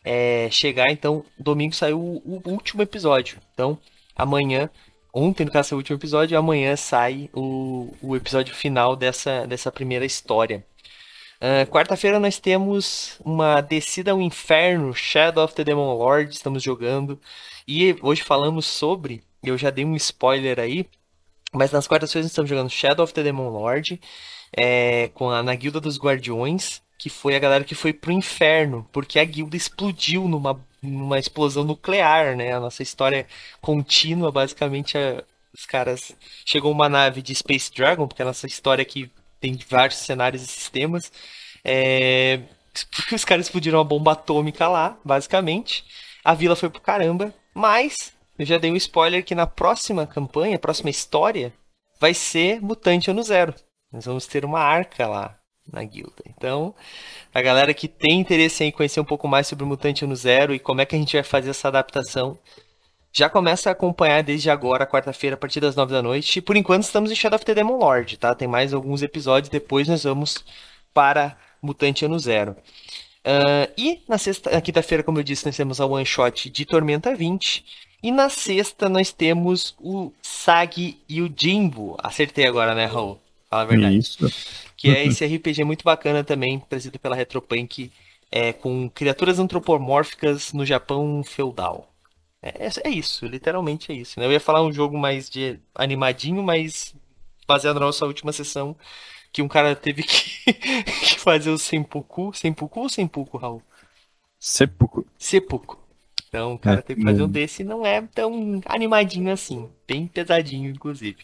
é, 0.04 0.50
chegar. 0.52 0.90
Então, 0.92 1.24
domingo 1.38 1.76
saiu 1.76 2.00
o, 2.00 2.42
o, 2.46 2.50
último 2.52 2.82
episódio. 2.82 3.40
Então, 3.54 3.78
amanhã. 4.16 4.70
Ontem, 5.14 5.46
no 5.46 5.52
caso, 5.52 5.74
é 5.74 5.76
o 5.76 5.78
último 5.78 5.98
episódio, 5.98 6.38
amanhã 6.38 6.76
sai 6.76 7.30
o, 7.34 7.92
o 8.02 8.16
episódio 8.16 8.54
final 8.54 8.96
dessa, 8.96 9.48
dessa 9.48 9.72
primeira 9.72 10.06
história. 10.06 10.64
Uh, 11.38 11.70
Quarta-feira 11.70 12.20
nós 12.20 12.40
temos 12.40 13.20
uma 13.24 13.62
descida 13.62 14.12
ao 14.12 14.22
inferno, 14.22 14.94
Shadow 14.94 15.44
of 15.44 15.54
the 15.54 15.64
Demon 15.64 15.94
Lord, 15.94 16.34
estamos 16.34 16.64
jogando. 16.64 17.20
E 17.68 17.96
hoje 18.02 18.24
falamos 18.24 18.66
sobre, 18.66 19.24
eu 19.44 19.56
já 19.58 19.70
dei 19.70 19.86
um 19.86 19.96
spoiler 19.96 20.60
aí, 20.60 20.88
mas 21.54 21.72
nas 21.72 21.88
quartas-feiras 21.88 22.32
estamos 22.32 22.50
jogando 22.50 22.72
Shadow 22.72 23.04
of 23.04 23.14
the 23.14 23.22
Demon 23.22 23.50
Lord, 23.50 24.02
é, 24.56 25.10
com 25.10 25.30
a, 25.30 25.44
na 25.44 25.54
Guilda 25.54 25.80
dos 25.80 26.00
Guardiões, 26.00 26.82
que 26.98 27.10
foi 27.10 27.36
a 27.36 27.40
galera 27.40 27.64
que 27.64 27.76
foi 27.76 27.94
pro 27.94 28.12
inferno, 28.12 28.88
porque 28.92 29.20
a 29.20 29.26
guilda 29.26 29.56
explodiu 29.56 30.28
numa, 30.28 30.60
numa 30.82 31.20
explosão 31.20 31.64
nuclear, 31.64 32.36
né? 32.36 32.54
A 32.54 32.60
nossa 32.60 32.82
história 32.82 33.28
contínua, 33.62 34.32
basicamente, 34.32 34.98
a, 34.98 35.24
os 35.54 35.66
caras... 35.68 36.16
Chegou 36.46 36.72
uma 36.72 36.90
nave 36.90 37.22
de 37.22 37.36
Space 37.36 37.72
Dragon, 37.72 38.08
porque 38.08 38.24
a 38.24 38.26
nossa 38.26 38.48
história 38.48 38.82
aqui 38.82 39.12
tem 39.40 39.58
vários 39.70 39.98
cenários 40.00 40.42
e 40.44 40.48
sistemas. 40.48 41.12
É, 41.64 42.42
os 43.12 43.26
caras 43.26 43.48
explodiram 43.48 43.80
uma 43.80 43.86
bomba 43.86 44.14
atômica 44.14 44.68
lá, 44.68 44.98
basicamente. 45.04 45.86
A 46.24 46.34
vila 46.34 46.56
foi 46.56 46.70
pro 46.70 46.82
caramba, 46.82 47.34
mas 47.54 48.14
eu 48.38 48.46
já 48.46 48.58
dei 48.58 48.72
um 48.72 48.76
spoiler 48.76 49.24
que 49.24 49.34
na 49.34 49.48
próxima 49.48 50.06
campanha, 50.06 50.60
próxima 50.60 50.90
história, 50.90 51.54
vai 52.00 52.14
ser 52.14 52.62
Mutante 52.62 53.10
Ano 53.10 53.24
Zero. 53.24 53.54
Nós 53.92 54.06
vamos 54.06 54.28
ter 54.28 54.46
uma 54.46 54.60
arca 54.60 55.08
lá 55.08 55.38
na 55.72 55.84
guilda. 55.84 56.24
Então, 56.28 56.74
a 57.34 57.42
galera 57.42 57.74
que 57.74 57.88
tem 57.88 58.20
interesse 58.20 58.64
em 58.64 58.72
conhecer 58.72 59.00
um 59.00 59.06
pouco 59.06 59.28
mais 59.28 59.48
sobre 59.48 59.66
Mutante 59.66 60.06
Ano 60.06 60.16
Zero 60.16 60.54
e 60.54 60.60
como 60.60 60.82
é 60.82 60.86
que 60.86 60.96
a 60.96 61.00
gente 61.00 61.16
vai 61.16 61.24
fazer 61.24 61.50
essa 61.50 61.68
adaptação, 61.68 62.38
já 63.18 63.28
começa 63.28 63.70
a 63.70 63.72
acompanhar 63.72 64.22
desde 64.22 64.48
agora, 64.50 64.86
quarta-feira, 64.86 65.34
a 65.34 65.38
partir 65.38 65.60
das 65.60 65.76
nove 65.76 65.92
da 65.92 66.04
noite. 66.04 66.40
Por 66.40 66.56
enquanto 66.56 66.84
estamos 66.84 67.12
em 67.12 67.16
Shadow 67.16 67.38
of 67.38 67.46
the 67.46 67.56
Demon 67.56 67.78
Lord, 67.78 68.16
tá? 68.18 68.36
Tem 68.36 68.48
mais 68.48 68.76
alguns 68.76 69.02
episódios, 69.02 69.50
depois 69.50 69.88
nós 69.88 70.04
vamos 70.04 70.46
para 70.94 71.36
Mutante 71.60 72.06
Ano 72.06 72.20
Zero. 72.20 72.52
Uh, 72.52 73.74
e 73.76 74.04
na 74.08 74.20
sexta, 74.20 74.52
na 74.52 74.62
quinta-feira, 74.62 75.04
como 75.04 75.18
eu 75.18 75.24
disse, 75.24 75.48
nós 75.48 75.58
temos 75.58 75.82
a 75.82 75.86
one 75.88 76.06
shot 76.06 76.48
de 76.48 76.64
Tormenta 76.64 77.16
20. 77.16 77.66
E 78.04 78.12
na 78.12 78.30
sexta 78.30 78.88
nós 78.88 79.12
temos 79.12 79.76
o 79.80 80.12
Sag 80.22 80.98
e 81.10 81.22
o 81.22 81.34
Jimbo. 81.36 81.98
Acertei 81.98 82.46
agora, 82.46 82.76
né, 82.76 82.86
Raul? 82.86 83.20
Fala 83.50 83.64
a 83.64 83.66
verdade. 83.66 83.98
Isso. 83.98 84.32
Que 84.78 84.92
é 84.92 85.04
esse 85.04 85.26
RPG 85.26 85.64
muito 85.64 85.84
bacana 85.84 86.24
também, 86.24 86.60
trazido 86.70 87.00
pela 87.00 87.16
Retropunk, 87.16 87.92
é, 88.32 88.54
com 88.54 88.88
criaturas 88.92 89.40
antropomórficas 89.40 90.54
no 90.54 90.64
Japão 90.64 91.24
feudal. 91.24 91.92
É, 92.42 92.68
é, 92.84 92.90
isso, 92.90 93.26
literalmente 93.26 93.92
é 93.92 93.96
isso. 93.96 94.20
Né? 94.20 94.26
Eu 94.26 94.32
ia 94.32 94.40
falar 94.40 94.62
um 94.62 94.72
jogo 94.72 94.98
mais 94.98 95.30
de 95.30 95.60
animadinho, 95.74 96.44
mas 96.44 96.94
baseado 97.48 97.80
na 97.80 97.88
nossa 97.88 98.06
última 98.06 98.32
sessão, 98.32 98.76
que 99.32 99.42
um 99.42 99.48
cara 99.48 99.76
teve 99.76 100.04
que, 100.04 100.54
que 100.54 101.20
fazer 101.20 101.50
o 101.50 101.58
Senpuku. 101.58 102.32
Senpuku 102.34 102.80
ou 102.80 102.90
Senpuku, 102.90 103.38
Raul? 103.38 103.64
Seppuku. 104.40 105.06
Seppuku. 105.18 105.78
Então 106.28 106.54
o 106.54 106.60
cara 106.60 106.80
é, 106.80 106.82
teve 106.82 107.00
que 107.00 107.08
fazer 107.08 107.24
um 107.24 107.30
desse 107.30 107.64
não 107.64 107.86
é 107.86 108.02
tão 108.02 108.62
animadinho 108.66 109.32
assim. 109.32 109.70
Bem 109.88 110.08
pesadinho, 110.08 110.70
inclusive. 110.70 111.18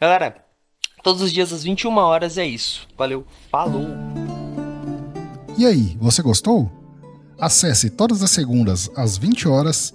Galera, 0.00 0.44
todos 1.02 1.20
os 1.20 1.32
dias 1.32 1.52
às 1.52 1.62
21 1.62 1.96
horas 1.98 2.38
é 2.38 2.46
isso. 2.46 2.88
Valeu, 2.96 3.26
falou! 3.50 3.86
E 5.56 5.66
aí, 5.66 5.96
você 6.00 6.22
gostou? 6.22 6.70
Acesse 7.38 7.90
todas 7.90 8.22
as 8.22 8.30
segundas 8.30 8.90
às 8.96 9.18
20 9.18 9.48
horas 9.48 9.94